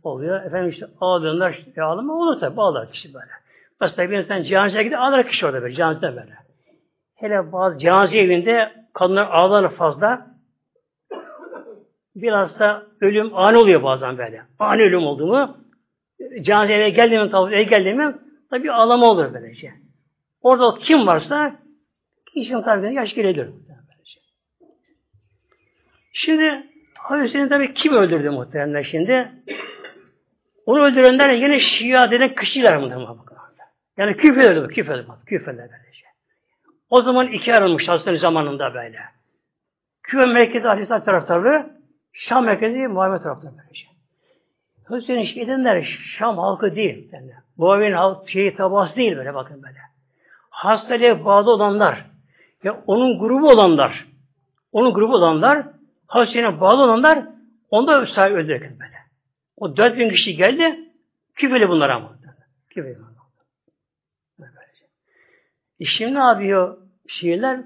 Oluyor. 0.03 0.45
Efendim 0.45 0.71
işte 0.71 0.87
ağlayanlar, 1.01 1.53
işte, 1.53 1.83
ağlama 1.83 2.15
olur 2.15 2.41
tabi 2.41 2.61
ağlar 2.61 2.91
kişi 2.93 3.15
böyle. 3.15 3.31
Mesela 3.81 4.11
bir 4.11 4.19
insan 4.19 4.43
cenazeye 4.43 4.83
gidiyor 4.85 5.01
ağlar 5.01 5.29
kişi 5.29 5.47
orada 5.47 5.63
böyle 5.63 5.75
cenazede 5.75 6.09
böyle. 6.17 6.35
Hele 7.15 7.53
bazı 7.53 7.79
cenaze 7.79 8.19
evinde 8.19 8.73
kadınlar 8.95 9.29
ağlar 9.31 9.75
fazla. 9.75 10.27
Biraz 12.17 12.59
da 12.59 12.83
ölüm 13.01 13.37
ani 13.37 13.57
oluyor 13.57 13.83
bazen 13.83 14.19
böyle. 14.19 14.43
Ani 14.59 14.83
ölüm 14.83 15.07
oldu 15.07 15.27
mu 15.27 15.57
cenazeye 16.41 16.89
geldi 16.89 17.19
mi 17.19 17.31
tabi 17.31 17.55
eve 17.55 17.63
geldi 17.63 17.95
mi 17.95 18.17
tabi 18.51 18.73
ağlama 18.73 19.07
olur 19.07 19.35
böylece. 19.35 19.73
Orada 20.43 20.79
kim 20.79 21.07
varsa 21.07 21.57
kişinin 22.35 22.63
tabi 22.63 22.95
yaş 22.95 23.15
gelebilir. 23.15 23.49
Şimdi 26.17 26.67
Hüseyin 27.11 27.49
tabi 27.49 27.75
kim 27.75 27.95
öldürdü 27.95 28.31
muhtemelen 28.31 28.83
şimdi? 28.83 29.33
Onu 30.67 30.85
öldürenler 30.85 31.31
yine 31.31 31.61
Şia 31.61 32.11
denen 32.11 32.35
kişiler 32.35 32.77
muhtemelen. 32.77 33.17
Yani 33.97 34.17
küfür 34.17 34.45
öldü, 34.45 34.75
küfür 34.75 34.93
öldü, 34.93 35.07
küfür 35.27 35.53
öldü 35.53 35.59
böylece. 35.59 36.07
O 36.91 37.03
zaman 37.03 37.27
iki 37.27 37.55
ayrılmış 37.55 37.89
Hazretleri 37.89 38.19
zamanında 38.19 38.75
böyle. 38.75 38.99
Küfe 40.03 40.27
merkezi 40.27 40.69
Aleyhisselam 40.69 41.05
taraftarı, 41.05 41.71
Şam 42.13 42.45
merkezi 42.45 42.89
Muhammed 42.89 43.21
taraftarı 43.21 43.53
böylece. 43.59 43.87
Hüseyin 44.91 45.21
iş 45.21 45.37
edenler 45.37 45.83
Şam 46.19 46.39
halkı 46.39 46.77
değil. 46.77 47.09
Yani. 47.13 47.31
Muaviye'nin 47.57 47.97
halk, 47.97 48.29
şeyi 48.29 48.57
tabası 48.57 48.97
değil 48.97 49.17
böyle 49.17 49.35
bakın 49.35 49.63
böyle. 49.63 49.79
Hastalığa 50.51 51.25
bağlı 51.25 51.51
olanlar 51.51 52.05
ve 52.65 52.71
onun 52.71 53.19
grubu 53.19 53.51
olanlar, 53.51 54.07
onun 54.73 54.95
grubu 54.95 55.15
olanlar, 55.15 55.67
hastalığa 56.07 56.61
bağlı 56.61 56.83
olanlar 56.83 57.25
onda 57.71 58.07
sahip 58.07 58.37
öldürürken 58.37 58.79
böyle. 58.81 58.97
O 59.57 59.77
dört 59.77 59.99
bin 59.99 60.09
kişi 60.09 60.37
geldi, 60.37 60.79
küfeli 61.35 61.69
bunlar 61.69 61.91
ama. 61.91 62.17
Küfeli 62.71 62.97
bunlar. 62.99 63.17
E 65.81 65.85
şimdi 65.85 66.15
ne 66.15 66.19
yapıyor 66.19 66.79
şiirler? 67.09 67.61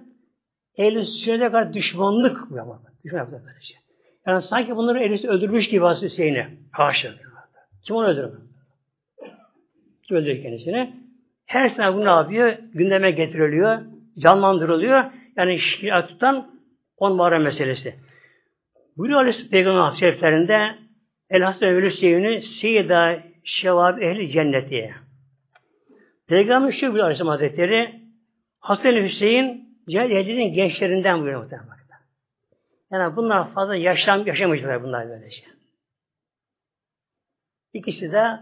Ehl-i 0.77 1.05
sünnete 1.05 1.47
kadar 1.47 1.75
düşmanlık 1.75 2.37
yapıyor. 2.37 2.79
Düşmanlık 3.05 3.33
yapıyor 3.33 3.41
böylece. 3.47 3.75
Yani 4.27 4.43
sanki 4.43 4.77
bunları 4.77 4.99
Ehl-i 4.99 5.29
öldürmüş 5.29 5.69
gibi 5.69 5.85
Hazreti 5.85 6.13
Hüseyin'i. 6.13 6.47
Haşa. 6.73 7.15
Kim 7.87 7.97
onu 7.97 8.07
öldürür? 8.07 8.39
Kim 10.03 10.17
öldürür 10.17 10.43
kendisini? 10.43 10.95
Her 11.47 11.69
sene 11.69 11.95
bu 11.95 12.05
ne 12.05 12.11
yapıyor? 12.11 12.57
Gündeme 12.75 13.11
getiriliyor, 13.11 13.81
canlandırılıyor. 14.19 15.05
Yani 15.37 15.59
şiir 15.59 16.03
tutan 16.09 16.51
on 16.97 17.17
Muharrem 17.17 17.43
meselesi. 17.43 17.95
Buyuruyor 19.01 19.21
Aleyhisselam 19.21 19.51
Peygamber 19.51 19.97
Şeriflerinde 20.01 20.79
El 21.31 21.43
Hasan 21.43 21.69
Evlü 21.69 21.93
Seyyid'i 21.93 22.47
Seyyida 22.61 23.23
Şevab 23.45 24.03
Ehli 24.03 24.31
Cenneti. 24.33 24.95
Peygamber 26.29 26.73
şu 26.73 26.81
buyuruyor 26.81 27.05
Aleyhisselam 27.05 27.31
Hazretleri 27.31 28.01
Hasan 28.59 28.93
Hüseyin 28.93 29.77
Cehennet'in 29.89 30.55
gençlerinden 30.55 31.21
buyuruyor 31.21 31.41
muhtemelen. 31.41 31.77
Yani 32.91 33.17
bunlar 33.17 33.53
fazla 33.53 33.77
yaşam, 33.77 34.27
yaşamayacaklar 34.27 34.83
bunlar 34.83 35.09
böylece. 35.09 35.43
İkisi 37.73 38.13
de 38.13 38.41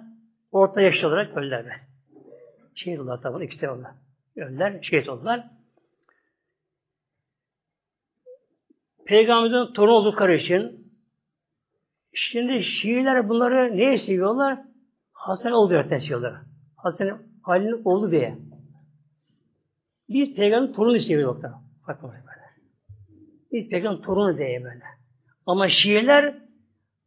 orta 0.52 0.80
yaşlı 0.80 1.08
olarak 1.08 1.36
öldüler. 1.36 1.66
Şehit 2.74 3.00
oldular 3.00 3.22
tabi. 3.22 3.44
İkisi 3.44 3.62
de 3.62 3.70
onlar. 3.70 3.92
Öldüler, 4.36 4.78
şehit 4.82 5.08
oldular. 5.08 5.57
Peygamberimizin 9.08 9.72
torunu 9.72 9.92
oldukları 9.92 10.36
için 10.36 10.92
şimdi 12.14 12.62
Şiiler 12.62 13.28
bunları 13.28 13.76
neye 13.76 13.98
seviyorlar? 13.98 14.58
Hasan 15.12 15.52
oldu 15.52 15.74
öğreten 15.74 15.98
seviyorlar. 15.98 16.34
Hasan 16.76 17.22
Ali'nin 17.44 17.82
oğlu 17.84 18.10
diye. 18.10 18.38
Biz 20.08 20.34
peygamberin 20.34 20.72
torunu 20.72 21.00
seviyoruz. 21.00 21.42
Bakın 21.88 22.10
böyle. 22.10 22.68
Biz 23.52 23.68
peygamber 23.70 24.02
torunu 24.02 24.38
diye 24.38 24.64
böyle. 24.64 24.84
Ama 25.46 25.68
Şiiler 25.68 26.34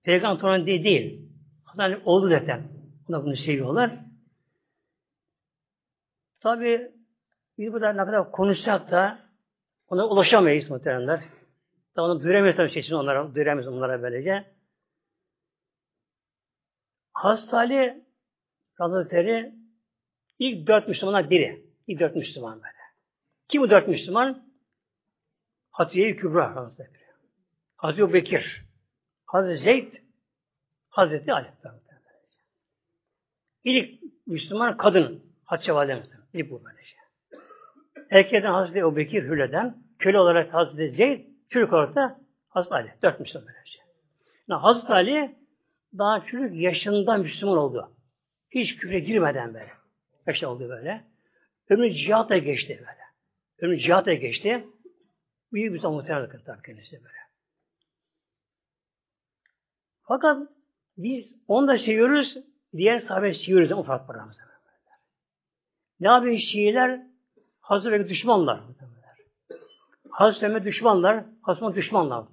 peygamber 0.04 0.42
torunu 0.42 0.66
diye 0.66 0.84
değil. 0.84 1.30
Hasan 1.64 2.02
oğlu 2.06 2.30
zaten. 2.30 2.64
Onlar 3.10 3.24
bunu 3.24 3.36
seviyorlar. 3.36 4.00
Tabi 6.40 6.92
biz 7.58 7.74
burada 7.74 7.94
ne 7.94 8.06
kadar 8.06 8.32
konuşsak 8.32 8.92
da 8.92 9.20
ona 9.88 10.08
ulaşamayız 10.08 10.70
muhtemelenler. 10.70 11.41
Daha 11.96 12.06
onu 12.06 12.24
duyuramayız 12.24 12.56
tabii 12.56 12.74
seçin 12.74 12.94
onlara, 12.94 13.36
duyuramayız 13.36 13.68
onlara 13.68 14.02
böylece. 14.02 14.46
Hazreti 17.14 18.04
Hazretleri 18.74 19.56
ilk 20.40 20.68
dört 20.68 20.88
Müslümanlar 20.88 21.30
biri. 21.30 21.66
İlk 21.88 22.00
dört 22.00 22.16
Müslüman 22.16 22.56
böyle. 22.56 22.82
Kim 23.48 23.62
bu 23.62 23.70
dört 23.70 23.88
Müslüman? 23.88 24.44
Hatice-i 25.72 26.16
Kübra 26.16 26.56
Hazretleri. 26.56 27.02
Hazreti 27.76 28.14
Bekir, 28.14 28.66
Hazreti 29.26 29.64
Zeyd, 29.64 29.94
Hazreti 30.90 31.34
Ali. 31.34 31.48
İlk 33.64 34.02
Müslüman 34.28 34.78
kadın 34.78 35.24
Hatice 35.46 35.74
Validemiz. 35.74 36.10
İlk 36.34 36.52
bu 36.52 36.62
böylece. 36.66 36.96
Erkekten 38.10 38.52
Hazreti 38.52 38.80
Ebu 38.80 38.96
Bekir 38.96 39.24
Hüle'den, 39.24 39.78
köle 40.00 40.20
olarak 40.20 40.54
Hazreti 40.54 40.96
Zeyd, 40.96 41.31
Olarak 41.56 41.96
da 41.96 42.20
Hazreti 42.50 42.76
Ali. 42.76 42.94
Dört 43.04 43.20
Müslüman 43.20 43.48
böylece. 43.48 43.80
Yani 44.48 44.62
Hazreti 44.62 44.94
Ali 44.94 45.36
daha 45.98 46.26
çocuk 46.26 46.56
yaşında 46.56 47.18
Müslüman 47.18 47.58
oldu. 47.58 47.92
Hiç 48.50 48.76
küfre 48.76 49.00
girmeden 49.00 49.54
böyle. 49.54 49.72
Yaşta 50.28 50.48
oldu 50.48 50.70
böyle. 50.70 51.04
Ömrü 51.70 51.94
cihata 51.94 52.38
geçti 52.38 52.78
böyle. 52.80 53.02
Ömrü 53.62 53.80
cihata 53.80 54.14
geçti. 54.14 54.68
Büyük 55.54 55.74
bir 55.74 55.84
muhtemelen 55.84 56.30
tabii 56.46 56.62
kendisi 56.62 56.96
böyle. 56.96 57.22
Fakat 60.04 60.48
biz 60.98 61.36
onu 61.48 61.68
da 61.68 61.78
seviyoruz, 61.78 62.38
diğer 62.74 63.00
sahabe 63.00 63.34
seviyoruz 63.34 63.72
o 63.72 63.84
fark 63.84 64.10
var. 64.10 64.18
Ne 66.00 66.08
yapıyor 66.08 66.38
Şiiler? 66.38 67.02
Hazreti 67.62 68.10
düşmanlar. 68.10 68.62
Hazreti 70.12 70.46
Ömer 70.46 70.66
düşmanlar, 70.66 71.26
Hazreti 71.42 71.76
düşmanlar. 71.76 72.26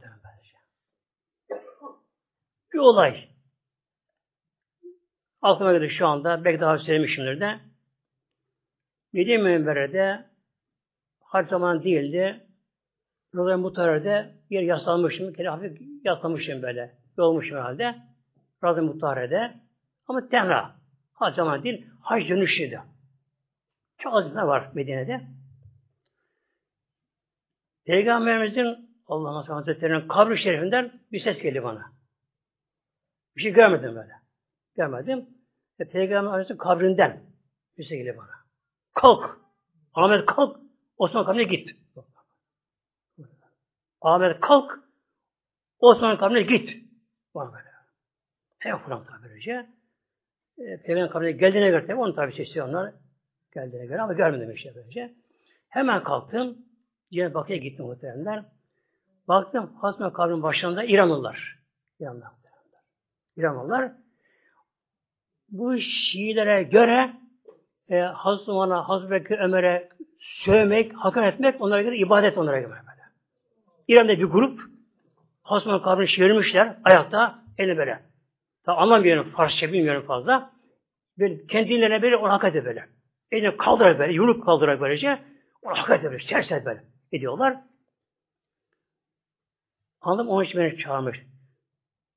Bir 2.73 2.79
olay. 2.79 3.29
Aklıma 5.43 5.73
geldi 5.73 5.91
şu 5.99 6.07
anda, 6.07 6.45
belki 6.45 6.61
daha 6.61 6.79
söylemişimdir 6.79 7.41
de. 7.41 7.61
Medine 9.13 9.39
Münbere'de 9.39 10.27
harç 11.21 11.51
zaman 11.51 11.83
değildi. 11.83 12.47
Rozan 13.35 13.61
Mutare'de 13.61 14.35
yer 14.51 14.63
yaslanmışım, 14.63 15.33
kere 15.33 15.49
hafif 15.49 15.81
yaslamışım 16.05 16.63
böyle. 16.63 16.99
Olmuşum 17.19 17.57
herhalde. 17.57 17.95
Razı 18.65 18.83
Mutare'de. 18.83 19.55
Ama 20.07 20.29
tenra. 20.29 20.75
Hac 21.13 21.37
zaman 21.37 21.63
değil, 21.63 21.87
hac 22.01 22.29
dönüşüydü. 22.29 22.81
Çok 23.99 24.15
az 24.15 24.37
var 24.37 24.71
Medine'de. 24.75 25.38
Peygamberimizin 27.89 28.91
Allah 29.07 29.49
Hazretleri'nin 29.49 30.09
kabri 30.09 30.43
şerifinden 30.43 31.01
bir 31.13 31.21
ses 31.21 31.43
geldi 31.43 31.63
bana. 31.63 31.93
Bir 33.37 33.43
şey 33.43 33.53
görmedim 33.53 33.95
böyle. 33.95 34.13
Görmedim. 34.77 35.29
E, 35.79 35.85
Peygamber 35.85 36.59
kabrinden 36.59 37.23
bir 37.79 37.85
şey 37.85 37.99
geldi 37.99 38.17
bana. 38.19 38.31
Kalk. 38.95 39.41
Ahmet 39.95 40.27
kalk. 40.27 40.61
Osman 40.99 41.27
kabrine 41.27 41.45
git. 41.45 41.71
Ahmet 44.01 44.41
kalk. 44.41 44.79
Osman 45.79 46.19
kabrine 46.19 46.43
git. 46.43 46.71
Bana 47.35 47.53
böyle. 47.53 47.69
Hem 48.59 48.85
Kur'an 48.85 49.05
tabi 49.05 49.23
böylece. 49.23 49.67
E, 50.59 50.83
Peygamber 50.83 51.11
kabrine 51.11 51.33
geldiğine 51.33 51.71
göre 51.71 51.87
tabi 51.87 52.01
onu 52.01 52.15
tabi 52.15 52.33
seçiyor 52.33 52.69
onlar. 52.69 52.95
Geldiğine 53.55 53.87
göre 53.87 54.03
ama 54.03 54.13
görmedim 54.13 54.51
işte 54.51 54.73
böylece. 54.75 55.15
Hemen 55.69 56.05
kalktım. 56.05 56.68
Cenab-ı 57.13 57.35
Bakı'ya 57.35 57.59
gittim 57.59 57.87
muhteremler. 57.87 58.45
Baktım 59.29 59.73
Hasme 59.81 60.13
kabrinin 60.13 60.43
başlarında 60.43 60.85
İranlılar. 60.85 61.59
İranlılar. 62.01 62.31
İranlılar. 63.37 63.93
Bu 65.49 65.79
Şiilere 65.79 66.63
göre 66.63 67.13
e, 67.89 67.99
Hazreti 68.01 68.51
Umar'a, 68.51 68.89
Hazreti 68.89 69.37
Ömer'e 69.37 69.89
sövmek, 70.45 70.93
hakaret 70.95 71.35
etmek 71.35 71.61
onlara 71.61 71.83
göre 71.83 71.97
ibadet 71.97 72.39
onlara 72.39 72.61
göre 72.61 72.71
böyle. 72.71 72.83
İran'da 73.89 74.19
bir 74.19 74.25
grup 74.25 74.61
Hazreti 75.43 75.69
Umar 75.69 75.83
kabrini 75.83 76.09
çevirmişler 76.09 76.77
ayakta 76.85 77.39
eli 77.59 77.77
böyle. 77.77 78.01
Daha 78.67 78.77
anlamıyorum 78.77 79.31
Farsça 79.31 79.73
bilmiyorum 79.73 80.05
fazla. 80.07 80.51
Böyle 81.19 81.47
kendilerine 81.47 82.03
böyle 82.03 82.17
onu 82.17 82.33
hakaret 82.33 82.65
böyle. 82.65 82.89
Elini 83.33 83.57
kaldırarak 83.57 83.99
böyle, 83.99 84.13
yumruk 84.13 84.45
kaldırarak 84.45 84.81
böylece 84.81 85.19
onu 85.63 85.79
hakaret 85.79 86.05
böyle, 86.05 86.19
serser 86.19 86.65
böyle 86.65 86.83
ediyorlar. 87.13 87.61
Anladım 90.01 90.29
onun 90.29 90.45
için 90.45 90.61
beni 90.61 90.79
çağırmış. 90.79 91.19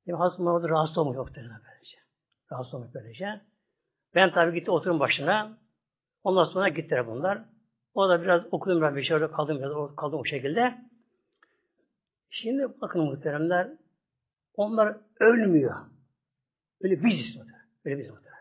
Benim 0.07 0.19
Hazreti 0.19 0.43
orada 0.43 0.69
rahatsız 0.69 0.97
olmuş 0.97 1.15
yok 1.15 1.29
böylece. 1.35 1.97
Rahatsız 2.51 2.73
olmuş 2.73 2.89
böylece. 2.93 3.41
Ben 4.15 4.31
tabii 4.33 4.59
gitti 4.59 4.71
oturun 4.71 4.99
başına. 4.99 5.57
Ondan 6.23 6.45
sonra 6.45 6.69
gittiler 6.69 7.07
bunlar. 7.07 7.41
O 7.93 8.09
da 8.09 8.21
biraz 8.21 8.41
okudum 8.51 8.81
ben 8.81 8.95
bir 8.95 9.03
şey 9.03 9.15
orada 9.15 9.31
kaldım 9.31 9.59
biraz 9.59 9.95
kaldım 9.95 10.19
o 10.19 10.25
şekilde. 10.25 10.77
Şimdi 12.29 12.81
bakın 12.81 13.01
muhteremler 13.01 13.69
onlar 14.55 14.97
ölmüyor. 15.19 15.75
Öyle 16.81 17.03
biziz 17.03 17.35
muhterem. 17.35 17.65
Öyle 17.85 17.99
biz 17.99 18.09
muhterem. 18.09 18.37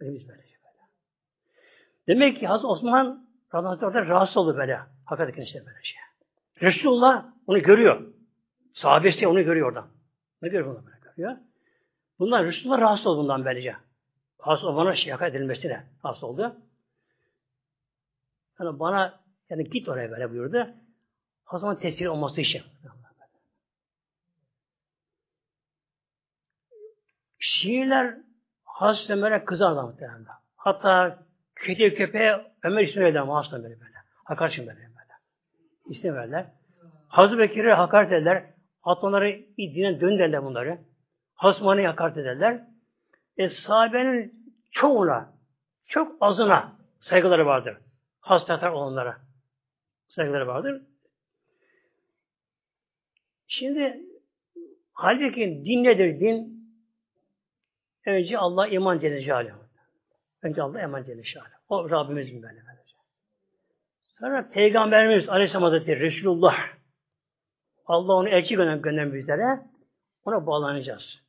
Öyle 0.00 0.14
biz 0.14 0.28
böylece 0.28 0.54
böyle. 0.64 0.78
Demek 2.06 2.36
ki 2.36 2.46
Hazreti 2.46 2.66
Osman 2.66 3.28
orada 3.52 4.06
rahatsız 4.06 4.36
oldu 4.36 4.56
böyle. 4.56 4.80
Hakikaten 5.08 5.42
işte 5.42 5.66
böyle 5.66 5.82
şey. 5.82 6.00
Resulullah 6.62 7.26
onu 7.46 7.62
görüyor. 7.62 8.12
Sahabesi 8.74 9.26
onu 9.26 9.44
görüyor 9.44 9.68
oradan. 9.68 9.88
Ne 10.42 10.48
görüyor 10.48 10.76
bunu 10.76 10.86
böyle 10.86 10.96
görüyor. 11.02 11.36
Bunlar 12.18 12.44
Resulullah 12.44 12.80
rahatsız 12.80 13.06
oldu 13.06 13.22
bundan 13.22 13.44
böylece. 13.44 13.76
Rahatsız 14.40 14.68
olmana 14.68 14.96
şaka 14.96 15.26
edilmesine 15.26 15.86
rahatsız 16.04 16.24
oldu. 16.24 16.56
Yani 18.60 18.78
bana 18.78 19.20
yani 19.50 19.70
git 19.70 19.88
oraya 19.88 20.10
böyle 20.10 20.30
buyurdu. 20.30 20.70
O 21.52 21.58
zaman 21.58 21.78
tesir 21.78 22.06
olması 22.06 22.40
için. 22.40 22.62
Şiirler 27.38 28.16
Hazreti 28.64 29.12
Ömer'e 29.12 29.44
kızarlar 29.44 29.84
muhtemelen. 29.84 30.26
Hatta 30.56 31.18
kedi 31.64 31.94
köpeğe 31.94 32.52
Ömer 32.62 32.82
ismi 32.82 33.02
verirler 33.02 33.22
Mahsus'tan 33.22 33.62
böyle 33.62 33.80
böyle. 33.80 33.94
Hakaret 34.24 34.52
için 34.52 34.66
böyle 34.66 34.87
böyle. 35.88 36.14
Verirler. 36.14 36.46
Hazreti 37.08 37.38
Bekir'e 37.38 37.72
hakaret 37.72 38.12
ederler. 38.12 38.44
Hatta 38.80 39.06
onları 39.06 39.40
dinen 39.58 40.00
dön 40.00 40.18
derler 40.18 40.44
bunları. 40.44 40.78
Hasmanı 41.34 41.86
hakaret 41.86 42.16
ederler. 42.16 42.64
E, 43.36 43.48
sahabenin 43.48 44.34
çoğuna, 44.70 45.32
çok 45.86 46.16
azına 46.20 46.72
saygıları 47.00 47.46
vardır. 47.46 47.76
Hastatar 48.20 48.70
olanlara 48.70 49.16
saygıları 50.08 50.46
vardır. 50.46 50.82
Şimdi 53.46 54.00
halbuki 54.92 55.62
din 55.64 55.84
nedir? 55.84 56.20
Din 56.20 56.58
önce 58.06 58.38
Allah 58.38 58.68
iman 58.68 58.98
Celle. 58.98 59.54
Önce 60.42 60.62
Allah 60.62 60.82
iman 60.82 61.04
Celle. 61.04 61.22
O 61.68 61.90
Rabbimizin 61.90 62.42
böyle 62.42 62.56
böylece. 62.66 62.77
Sonra 64.20 64.50
Peygamberimiz 64.50 65.28
Aleyhisselam 65.28 65.62
Hazretleri 65.62 66.00
Resulullah 66.00 66.54
Allah 67.86 68.12
onu 68.12 68.28
elçi 68.28 68.54
gönder, 68.54 68.76
göndermiş 68.76 69.14
bizlere 69.14 69.60
ona 70.24 70.46
bağlanacağız. 70.46 71.22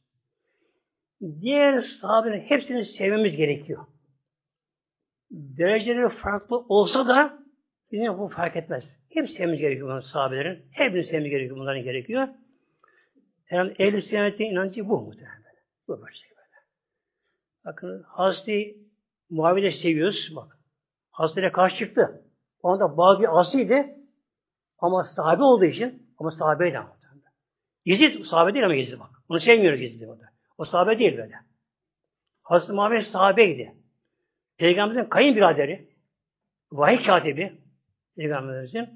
Diğer 1.41 1.81
sahabenin 1.81 2.41
hepsini 2.41 2.85
sevmemiz 2.85 3.35
gerekiyor. 3.35 3.85
Dereceleri 5.31 6.09
farklı 6.09 6.57
olsa 6.57 7.07
da 7.07 7.39
bizim 7.91 8.17
bu 8.17 8.27
fark 8.27 8.55
etmez. 8.55 8.83
Hep 9.09 9.29
sevmemiz 9.29 9.59
gerekiyor 9.59 9.87
bunların 9.87 10.07
sahabelerin. 10.07 10.65
Hepsini 10.71 11.05
sevmemiz 11.05 11.29
gerekiyor 11.29 11.57
bunların 11.57 11.83
gerekiyor. 11.83 12.27
Yani 13.51 13.73
ehl-i 13.79 14.01
sünnetin 14.01 14.45
inancı 14.45 14.89
bu 14.89 15.01
muhtemelen. 15.01 15.39
Bu 15.87 16.01
böyle 16.01 16.15
şey. 16.15 16.29
Bakın 17.65 18.03
Hazreti 18.07 18.77
Muaviye 19.29 19.71
seviyoruz. 19.71 20.35
Bak. 20.35 20.57
Hazretlere 21.11 21.51
karşı 21.51 21.77
çıktı. 21.77 22.28
O 22.63 22.69
anda 22.69 23.29
asiydi. 23.31 23.95
Ama 24.79 25.03
sahabe 25.03 25.43
olduğu 25.43 25.65
için 25.65 26.03
ama 26.19 26.31
sahabeydi 26.31 26.77
ama. 26.77 26.99
Yezid 27.85 28.25
sahabe 28.25 28.53
değil 28.53 28.65
ama 28.65 28.75
Yezid 28.75 28.99
bak. 28.99 29.09
Onu 29.29 29.39
sevmiyoruz 29.39 29.81
Yezid'i 29.81 30.07
burada. 30.07 30.25
O 30.57 30.65
sahabe 30.65 30.99
değil 30.99 31.17
böyle. 31.17 31.35
Hazreti 32.43 32.73
Muhammed 32.73 33.03
sahabeydi. 33.03 33.73
Peygamberimizin 34.57 35.09
kayınbiraderi, 35.09 35.87
vahiy 36.71 37.03
katibi, 37.03 37.53
Peygamberimizin 38.15 38.89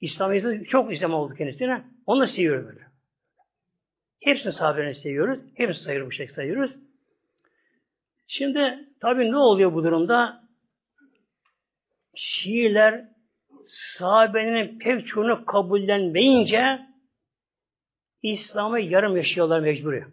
İslamiyet'in 0.00 0.64
çok 0.64 0.92
İslam 0.92 1.14
oldu 1.14 1.34
kendisine. 1.34 1.84
Onu 2.06 2.20
da 2.20 2.26
seviyoruz 2.26 2.66
böyle. 2.66 2.84
Hepsini 4.22 4.52
sahabelerini 4.52 4.94
seviyoruz. 4.94 5.40
Hepsini 5.54 5.84
sayıyoruz 5.84 6.08
bu 6.08 6.12
şekilde 6.12 6.34
sayıyoruz. 6.34 6.70
Şimdi 8.26 8.88
tabii 9.00 9.30
ne 9.30 9.36
oluyor 9.36 9.74
bu 9.74 9.84
durumda? 9.84 10.43
Şiiler 12.16 13.04
sahabenin 13.98 14.78
pek 14.78 15.06
çoğunu 15.06 15.44
kabullenmeyince 15.44 16.80
İslam'ı 18.22 18.80
yarım 18.80 19.16
yaşıyorlar 19.16 19.60
mecburi. 19.60 20.04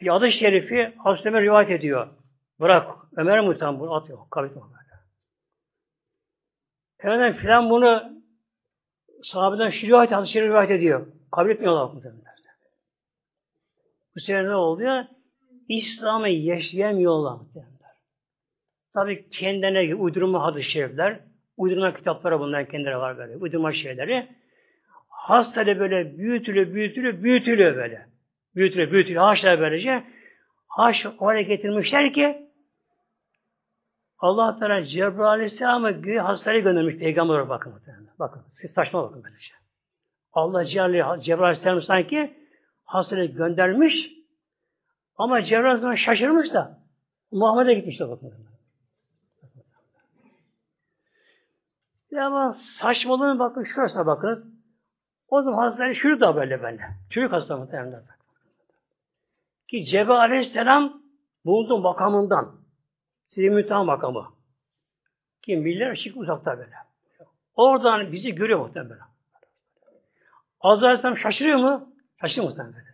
Bir 0.00 0.16
adı 0.16 0.32
şerifi 0.32 0.94
Hazreti 0.98 1.28
Ömer 1.28 1.42
rivayet 1.42 1.70
ediyor. 1.70 2.08
Bırak. 2.60 2.90
Ömer 3.16 3.40
muhtemelen 3.40 3.80
bunu 3.80 3.94
atıyor. 3.94 4.18
Kabul 4.30 4.48
böyle. 4.48 4.92
Hemen 6.98 7.36
filan 7.36 7.70
bunu 7.70 8.22
sahabeden 9.22 9.70
şu 9.70 9.86
rivayet, 9.86 10.12
hadis 10.12 10.36
rivayet 10.36 10.70
ediyor. 10.70 11.06
Kabul 11.32 11.50
etmiyorlar 11.50 11.94
muhtemelen. 11.94 12.32
Bu 14.16 14.20
sefer 14.20 14.44
ne 14.44 14.54
oluyor? 14.54 15.04
İslam'ı 15.68 16.28
yaşayamıyorlar 16.28 17.34
muhtemelen. 17.34 17.71
Tabi 18.94 19.28
kendine 19.30 19.94
uydurma 19.94 20.42
hadis-i 20.42 20.70
şerifler, 20.70 21.20
uydurma 21.56 21.94
kitaplara 21.94 22.40
bunlar 22.40 22.68
kendileri 22.68 22.98
var 22.98 23.18
böyle. 23.18 23.36
Uydurma 23.36 23.72
şeyleri. 23.72 24.28
Hastalığı 25.08 25.80
böyle 25.80 26.18
büyütülüyor, 26.18 26.74
büyütülüyor, 26.74 27.22
büyütülüyor 27.22 27.76
böyle. 27.76 28.06
Büyütülüyor, 28.54 28.90
büyütülüyor. 28.90 29.22
Haşlar 29.22 29.60
böylece. 29.60 30.04
Haş 30.68 31.06
oraya 31.18 31.42
getirmişler 31.42 32.12
ki 32.12 32.48
Allah 34.18 34.58
Teala 34.58 34.84
Cebrail 34.84 35.28
Aleyhisselam'ı 35.28 35.90
güya 35.90 36.24
hastalığı 36.24 36.58
göndermiş 36.58 36.96
peygamber 36.96 37.48
bakın. 37.48 37.74
Bakın. 38.18 38.42
Saçma 38.74 39.02
bakın 39.02 39.22
böylece. 39.24 39.54
Allah 40.32 40.64
Cebrail 40.64 41.42
Aleyhisselam 41.42 41.82
sanki 41.82 42.34
hastalığı 42.84 43.24
göndermiş 43.24 43.94
ama 45.16 45.42
Cebrail 45.42 45.64
Aleyhisselam 45.64 45.96
şaşırmış 45.96 46.52
da 46.52 46.78
Muhammed'e 47.32 47.74
gitmiş 47.74 48.00
de 48.00 48.08
bakın. 48.08 48.51
Ya 52.12 52.26
ama 52.26 52.56
saçmalığın 52.80 53.38
bakın 53.38 53.64
şurasına 53.64 54.06
bakın. 54.06 54.62
O 55.28 55.42
zaman 55.42 55.68
hastaları 55.68 55.94
çocuk 55.94 56.20
da 56.20 56.36
böyle 56.36 56.62
böyle. 56.62 56.82
Çocuk 57.10 57.32
hasta 57.32 57.56
muhtemelen. 57.56 58.02
Ki 59.68 59.84
Cebrail 59.84 60.20
Aleyhisselam 60.20 61.02
bulunduğu 61.44 61.78
makamından 61.78 62.54
size 63.28 63.48
müteha 63.48 63.84
makamı. 63.84 64.28
Ki 65.42 65.56
miller 65.56 65.92
ışık 65.92 66.16
uzakta 66.16 66.58
böyle. 66.58 66.74
Oradan 67.54 68.12
bizi 68.12 68.34
görüyor 68.34 68.60
muhtemelen. 68.60 68.98
Azrail 70.60 70.84
Aleyhisselam 70.84 71.16
şaşırıyor 71.16 71.58
mu? 71.58 71.94
Şaşırıyor 72.20 72.48
muhtemelen. 72.48 72.84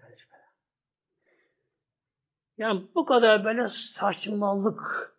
Yani 2.58 2.82
bu 2.94 3.04
kadar 3.04 3.44
böyle 3.44 3.68
saçmalık. 3.98 5.12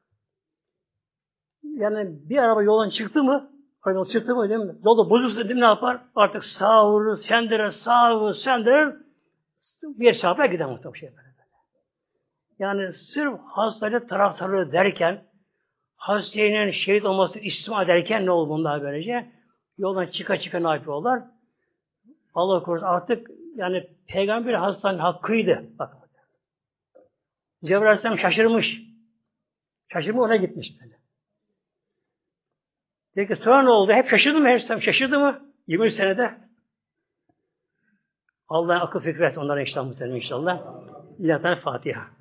Yani 1.64 2.30
bir 2.30 2.38
araba 2.38 2.64
yoldan 2.64 2.90
çıktı 2.90 3.24
mı 3.24 3.59
Yol 3.86 4.10
çıktı 4.10 4.36
mı 4.36 4.50
değil 4.50 4.60
mi? 4.60 4.76
Yolda 4.86 5.10
bozulsa 5.10 5.44
değil 5.44 5.56
mi 5.56 5.62
ne 5.62 5.66
yapar? 5.66 6.02
Artık 6.16 6.44
sağ 6.46 6.92
vurur, 6.92 7.24
sendirir, 7.24 7.72
sağ 7.72 8.20
vurur, 8.20 8.36
sendirir. 8.36 8.96
Bir 9.84 10.20
çarpar 10.20 10.46
gider 10.46 10.66
muhtemelen 10.66 11.00
şey 11.00 11.10
böyle. 11.10 11.30
Yani 12.60 12.94
sırf 12.94 13.40
hastalığı 13.48 14.08
taraftarı 14.08 14.72
derken 14.72 15.24
hastanenin 15.96 16.72
şehit 16.72 17.06
olması 17.06 17.40
istima 17.40 17.84
ederken 17.84 18.26
ne 18.26 18.32
oldu 18.32 18.50
bunlar 18.50 18.82
böylece? 18.82 19.32
Yoldan 19.78 20.06
çıka 20.06 20.40
çıka 20.40 20.60
ne 20.60 20.70
yapıyorlar? 20.70 21.24
Allah 22.34 22.64
korusun 22.64 22.86
artık 22.86 23.28
yani 23.56 23.88
peygamber 24.08 24.54
hastanın 24.54 25.00
hakkıydı. 25.00 25.64
Bak. 25.80 25.94
Cebrail 27.64 27.88
Aleyhisselam 27.88 28.18
şaşırmış. 28.18 28.82
Şaşırma 29.94 30.24
ona 30.24 30.36
gitmiş 30.36 30.68
böyle. 30.82 30.99
Peki 33.20 33.36
sonra 33.36 33.62
ne 33.62 33.70
oldu? 33.70 33.92
Hep 33.92 34.10
şaşırdı 34.10 34.40
mı? 34.40 34.48
Hep 34.48 34.84
şaşırdı 34.84 35.20
mı? 35.20 35.40
20 35.68 35.92
senede. 35.92 36.38
Allah 38.48 38.82
akıl 38.82 39.00
fikir 39.00 39.20
versin 39.20 39.42
onlara 39.42 39.62
inşallah 39.62 40.16
inşallah. 40.16 40.62
İlahi 41.20 41.62
Fatiha. 41.62 42.19